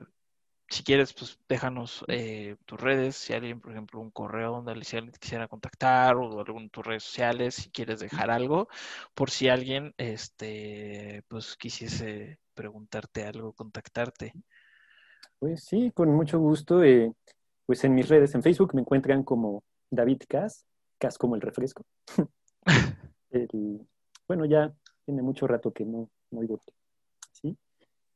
si 0.67 0.83
quieres, 0.83 1.13
pues 1.13 1.39
déjanos 1.47 2.03
eh, 2.07 2.55
tus 2.65 2.79
redes, 2.79 3.15
si 3.15 3.33
alguien, 3.33 3.61
por 3.61 3.71
ejemplo, 3.71 3.99
un 3.99 4.11
correo 4.11 4.51
donde 4.51 4.83
si 4.83 4.97
alguien 4.97 5.13
quisiera 5.19 5.47
contactar 5.47 6.15
o 6.15 6.39
algún 6.39 6.69
tus 6.69 6.85
redes 6.85 7.03
sociales, 7.03 7.55
si 7.55 7.69
quieres 7.69 7.99
dejar 7.99 8.31
algo, 8.31 8.67
por 9.13 9.29
si 9.29 9.47
alguien, 9.47 9.93
este, 9.97 11.23
pues 11.27 11.55
quisiese 11.55 12.39
preguntarte 12.53 13.25
algo, 13.25 13.53
contactarte. 13.53 14.33
Pues 15.39 15.63
sí, 15.63 15.91
con 15.93 16.09
mucho 16.13 16.39
gusto. 16.39 16.83
Eh, 16.83 17.11
pues 17.65 17.83
en 17.83 17.93
mis 17.93 18.07
redes, 18.09 18.33
en 18.35 18.43
Facebook 18.43 18.73
me 18.73 18.81
encuentran 18.81 19.23
como 19.23 19.63
David 19.91 20.21
Cas, 20.27 20.65
Cas 20.97 21.17
como 21.17 21.35
el 21.35 21.41
refresco. 21.41 21.83
bueno, 24.27 24.45
ya 24.45 24.73
tiene 25.05 25.21
mucho 25.21 25.45
rato 25.45 25.71
que 25.71 25.85
no, 25.85 26.09
no 26.31 26.39
oigo. 26.39 26.61
¿sí? 27.31 27.55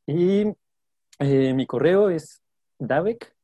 Y 0.08 0.46
eh, 1.20 1.54
mi 1.54 1.66
correo 1.66 2.10
es 2.10 2.42
davec, 2.78 3.36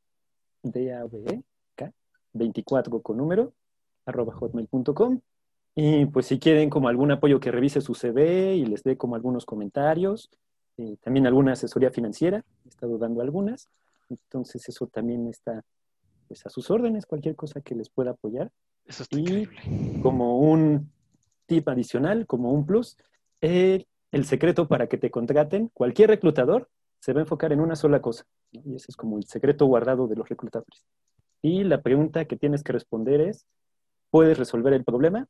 d 0.63 0.93
a 0.93 1.05
v 1.05 1.43
k 1.76 1.91
24 2.34 3.01
con 3.01 3.17
número, 3.17 3.53
arroba 4.05 4.34
hotmail.com. 4.34 5.19
Y 5.76 6.05
pues 6.05 6.28
si 6.28 6.39
quieren 6.39 6.69
como 6.69 6.88
algún 6.88 7.11
apoyo 7.11 7.39
que 7.39 7.51
revise 7.51 7.82
su 7.82 7.93
CV 7.93 8.55
y 8.55 8.65
les 8.65 8.84
dé 8.84 8.95
como 8.95 9.15
algunos 9.15 9.45
comentarios, 9.45 10.30
eh, 10.78 10.95
también 11.01 11.28
alguna 11.28 11.51
asesoría 11.51 11.91
financiera, 11.91 12.45
he 12.65 12.69
estado 12.69 12.97
dando 12.97 13.21
algunas, 13.21 13.67
entonces 14.09 14.67
eso 14.69 14.88
también 14.88 15.28
está 15.28 15.63
pues 16.30 16.45
a 16.45 16.49
sus 16.49 16.71
órdenes, 16.71 17.05
cualquier 17.05 17.36
cosa 17.36 17.59
que 17.61 17.76
les 17.76 17.89
pueda 17.89 18.11
apoyar. 18.11 18.51
Eso 18.86 19.03
está 19.03 19.19
y 19.19 19.47
como 20.01 20.39
un 20.39 20.89
tip 21.45 21.67
adicional, 21.67 22.26
como 22.26 22.51
un 22.51 22.65
plus, 22.65 22.97
el 23.41 23.86
secreto 24.23 24.67
para 24.67 24.88
que 24.88 24.97
te 24.97 25.11
contraten, 25.11 25.69
cualquier 25.73 26.09
reclutador 26.09 26.69
se 27.05 27.13
va 27.13 27.19
a 27.19 27.21
enfocar 27.21 27.53
en 27.53 27.59
una 27.59 27.75
sola 27.75 28.01
cosa. 28.01 28.25
Y 28.51 28.75
ese 28.75 28.87
es 28.89 28.95
como 28.95 29.19
el 29.19 29.25
secreto 29.25 29.67
guardado 29.67 30.07
de 30.07 30.15
los 30.15 30.27
reclutadores. 30.27 30.83
Y 31.39 31.63
la 31.63 31.83
pregunta 31.83 32.25
que 32.25 32.35
tienes 32.35 32.63
que 32.63 32.73
responder 32.73 33.21
es, 33.21 33.45
¿puedes 34.09 34.39
resolver 34.39 34.73
el 34.73 34.83
problema? 34.83 35.27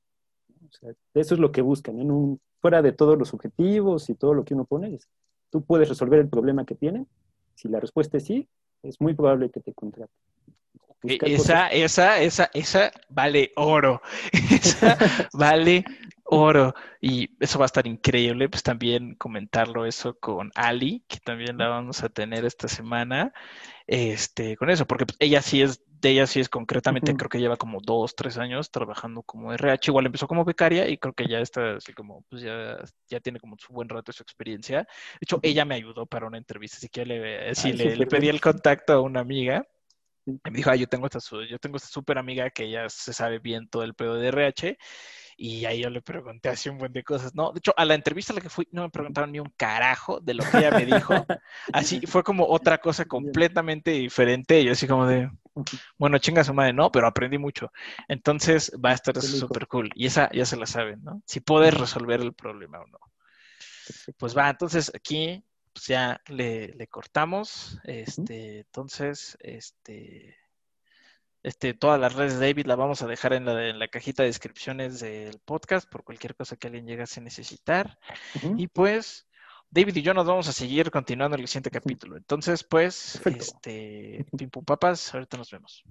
eso 1.13 1.33
es 1.33 1.39
lo 1.39 1.51
que 1.51 1.61
buscan. 1.61 1.99
En 1.99 2.11
un, 2.11 2.39
fuera 2.61 2.81
de 2.81 2.93
todos 2.93 3.17
los 3.17 3.33
objetivos 3.33 4.09
y 4.09 4.15
todo 4.15 4.33
lo 4.33 4.45
que 4.45 4.53
uno 4.53 4.63
pone, 4.63 4.97
¿tú 5.49 5.65
puedes 5.65 5.89
resolver 5.89 6.19
el 6.19 6.29
problema 6.29 6.65
que 6.65 6.75
tienen? 6.75 7.09
Si 7.55 7.67
la 7.67 7.81
respuesta 7.81 8.15
es 8.17 8.23
sí, 8.23 8.47
es 8.81 9.01
muy 9.01 9.13
probable 9.13 9.49
que 9.49 9.59
te 9.59 9.73
contraten. 9.73 10.15
E, 11.03 11.17
esa, 11.23 11.67
esa, 11.67 12.21
esa, 12.21 12.49
esa 12.53 12.89
vale 13.09 13.51
oro. 13.57 14.01
Esa 14.31 14.97
vale 15.33 15.83
oro. 16.25 16.73
Y 17.01 17.29
eso 17.39 17.59
va 17.59 17.65
a 17.65 17.67
estar 17.67 17.87
increíble, 17.87 18.49
pues 18.49 18.63
también 18.63 19.15
comentarlo 19.15 19.85
eso 19.85 20.17
con 20.19 20.51
Ali, 20.55 21.05
que 21.07 21.19
también 21.19 21.57
la 21.57 21.69
vamos 21.69 22.03
a 22.03 22.09
tener 22.09 22.45
esta 22.45 22.67
semana. 22.67 23.33
este, 23.87 24.57
con 24.57 24.69
eso, 24.69 24.85
porque 24.87 25.05
pues, 25.05 25.17
ella 25.19 25.41
sí 25.41 25.61
es, 25.61 25.81
de 26.01 26.09
ella 26.11 26.27
sí 26.27 26.39
es 26.39 26.49
concretamente, 26.49 27.15
creo 27.15 27.29
que 27.29 27.39
lleva 27.39 27.57
como 27.57 27.79
dos, 27.81 28.15
tres 28.15 28.37
años 28.37 28.71
trabajando 28.71 29.23
como 29.23 29.53
RH, 29.53 29.91
igual 29.91 30.07
empezó 30.07 30.27
como 30.27 30.45
becaria 30.45 30.89
y 30.89 30.97
creo 30.97 31.13
que 31.13 31.27
ya 31.27 31.39
está 31.39 31.75
así 31.77 31.93
como, 31.93 32.23
pues 32.29 32.41
ya, 32.41 32.77
ya 33.07 33.19
tiene 33.19 33.39
como 33.39 33.57
su 33.57 33.73
buen 33.73 33.89
rato 33.89 34.11
su 34.11 34.23
experiencia. 34.23 34.79
De 34.79 35.19
hecho, 35.21 35.39
ella 35.43 35.65
me 35.65 35.75
ayudó 35.75 36.05
para 36.05 36.27
una 36.27 36.37
entrevista, 36.37 36.77
así 36.77 36.89
que 36.89 37.05
le, 37.05 37.55
sí, 37.55 37.69
Ay, 37.69 37.95
le, 37.95 38.07
pedí 38.07 38.21
bien. 38.21 38.35
el 38.35 38.41
contacto 38.41 38.93
a 38.93 39.01
una 39.01 39.21
amiga. 39.21 39.67
Me 40.25 40.51
dijo, 40.51 40.71
ah, 40.71 40.75
yo 40.75 40.87
tengo 40.87 41.05
esta, 41.05 41.19
yo 41.47 41.59
tengo 41.59 41.77
esta 41.77 41.89
súper 41.89 42.17
amiga 42.17 42.49
que 42.49 42.65
ella 42.65 42.89
se 42.89 43.13
sabe 43.13 43.39
bien 43.39 43.67
todo 43.67 43.83
el 43.83 43.93
pedo 43.93 44.15
de 44.15 44.27
RH. 44.29 44.77
Y 45.37 45.65
ahí 45.65 45.81
yo 45.81 45.89
le 45.89 46.01
pregunté 46.01 46.49
así 46.49 46.69
un 46.69 46.77
buen 46.77 46.93
de 46.93 47.03
cosas. 47.03 47.35
No, 47.35 47.51
de 47.51 47.59
hecho, 47.59 47.73
a 47.75 47.83
la 47.83 47.93
entrevista 47.93 48.31
a 48.31 48.35
la 48.35 48.41
que 48.41 48.49
fui 48.49 48.67
no 48.71 48.83
me 48.83 48.89
preguntaron 48.89 49.31
ni 49.31 49.39
un 49.39 49.51
carajo 49.57 50.19
de 50.21 50.33
lo 50.33 50.43
que 50.43 50.59
ella 50.59 50.71
me 50.71 50.85
dijo. 50.85 51.13
Así 51.73 51.99
fue 52.07 52.23
como 52.23 52.47
otra 52.47 52.77
cosa 52.77 53.05
completamente 53.05 53.91
diferente. 53.91 54.63
Yo 54.63 54.71
así 54.71 54.87
como 54.87 55.05
de, 55.05 55.29
bueno, 55.97 56.17
chinga 56.19 56.43
su 56.43 56.53
madre, 56.53 56.73
no, 56.73 56.91
pero 56.91 57.07
aprendí 57.07 57.37
mucho. 57.37 57.71
Entonces 58.07 58.71
va 58.83 58.91
a 58.91 58.93
estar 58.93 59.21
súper 59.21 59.67
cool. 59.67 59.89
Y 59.93 60.05
esa 60.05 60.29
ya 60.31 60.45
se 60.45 60.57
la 60.57 60.65
saben, 60.65 61.03
¿no? 61.03 61.21
Si 61.25 61.41
puedes 61.41 61.73
resolver 61.73 62.21
el 62.21 62.33
problema 62.33 62.79
o 62.79 62.87
no. 62.87 62.99
Pues 64.17 64.37
va, 64.37 64.49
entonces 64.49 64.91
aquí 64.95 65.43
pues 65.75 65.87
ya 65.87 66.21
le, 66.27 66.69
le 66.69 66.87
cortamos. 66.87 67.77
Este, 67.83 68.59
entonces, 68.59 69.37
este, 69.41 70.37
este, 71.43 71.73
todas 71.73 71.99
las 71.99 72.13
redes 72.13 72.39
de 72.39 72.47
David 72.47 72.65
las 72.65 72.77
vamos 72.77 73.01
a 73.01 73.07
dejar 73.07 73.33
en 73.33 73.43
la, 73.43 73.67
en 73.67 73.77
la 73.77 73.89
cajita 73.89 74.23
de 74.23 74.29
descripciones 74.29 75.01
del 75.01 75.37
podcast 75.43 75.89
por 75.89 76.05
cualquier 76.05 76.33
cosa 76.33 76.55
que 76.55 76.67
alguien 76.67 76.87
llegase 76.87 77.19
a 77.19 77.23
necesitar. 77.23 77.99
Y 78.55 78.67
pues, 78.67 79.27
David 79.69 79.97
y 79.97 80.01
yo 80.01 80.13
nos 80.13 80.25
vamos 80.25 80.47
a 80.47 80.53
seguir 80.53 80.91
continuando 80.91 81.35
en 81.35 81.41
el 81.41 81.47
siguiente 81.49 81.71
capítulo. 81.71 82.15
Entonces, 82.15 82.63
pues, 82.63 83.19
Perfecto. 83.21 83.43
este, 83.43 84.25
pim 84.37 84.49
pum 84.49 84.63
papas, 84.63 85.13
ahorita 85.13 85.35
nos 85.35 85.51
vemos. 85.51 85.83